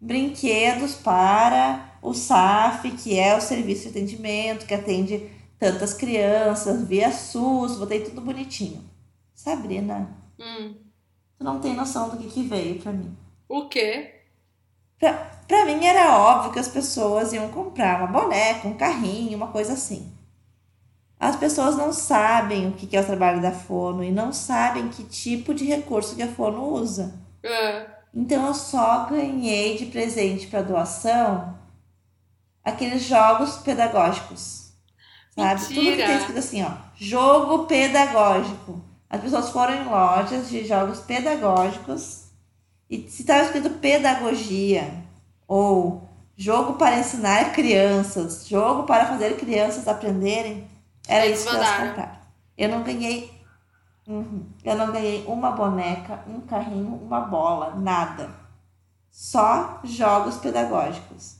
brinquedos 0.00 0.94
para 0.94 1.98
o 2.00 2.14
SAF, 2.14 2.90
que 2.92 3.18
é 3.18 3.36
o 3.36 3.40
serviço 3.40 3.82
de 3.82 3.88
atendimento, 3.90 4.66
que 4.66 4.72
atende 4.72 5.28
tantas 5.58 5.92
crianças, 5.92 6.86
via 6.86 7.12
SUS, 7.12 7.76
botei 7.76 8.00
tudo 8.00 8.20
bonitinho. 8.20 8.82
Sabrina, 9.34 10.16
hum. 10.38 10.74
tu 11.36 11.44
não 11.44 11.60
tem 11.60 11.74
noção 11.74 12.08
do 12.08 12.16
que, 12.16 12.28
que 12.28 12.42
veio 12.44 12.80
para 12.80 12.92
mim. 12.92 13.14
O 13.48 13.68
quê? 13.68 14.14
Pra, 14.98 15.12
pra 15.46 15.66
mim 15.66 15.84
era 15.84 16.16
óbvio 16.18 16.52
que 16.52 16.58
as 16.58 16.68
pessoas 16.68 17.32
iam 17.32 17.48
comprar 17.48 17.98
uma 17.98 18.20
boneca, 18.20 18.68
um 18.68 18.76
carrinho, 18.76 19.36
uma 19.36 19.48
coisa 19.48 19.74
assim. 19.74 20.19
As 21.20 21.36
pessoas 21.36 21.76
não 21.76 21.92
sabem 21.92 22.68
o 22.68 22.72
que 22.72 22.96
é 22.96 23.00
o 23.00 23.04
trabalho 23.04 23.42
da 23.42 23.52
Fono 23.52 24.02
e 24.02 24.10
não 24.10 24.32
sabem 24.32 24.88
que 24.88 25.04
tipo 25.04 25.52
de 25.52 25.66
recurso 25.66 26.16
que 26.16 26.22
a 26.22 26.32
Fono 26.32 26.72
usa. 26.72 27.14
É. 27.42 27.84
Então 28.14 28.46
eu 28.46 28.54
só 28.54 29.04
ganhei 29.04 29.76
de 29.76 29.86
presente 29.86 30.46
para 30.46 30.62
doação 30.62 31.54
aqueles 32.64 33.02
jogos 33.02 33.58
pedagógicos. 33.58 34.72
Sabe? 35.34 35.60
Mentira. 35.60 35.80
Tudo 35.80 35.96
que 35.96 36.06
tem 36.06 36.16
escrito 36.16 36.38
assim, 36.38 36.62
ó. 36.64 36.70
Jogo 36.96 37.66
pedagógico. 37.66 38.82
As 39.10 39.20
pessoas 39.20 39.50
foram 39.50 39.74
em 39.74 39.84
lojas 39.84 40.48
de 40.48 40.64
jogos 40.64 41.00
pedagógicos 41.00 42.30
e 42.88 43.08
se 43.08 43.22
estava 43.22 43.44
escrito 43.44 43.70
pedagogia 43.70 44.90
ou 45.46 46.08
jogo 46.36 46.74
para 46.74 46.98
ensinar 46.98 47.52
crianças, 47.52 48.48
jogo 48.48 48.84
para 48.84 49.04
fazer 49.04 49.36
crianças 49.36 49.86
aprenderem, 49.86 50.69
era 51.10 51.26
Eles 51.26 51.40
isso 51.40 51.48
que 51.50 51.56
elas 51.56 51.68
mandaram. 51.68 51.88
compraram. 51.88 52.20
Eu 52.56 52.68
não 52.68 52.82
ganhei. 52.82 53.40
Uhum. 54.06 54.46
Eu 54.64 54.76
não 54.76 54.92
ganhei 54.92 55.24
uma 55.26 55.50
boneca, 55.50 56.24
um 56.28 56.40
carrinho, 56.40 56.94
uma 56.94 57.20
bola, 57.20 57.74
nada. 57.76 58.30
Só 59.10 59.80
jogos 59.82 60.36
pedagógicos. 60.36 61.36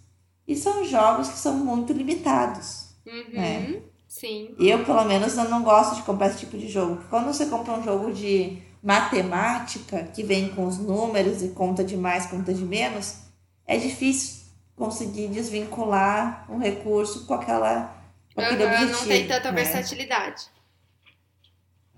E 0.46 0.56
são 0.56 0.84
jogos 0.84 1.28
que 1.28 1.38
são 1.38 1.54
muito 1.54 1.92
limitados. 1.92 2.94
Uhum. 3.06 3.40
É. 3.40 3.82
Sim. 4.08 4.54
Eu, 4.58 4.84
pelo 4.84 5.04
menos, 5.04 5.36
eu 5.38 5.48
não 5.48 5.62
gosto 5.62 5.94
de 5.94 6.02
comprar 6.02 6.26
esse 6.26 6.40
tipo 6.40 6.58
de 6.58 6.68
jogo. 6.68 6.96
Porque 6.96 7.08
quando 7.10 7.26
você 7.26 7.46
compra 7.46 7.74
um 7.74 7.82
jogo 7.84 8.12
de 8.12 8.60
matemática, 8.82 10.02
que 10.04 10.24
vem 10.24 10.48
com 10.48 10.66
os 10.66 10.78
números 10.78 11.42
e 11.42 11.50
conta 11.50 11.84
de 11.84 11.96
mais, 11.96 12.26
conta 12.26 12.52
de 12.52 12.64
menos, 12.64 13.18
é 13.64 13.76
difícil 13.76 14.40
conseguir 14.74 15.28
desvincular 15.28 16.44
um 16.50 16.58
recurso 16.58 17.24
com 17.26 17.34
aquela 17.34 17.99
Uhum, 18.41 18.55
objetivo. 18.55 18.93
não 18.93 19.07
tem 19.07 19.28
tanta 19.28 19.53
né? 19.53 19.62
versatilidade. 19.62 20.47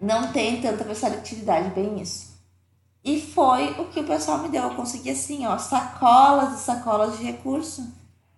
Não 0.00 0.32
tem 0.32 0.60
tanta 0.60 0.84
versatilidade, 0.84 1.70
bem 1.70 2.00
isso. 2.00 2.32
E 3.04 3.20
foi 3.20 3.70
o 3.80 3.86
que 3.86 4.00
o 4.00 4.04
pessoal 4.04 4.38
me 4.38 4.48
deu. 4.48 4.62
Eu 4.62 4.74
consegui 4.74 5.10
assim, 5.10 5.46
ó, 5.46 5.58
sacolas 5.58 6.60
e 6.60 6.64
sacolas 6.64 7.18
de 7.18 7.24
recurso. 7.24 7.92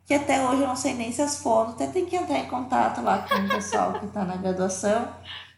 Que 0.06 0.14
até 0.14 0.46
hoje 0.46 0.62
eu 0.62 0.68
não 0.68 0.76
sei 0.76 0.94
nem 0.94 1.12
se 1.12 1.22
as 1.22 1.38
foram. 1.38 1.70
Até 1.70 1.86
tem 1.86 2.04
que 2.04 2.16
entrar 2.16 2.38
em 2.38 2.48
contato 2.48 3.00
lá 3.02 3.26
com 3.26 3.34
o 3.34 3.48
pessoal 3.48 3.98
que 3.98 4.06
está 4.06 4.24
na 4.24 4.36
graduação. 4.36 5.08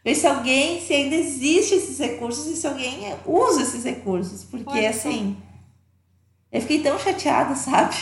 Ver 0.05 0.15
se 0.15 0.27
alguém, 0.27 0.81
se 0.81 0.93
ainda 0.93 1.17
existe 1.17 1.75
esses 1.75 1.99
recursos 1.99 2.47
e 2.47 2.57
se 2.57 2.67
alguém 2.67 3.17
usa 3.25 3.63
esses 3.63 3.85
recursos. 3.85 4.45
Porque 4.45 4.87
assim, 4.87 5.37
eu 6.51 6.61
fiquei 6.61 6.81
tão 6.81 6.97
chateada, 6.99 7.57
sabe? 7.57 7.97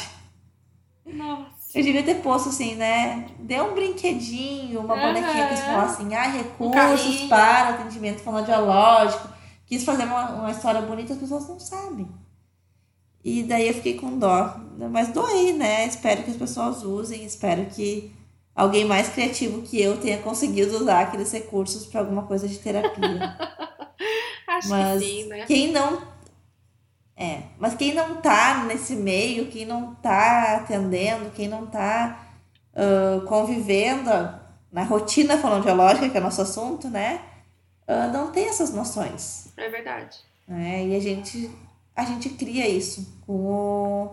Nossa. 1.07 1.54
Eu 1.75 1.83
devia 1.83 2.03
ter 2.05 2.17
posto 2.17 2.51
assim, 2.51 2.77
né? 2.77 3.27
Dê 3.39 3.61
um 3.61 3.75
brinquedinho, 3.75 4.81
uma 4.81 4.95
Aham. 4.95 5.13
bonequinha 5.13 5.49
que 5.49 5.57
fala 5.57 5.83
assim, 5.85 6.15
ah, 6.15 6.23
recursos 6.23 6.73
carrinho. 6.73 7.29
para 7.29 7.69
atendimento 7.71 8.21
fonoaudiológico. 8.23 9.29
Quis 9.67 9.83
fazer 9.85 10.05
uma, 10.05 10.31
uma 10.31 10.51
história 10.51 10.81
bonita, 10.83 11.15
as 11.15 11.19
pessoas 11.19 11.49
não 11.49 11.59
sabem. 11.59 12.09
E 13.25 13.43
daí 13.43 13.69
eu 13.69 13.75
fiquei 13.75 13.95
com 13.95 14.19
dó. 14.19 14.55
Mas 14.91 15.09
doei, 15.09 15.53
né? 15.53 15.87
Espero 15.87 16.23
que 16.23 16.31
as 16.31 16.37
pessoas 16.37 16.85
usem, 16.85 17.25
espero 17.25 17.65
que 17.67 18.13
alguém 18.55 18.85
mais 18.85 19.09
criativo 19.09 19.63
que 19.63 19.81
eu 19.81 19.97
tenha 19.97 20.19
conseguido 20.19 20.77
usar 20.77 21.01
aqueles 21.01 21.33
recursos 21.33 21.87
para 21.87 22.01
alguma 22.01 22.23
coisa 22.23 22.47
de 22.47 22.59
terapia. 22.59 23.37
Acho 24.47 24.69
Mas 24.69 25.03
que 25.03 25.07
sim, 25.07 25.25
né? 25.25 25.45
quem 25.47 25.73
não. 25.73 26.14
É, 27.17 27.43
mas 27.59 27.75
quem 27.75 27.95
não 27.95 28.21
tá 28.21 28.65
nesse 28.65 28.97
meio, 28.97 29.47
quem 29.47 29.65
não 29.65 29.95
tá 29.97 30.57
atendendo, 30.57 31.31
quem 31.31 31.47
não 31.47 31.67
tá 31.67 32.19
ah, 32.75 33.25
convivendo 33.27 34.11
na 34.73 34.83
rotina 34.83 35.39
fonoaudiológica, 35.39 36.09
que 36.09 36.17
é 36.17 36.21
o 36.21 36.25
nosso 36.25 36.43
assunto, 36.43 36.89
né? 36.89 37.21
ah, 37.87 38.09
não 38.09 38.31
tem 38.31 38.47
essas 38.47 38.73
noções. 38.73 39.49
É 39.57 39.69
verdade. 39.69 40.19
Né? 40.47 40.87
E 40.87 40.97
a 40.97 41.01
gente, 41.01 41.51
a 41.95 42.05
gente 42.05 42.31
cria 42.31 42.69
isso 42.69 43.21
com 43.27 43.33
o, 43.33 44.11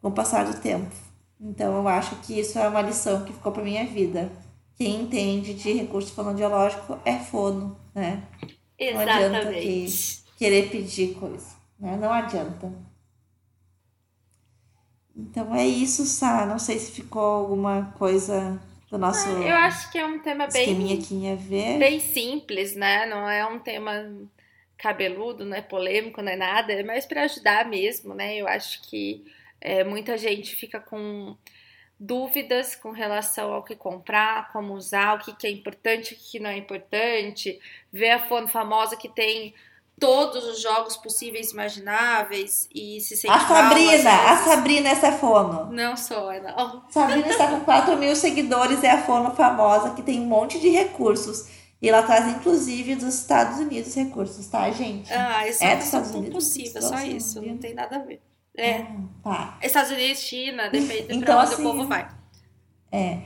com 0.00 0.08
o 0.08 0.12
passar 0.12 0.44
do 0.44 0.60
tempo. 0.60 0.90
Então 1.40 1.76
eu 1.76 1.88
acho 1.88 2.16
que 2.16 2.38
isso 2.38 2.58
é 2.58 2.68
uma 2.68 2.82
lição 2.82 3.24
que 3.24 3.32
ficou 3.32 3.50
para 3.50 3.62
minha 3.62 3.86
vida. 3.86 4.30
Quem 4.76 5.02
entende 5.02 5.54
de 5.54 5.72
recurso 5.72 6.12
fonoaudiológico 6.12 6.98
é 7.04 7.18
fono, 7.18 7.76
né? 7.94 8.22
Não 8.78 9.00
adianta 9.00 9.38
Exatamente. 9.38 10.24
querer 10.38 10.70
pedir 10.70 11.14
coisa, 11.14 11.48
né? 11.80 11.96
Não 11.96 12.12
adianta. 12.12 12.72
Então 15.16 15.54
é 15.54 15.66
isso, 15.66 16.04
Sá. 16.04 16.46
Não 16.46 16.58
sei 16.58 16.78
se 16.78 16.92
ficou 16.92 17.22
alguma 17.22 17.92
coisa 17.98 18.60
do 18.90 18.98
nosso 18.98 19.28
Eu 19.28 19.54
acho 19.54 19.90
que 19.90 19.98
é 19.98 20.04
um 20.04 20.18
tema 20.20 20.46
bem, 20.48 20.94
aqui 20.94 21.36
ver. 21.36 21.78
bem 21.78 22.00
simples, 22.00 22.74
né? 22.74 23.06
Não 23.06 23.28
é 23.28 23.46
um 23.46 23.58
tema 23.58 23.92
cabeludo, 24.76 25.44
não 25.44 25.56
é 25.56 25.62
polêmico, 25.62 26.22
não 26.22 26.32
é 26.32 26.36
nada, 26.36 26.72
é 26.72 26.82
mais 26.82 27.04
para 27.04 27.24
ajudar 27.24 27.68
mesmo, 27.68 28.14
né? 28.14 28.36
Eu 28.36 28.48
acho 28.48 28.82
que 28.88 29.24
é, 29.60 29.84
muita 29.84 30.16
gente 30.16 30.56
fica 30.56 30.80
com 30.80 31.36
dúvidas 31.98 32.74
com 32.74 32.90
relação 32.90 33.52
ao 33.52 33.62
que 33.62 33.76
comprar, 33.76 34.50
como 34.52 34.72
usar, 34.72 35.16
o 35.16 35.18
que, 35.18 35.36
que 35.36 35.46
é 35.46 35.50
importante, 35.50 36.14
o 36.14 36.16
que, 36.16 36.30
que 36.32 36.40
não 36.40 36.48
é 36.48 36.56
importante. 36.56 37.60
Ver 37.92 38.10
a 38.12 38.26
fono 38.26 38.48
famosa 38.48 38.96
que 38.96 39.08
tem 39.08 39.54
todos 40.00 40.44
os 40.46 40.60
jogos 40.62 40.96
possíveis 40.96 41.52
imagináveis 41.52 42.66
e 42.74 43.00
se 43.00 43.16
sente 43.16 43.32
A 43.32 43.46
Sabrina, 43.46 44.10
a. 44.10 44.36
Sabrina 44.38 44.88
essa 44.88 45.12
fono. 45.12 45.70
Não 45.70 45.96
sou, 45.96 46.32
é 46.32 46.40
não. 46.40 46.82
Sabrina 46.90 47.28
está 47.28 47.46
com 47.48 47.60
4 47.60 47.96
mil 47.98 48.16
seguidores, 48.16 48.82
é 48.82 48.90
a 48.90 49.02
fono 49.02 49.30
famosa 49.32 49.90
que 49.90 50.02
tem 50.02 50.18
um 50.20 50.26
monte 50.26 50.58
de 50.58 50.70
recursos. 50.70 51.46
E 51.82 51.88
ela 51.88 52.02
traz, 52.02 52.26
inclusive, 52.28 52.94
dos 52.94 53.14
Estados 53.14 53.58
Unidos 53.58 53.94
recursos, 53.94 54.46
tá, 54.48 54.70
gente? 54.70 55.12
Ah, 55.12 55.46
é 55.46 55.52
só 55.52 55.64
É 55.64 55.72
é 55.72 55.76
dos 55.76 55.84
Estados 55.86 56.10
Unidos? 56.10 56.26
compulsiva, 56.28 56.82
só 56.82 56.98
isso, 57.00 57.40
não 57.42 57.56
tem 57.58 57.74
nada 57.74 57.96
a 57.96 57.98
ver. 58.00 58.20
É, 58.56 58.84
Ah, 59.24 59.56
tá. 59.56 59.58
Estados 59.62 59.90
Unidos, 59.90 60.20
China, 60.20 60.68
depende 60.72 61.06
Então, 61.08 61.20
pra 61.36 61.38
onde 61.44 61.54
assim, 61.54 61.62
o 61.62 61.70
povo 61.70 61.86
vai. 61.86 62.08
É. 62.92 63.18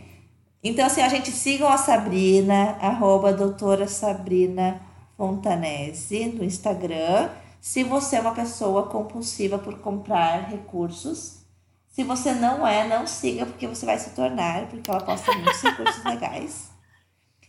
Então, 0.63 0.87
assim, 0.87 1.03
a 1.03 1.09
gente 1.09 1.31
sigam 1.31 1.69
a 1.69 1.77
Sabrina, 1.77 2.77
arroba 2.81 3.33
doutora 3.33 3.87
Sabrina 3.89 4.81
Fontanese 5.17 6.27
no 6.27 6.45
Instagram. 6.45 7.31
Se 7.61 7.83
você 7.83 8.17
é 8.17 8.21
uma 8.21 8.35
pessoa 8.35 8.85
compulsiva 8.89 9.59
por 9.59 9.79
comprar 9.79 10.49
recursos. 10.51 11.45
Se 11.91 12.03
você 12.03 12.33
não 12.35 12.67
é, 12.67 12.87
não 12.89 13.07
siga, 13.07 13.47
porque 13.47 13.69
você 13.69 13.87
vai 13.87 13.99
se 13.99 14.11
tornar, 14.11 14.67
porque 14.67 14.91
ela 14.91 15.01
posta 15.01 15.33
muitos 15.33 15.63
recursos 15.63 16.03
legais. 16.05 16.71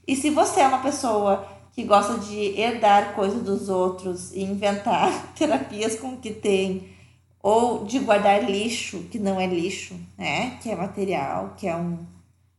E 0.07 0.15
se 0.15 0.29
você 0.29 0.61
é 0.61 0.67
uma 0.67 0.83
pessoa 0.83 1.47
que 1.73 1.83
gosta 1.83 2.19
de 2.19 2.59
herdar 2.59 3.13
coisas 3.13 3.41
dos 3.41 3.69
outros 3.69 4.31
e 4.33 4.43
inventar 4.43 5.33
terapias 5.35 5.99
com 5.99 6.09
o 6.09 6.17
que 6.17 6.31
tem, 6.31 6.95
ou 7.41 7.85
de 7.85 7.99
guardar 7.99 8.43
lixo 8.43 8.99
que 9.11 9.19
não 9.19 9.39
é 9.39 9.45
lixo, 9.45 9.99
né? 10.17 10.57
Que 10.61 10.71
é 10.71 10.75
material, 10.75 11.53
que 11.57 11.67
é 11.67 11.75
um 11.75 11.99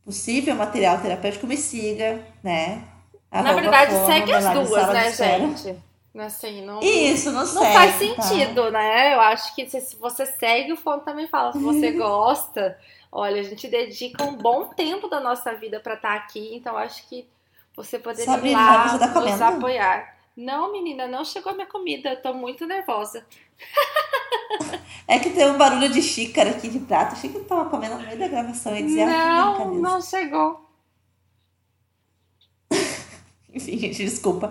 possível 0.05 0.55
material 0.55 1.01
terapêutico, 1.01 1.47
me 1.47 1.57
siga, 1.57 2.25
né? 2.43 2.83
Na 3.31 3.53
verdade, 3.53 3.93
segue 4.05 4.33
as 4.33 4.53
duas, 4.53 4.87
né, 4.89 5.11
gente? 5.11 5.75
Assim, 6.17 6.65
não, 6.65 6.79
Isso, 6.79 7.31
não, 7.31 7.41
não 7.41 7.45
segue, 7.45 7.73
faz 7.73 8.15
tá? 8.15 8.23
sentido, 8.23 8.63
tá? 8.63 8.71
né? 8.71 9.13
Eu 9.13 9.21
acho 9.21 9.53
que 9.53 9.69
se 9.69 9.95
você 9.97 10.25
segue, 10.25 10.73
o 10.73 10.77
Fono 10.77 11.03
também 11.03 11.27
fala. 11.27 11.51
Se 11.51 11.59
você 11.59 11.91
gosta, 11.93 12.77
olha, 13.11 13.39
a 13.39 13.43
gente 13.43 13.67
dedica 13.67 14.23
um 14.23 14.35
bom 14.35 14.65
tempo 14.69 15.07
da 15.07 15.19
nossa 15.19 15.53
vida 15.53 15.79
para 15.79 15.93
estar 15.93 16.09
tá 16.09 16.15
aqui, 16.15 16.55
então 16.55 16.75
acho 16.75 17.07
que 17.07 17.27
você 17.75 17.99
poderia 17.99 18.25
Sabrina, 18.25 18.59
ir 18.59 18.65
lá 18.65 18.87
você 18.87 19.13
tá 19.13 19.21
nos 19.21 19.41
apoiar. 19.41 20.17
Não, 20.35 20.71
menina, 20.71 21.07
não 21.07 21.23
chegou 21.23 21.51
a 21.51 21.55
minha 21.55 21.67
comida, 21.67 22.09
eu 22.09 22.21
tô 22.21 22.33
muito 22.33 22.65
nervosa. 22.65 23.23
É 25.09 25.19
que 25.19 25.29
tem 25.29 25.49
um 25.49 25.57
barulho 25.57 25.87
de 25.87 26.01
xícara 26.01 26.49
aqui 26.49 26.67
de 26.67 26.79
prato. 26.79 27.13
Achei 27.13 27.29
que 27.29 27.37
eu 27.37 27.45
tava 27.45 27.69
comendo 27.69 27.95
no 27.95 28.05
meio 28.05 28.19
da 28.19 28.27
gravação 28.27 28.75
e 28.75 28.83
dizia 28.83 29.05
Não, 29.05 29.73
não 29.75 30.01
chegou. 30.01 30.66
Enfim, 33.53 33.77
desculpa. 33.89 34.49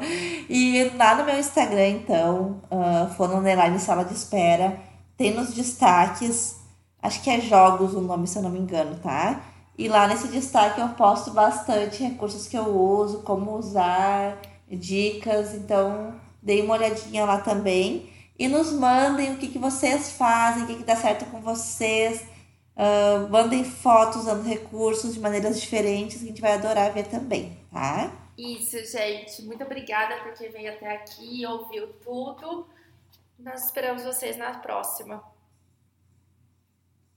E 0.49 0.91
lá 0.97 1.15
no 1.15 1.25
meu 1.25 1.39
Instagram, 1.39 1.89
então, 1.89 2.63
uh, 2.71 3.13
Fono 3.15 3.37
Underline 3.37 3.79
Sala 3.79 4.05
de 4.05 4.15
Espera, 4.15 4.81
tem 5.17 5.35
nos 5.35 5.55
destaques, 5.55 6.57
acho 7.03 7.23
que 7.23 7.31
é 7.31 7.41
jogos 7.41 7.95
o 7.95 8.01
nome, 8.01 8.27
se 8.27 8.39
eu 8.39 8.43
não 8.43 8.51
me 8.51 8.59
engano, 8.59 8.97
tá? 9.03 9.43
E 9.79 9.89
lá 9.89 10.07
nesse 10.09 10.29
destaque 10.29 10.81
eu 10.81 10.89
posto 10.91 11.31
bastante 11.33 12.03
recursos 12.03 12.49
que 12.49 12.57
eu 12.57 12.67
uso, 12.67 13.19
como 13.23 13.57
usar, 13.57 14.39
dicas, 14.71 15.55
então 15.55 16.15
dei 16.43 16.63
uma 16.63 16.75
olhadinha 16.75 17.25
lá 17.25 17.39
também 17.39 18.11
e 18.39 18.49
nos 18.49 18.73
mandem 18.73 19.33
o 19.33 19.37
que, 19.37 19.49
que 19.49 19.59
vocês 19.59 20.13
fazem, 20.13 20.65
o 20.65 20.67
que, 20.67 20.77
que 20.77 20.85
dá 20.85 20.97
certo 20.97 21.27
com 21.27 21.41
vocês. 21.41 22.23
Uh, 22.77 23.31
mandem 23.31 23.65
fotos 23.65 24.23
usando 24.23 24.45
recursos 24.45 25.15
de 25.15 25.21
maneiras 25.21 25.59
diferentes, 25.59 26.19
que 26.19 26.25
a 26.25 26.29
gente 26.29 26.41
vai 26.43 26.53
adorar 26.53 26.93
ver 26.93 27.07
também, 27.07 27.57
tá? 27.73 28.11
Isso, 28.37 28.85
gente. 28.85 29.43
Muito 29.43 29.65
obrigada 29.65 30.23
por 30.23 30.33
quem 30.35 30.51
veio 30.51 30.73
até 30.73 30.95
aqui 30.95 31.41
e 31.41 31.47
ouviu 31.47 31.93
tudo. 32.05 32.67
Nós 33.39 33.65
esperamos 33.65 34.05
vocês 34.05 34.37
na 34.37 34.59
próxima. 34.59 35.23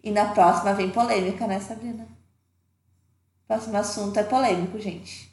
E 0.03 0.11
na 0.11 0.33
próxima 0.33 0.73
vem 0.73 0.89
polêmica, 0.89 1.45
né, 1.45 1.59
Sabrina? 1.59 2.03
O 3.43 3.47
próximo 3.47 3.77
assunto 3.77 4.17
é 4.17 4.23
polêmico, 4.23 4.79
gente. 4.79 5.29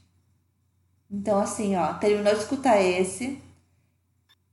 Então, 1.10 1.38
assim, 1.38 1.76
ó, 1.76 1.94
terminou 1.94 2.34
de 2.34 2.40
escutar 2.40 2.80
esse 2.80 3.40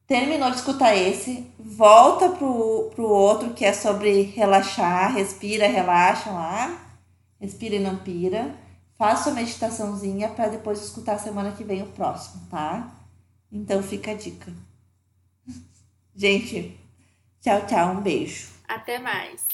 terminou 0.08 0.52
de 0.52 0.58
escutar 0.58 0.96
esse, 0.96 1.48
volta 1.58 2.30
pro, 2.30 2.92
pro 2.94 3.08
outro 3.08 3.54
que 3.54 3.66
é 3.66 3.74
sobre 3.74 4.22
relaxar, 4.22 5.14
respira, 5.14 5.68
relaxa 5.68 6.30
lá, 6.30 6.98
respira 7.40 7.76
e 7.76 7.80
não 7.80 7.98
pira. 7.98 8.54
Faça 9.04 9.32
a 9.32 9.34
meditaçãozinha 9.34 10.30
para 10.30 10.47
depois 10.47 10.82
escutar 10.82 11.20
semana 11.20 11.51
que 11.51 11.66
vem 11.66 11.84
o 11.84 11.88
próximo, 11.88 12.47
tá? 12.49 12.89
Então 13.51 13.84
fica 13.84 14.12
a 14.12 14.14
dica. 14.14 14.49
Gente, 16.16 16.80
tchau, 17.41 17.66
tchau, 17.68 17.95
um 17.95 18.01
beijo. 18.01 18.47
Até 18.66 18.99
mais. 18.99 19.45